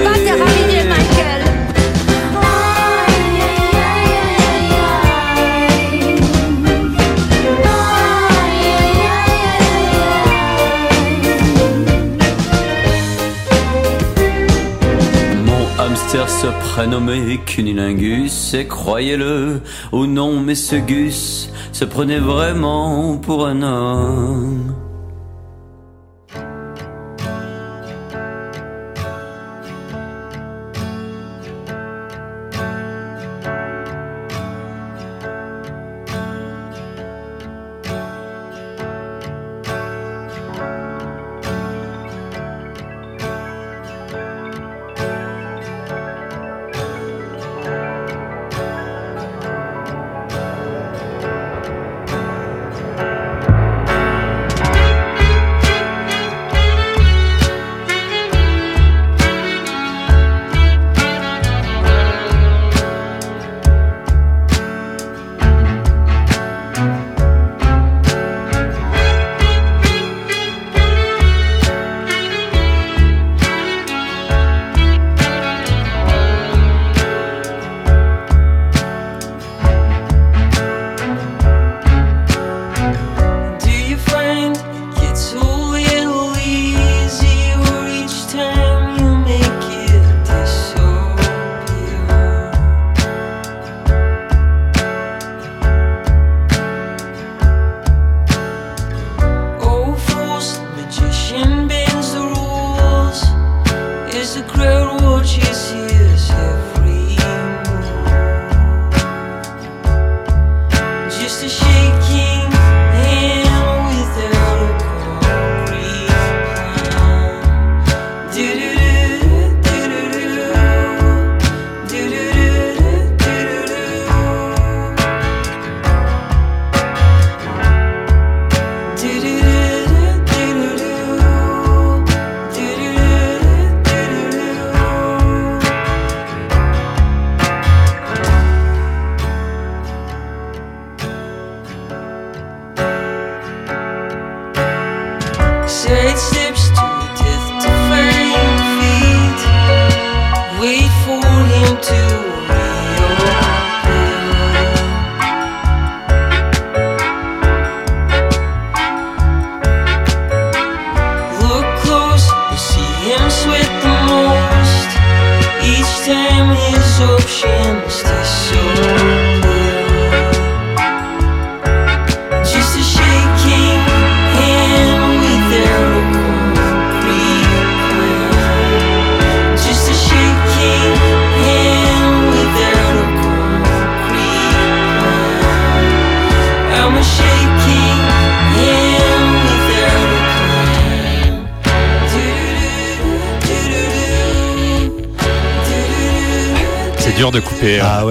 Prénommait 16.77 17.39
Cunilingus 17.43 18.53
et 18.53 18.67
croyez-le 18.67 19.61
ou 19.91 20.05
non, 20.05 20.39
mais 20.39 20.53
ce 20.53 20.75
Gus 20.75 21.51
se 21.71 21.85
prenait 21.85 22.19
vraiment 22.19 23.17
pour 23.17 23.47
un 23.47 23.63
homme. 23.63 24.86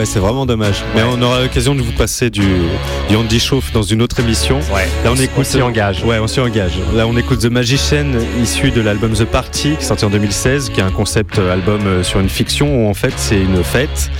C'est 0.07 0.19
vraiment 0.19 0.47
dommage. 0.47 0.83
Mais 0.95 1.03
on 1.03 1.21
aura 1.21 1.43
l'occasion 1.43 1.75
de 1.75 1.83
vous 1.83 1.93
passer 1.93 2.31
du, 2.31 2.47
du 3.09 3.17
Andy 3.17 3.41
Chauffe 3.41 3.73
dans 3.73 3.83
une 3.83 4.03
autre 4.03 4.21
émission. 4.21 4.61
Là, 5.05 5.13
on, 5.13 5.17
écoute. 5.17 5.45
s'y 5.45 5.61
engage. 5.61 6.03
Ouais, 6.05 6.19
on 6.19 6.27
s'y 6.27 6.41
engage. 6.41 6.73
Là, 6.95 7.07
on 7.07 7.17
écoute 7.17 7.41
The 7.41 7.51
Magician, 7.51 8.07
issu 8.43 8.71
de 8.71 8.81
l'album 8.81 9.13
The 9.13 9.25
Party, 9.25 9.77
qui 9.77 9.83
est 9.85 9.87
sorti 9.87 10.05
en 10.05 10.11
2016, 10.11 10.71
qui 10.71 10.81
est 10.81 10.85
un 10.85 10.91
concept 10.91 11.39
euh, 11.39 11.53
album 11.53 11.81
euh, 11.87 12.03
sur 12.03 12.21
une 12.21 12.29
fiction 12.29 12.85
où 12.85 12.89
en 12.89 12.95
fait 12.95 13.13
c'est 13.17 13.41
une 13.41 13.63
fête. 13.63 14.11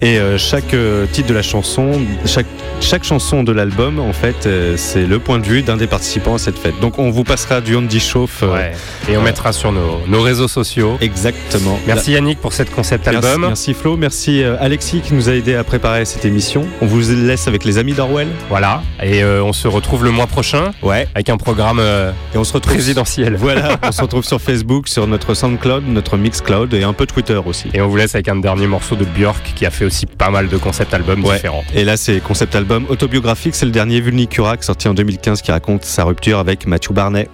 Et 0.00 0.18
euh, 0.18 0.38
chaque 0.38 0.74
euh, 0.74 1.06
titre 1.06 1.28
de 1.28 1.34
la 1.34 1.42
chanson, 1.42 1.92
chaque, 2.26 2.46
chaque 2.84 3.04
chanson 3.04 3.42
de 3.42 3.50
l'album, 3.52 3.98
en 3.98 4.12
fait, 4.12 4.46
euh, 4.46 4.74
c'est 4.76 5.06
le 5.06 5.18
point 5.18 5.38
de 5.38 5.44
vue 5.46 5.62
d'un 5.62 5.76
des 5.76 5.86
participants 5.86 6.34
à 6.34 6.38
cette 6.38 6.58
fête. 6.58 6.78
Donc, 6.80 6.98
on 6.98 7.10
vous 7.10 7.24
passera 7.24 7.60
du 7.60 7.74
Andy 7.76 7.98
Chauffe. 7.98 8.42
euh, 8.42 8.52
Ouais. 8.52 8.72
Et 9.08 9.16
on 9.16 9.20
euh, 9.20 9.24
mettra 9.24 9.52
sur 9.52 9.72
nos, 9.72 10.00
nos 10.06 10.20
réseaux 10.22 10.48
sociaux. 10.48 10.98
Exactement. 11.00 11.78
Merci 11.86 12.12
Yannick 12.12 12.40
pour 12.40 12.52
cette 12.52 12.70
concept 12.70 13.06
Merci, 13.06 13.26
album. 13.26 13.46
Merci 13.48 13.74
Flo, 13.74 13.96
merci 13.96 14.42
euh, 14.42 14.56
Alexis 14.60 15.00
qui 15.00 15.14
nous 15.14 15.28
a 15.28 15.32
aidé 15.34 15.54
à 15.54 15.64
préparer 15.64 16.04
cette 16.04 16.24
émission. 16.24 16.66
On 16.82 16.86
vous 16.86 17.00
laisse 17.10 17.48
avec 17.48 17.64
les 17.64 17.78
amis 17.78 17.94
d'Orwell. 17.94 18.28
Voilà. 18.48 18.82
Et 19.02 19.22
euh, 19.22 19.42
on 19.42 19.52
se 19.52 19.66
retrouve 19.66 20.04
le 20.04 20.10
mois 20.10 20.26
prochain. 20.26 20.72
Ouais. 20.82 21.08
Avec 21.14 21.30
un 21.30 21.36
programme 21.38 21.78
euh, 21.80 22.12
Et 22.34 22.38
on 22.38 22.44
se 22.44 22.52
retrouve 22.52 22.74
présidentiel. 22.74 23.36
Voilà, 23.36 23.78
on 23.82 23.92
se 23.92 24.02
retrouve 24.02 24.24
sur 24.24 24.40
Facebook, 24.40 24.88
sur 24.88 25.06
notre 25.06 25.34
SoundCloud, 25.34 25.84
notre 25.88 26.16
Mixcloud 26.16 26.72
et 26.74 26.82
un 26.84 26.92
peu 26.92 27.06
Twitter 27.06 27.40
aussi. 27.44 27.68
Et 27.72 27.80
on 27.80 27.88
vous 27.88 27.96
laisse 27.96 28.14
avec 28.14 28.28
un 28.28 28.36
dernier 28.36 28.66
morceau 28.66 28.94
de 28.94 29.04
Björk 29.04 29.42
qui 29.54 29.64
a 29.66 29.70
fait 29.70 29.84
aussi 29.86 30.06
pas 30.06 30.30
mal 30.30 30.48
de 30.48 30.56
concept 30.58 30.92
albums 30.92 31.24
Ouais. 31.24 31.34
différents. 31.36 31.64
Et 31.74 31.84
là, 31.84 31.96
c'est 31.96 32.20
concept 32.20 32.54
album 32.54 32.73
autobiographique. 32.88 33.54
C'est 33.54 33.66
le 33.66 33.72
dernier 33.72 34.00
Vulnicurac 34.00 34.62
sorti 34.62 34.88
en 34.88 34.94
2015 34.94 35.42
qui 35.42 35.50
raconte 35.52 35.84
sa 35.84 36.04
rupture 36.04 36.38
avec 36.38 36.66
Matthew 36.66 36.92
Barnet. 36.92 37.28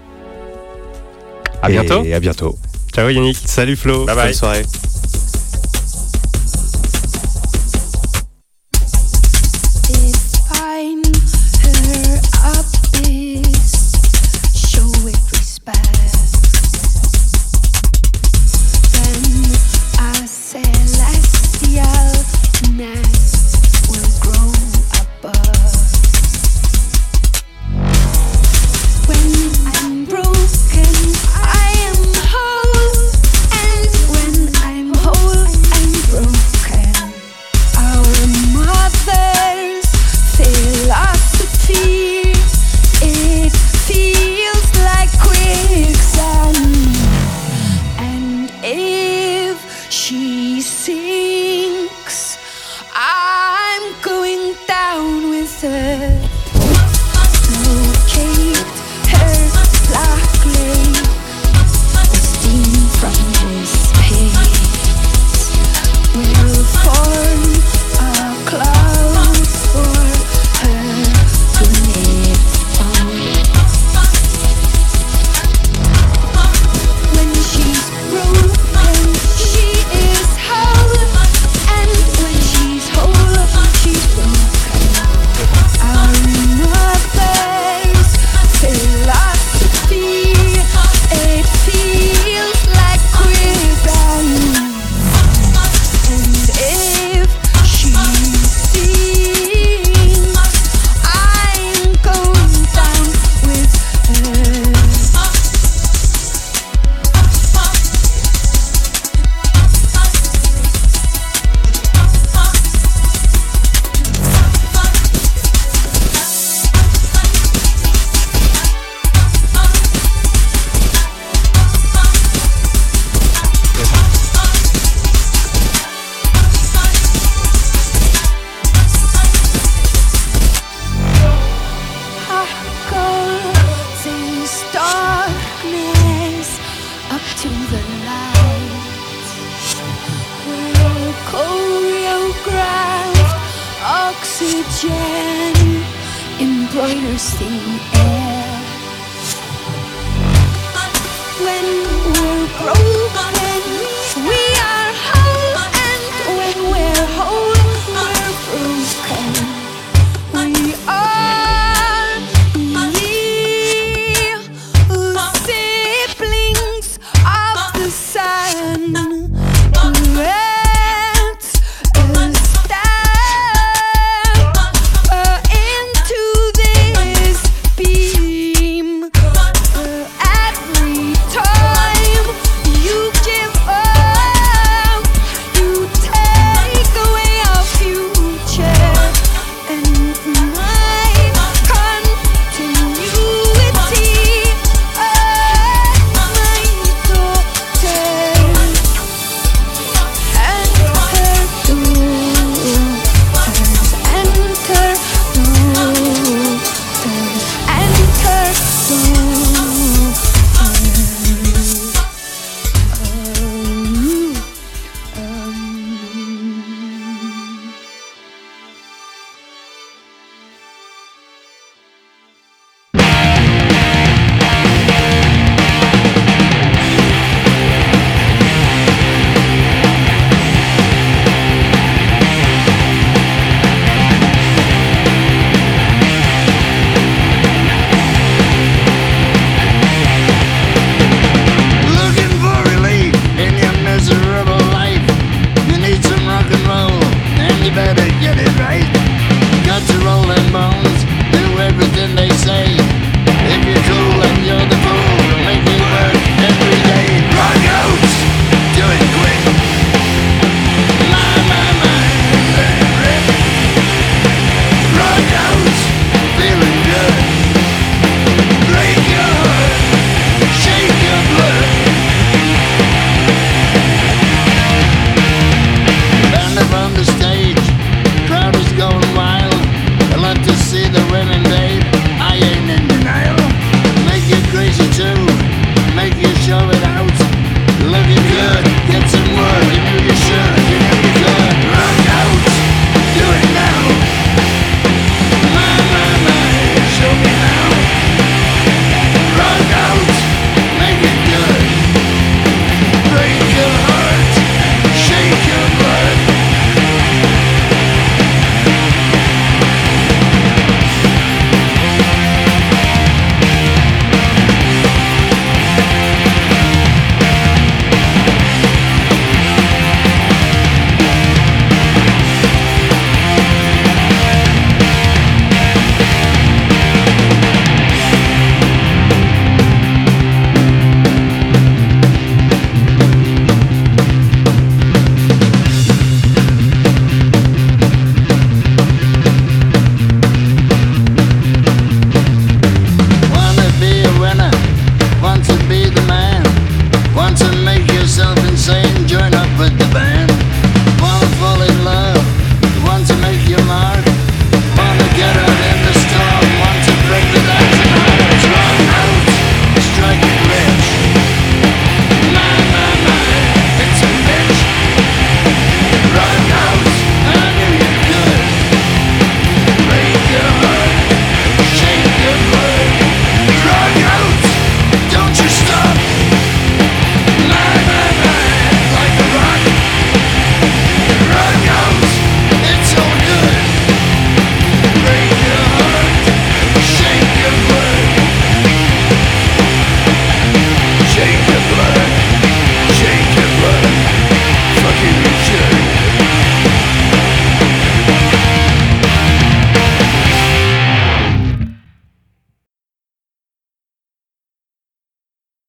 À 1.62 1.68
bientôt. 1.68 2.04
Et 2.04 2.14
à 2.14 2.20
bientôt. 2.20 2.58
Ciao 2.94 3.08
Yannick. 3.08 3.36
Salut 3.36 3.76
Flo. 3.76 4.04
Bye 4.06 4.14
bye. 4.14 4.24
Bonne 4.26 4.34
soirée. 4.34 4.62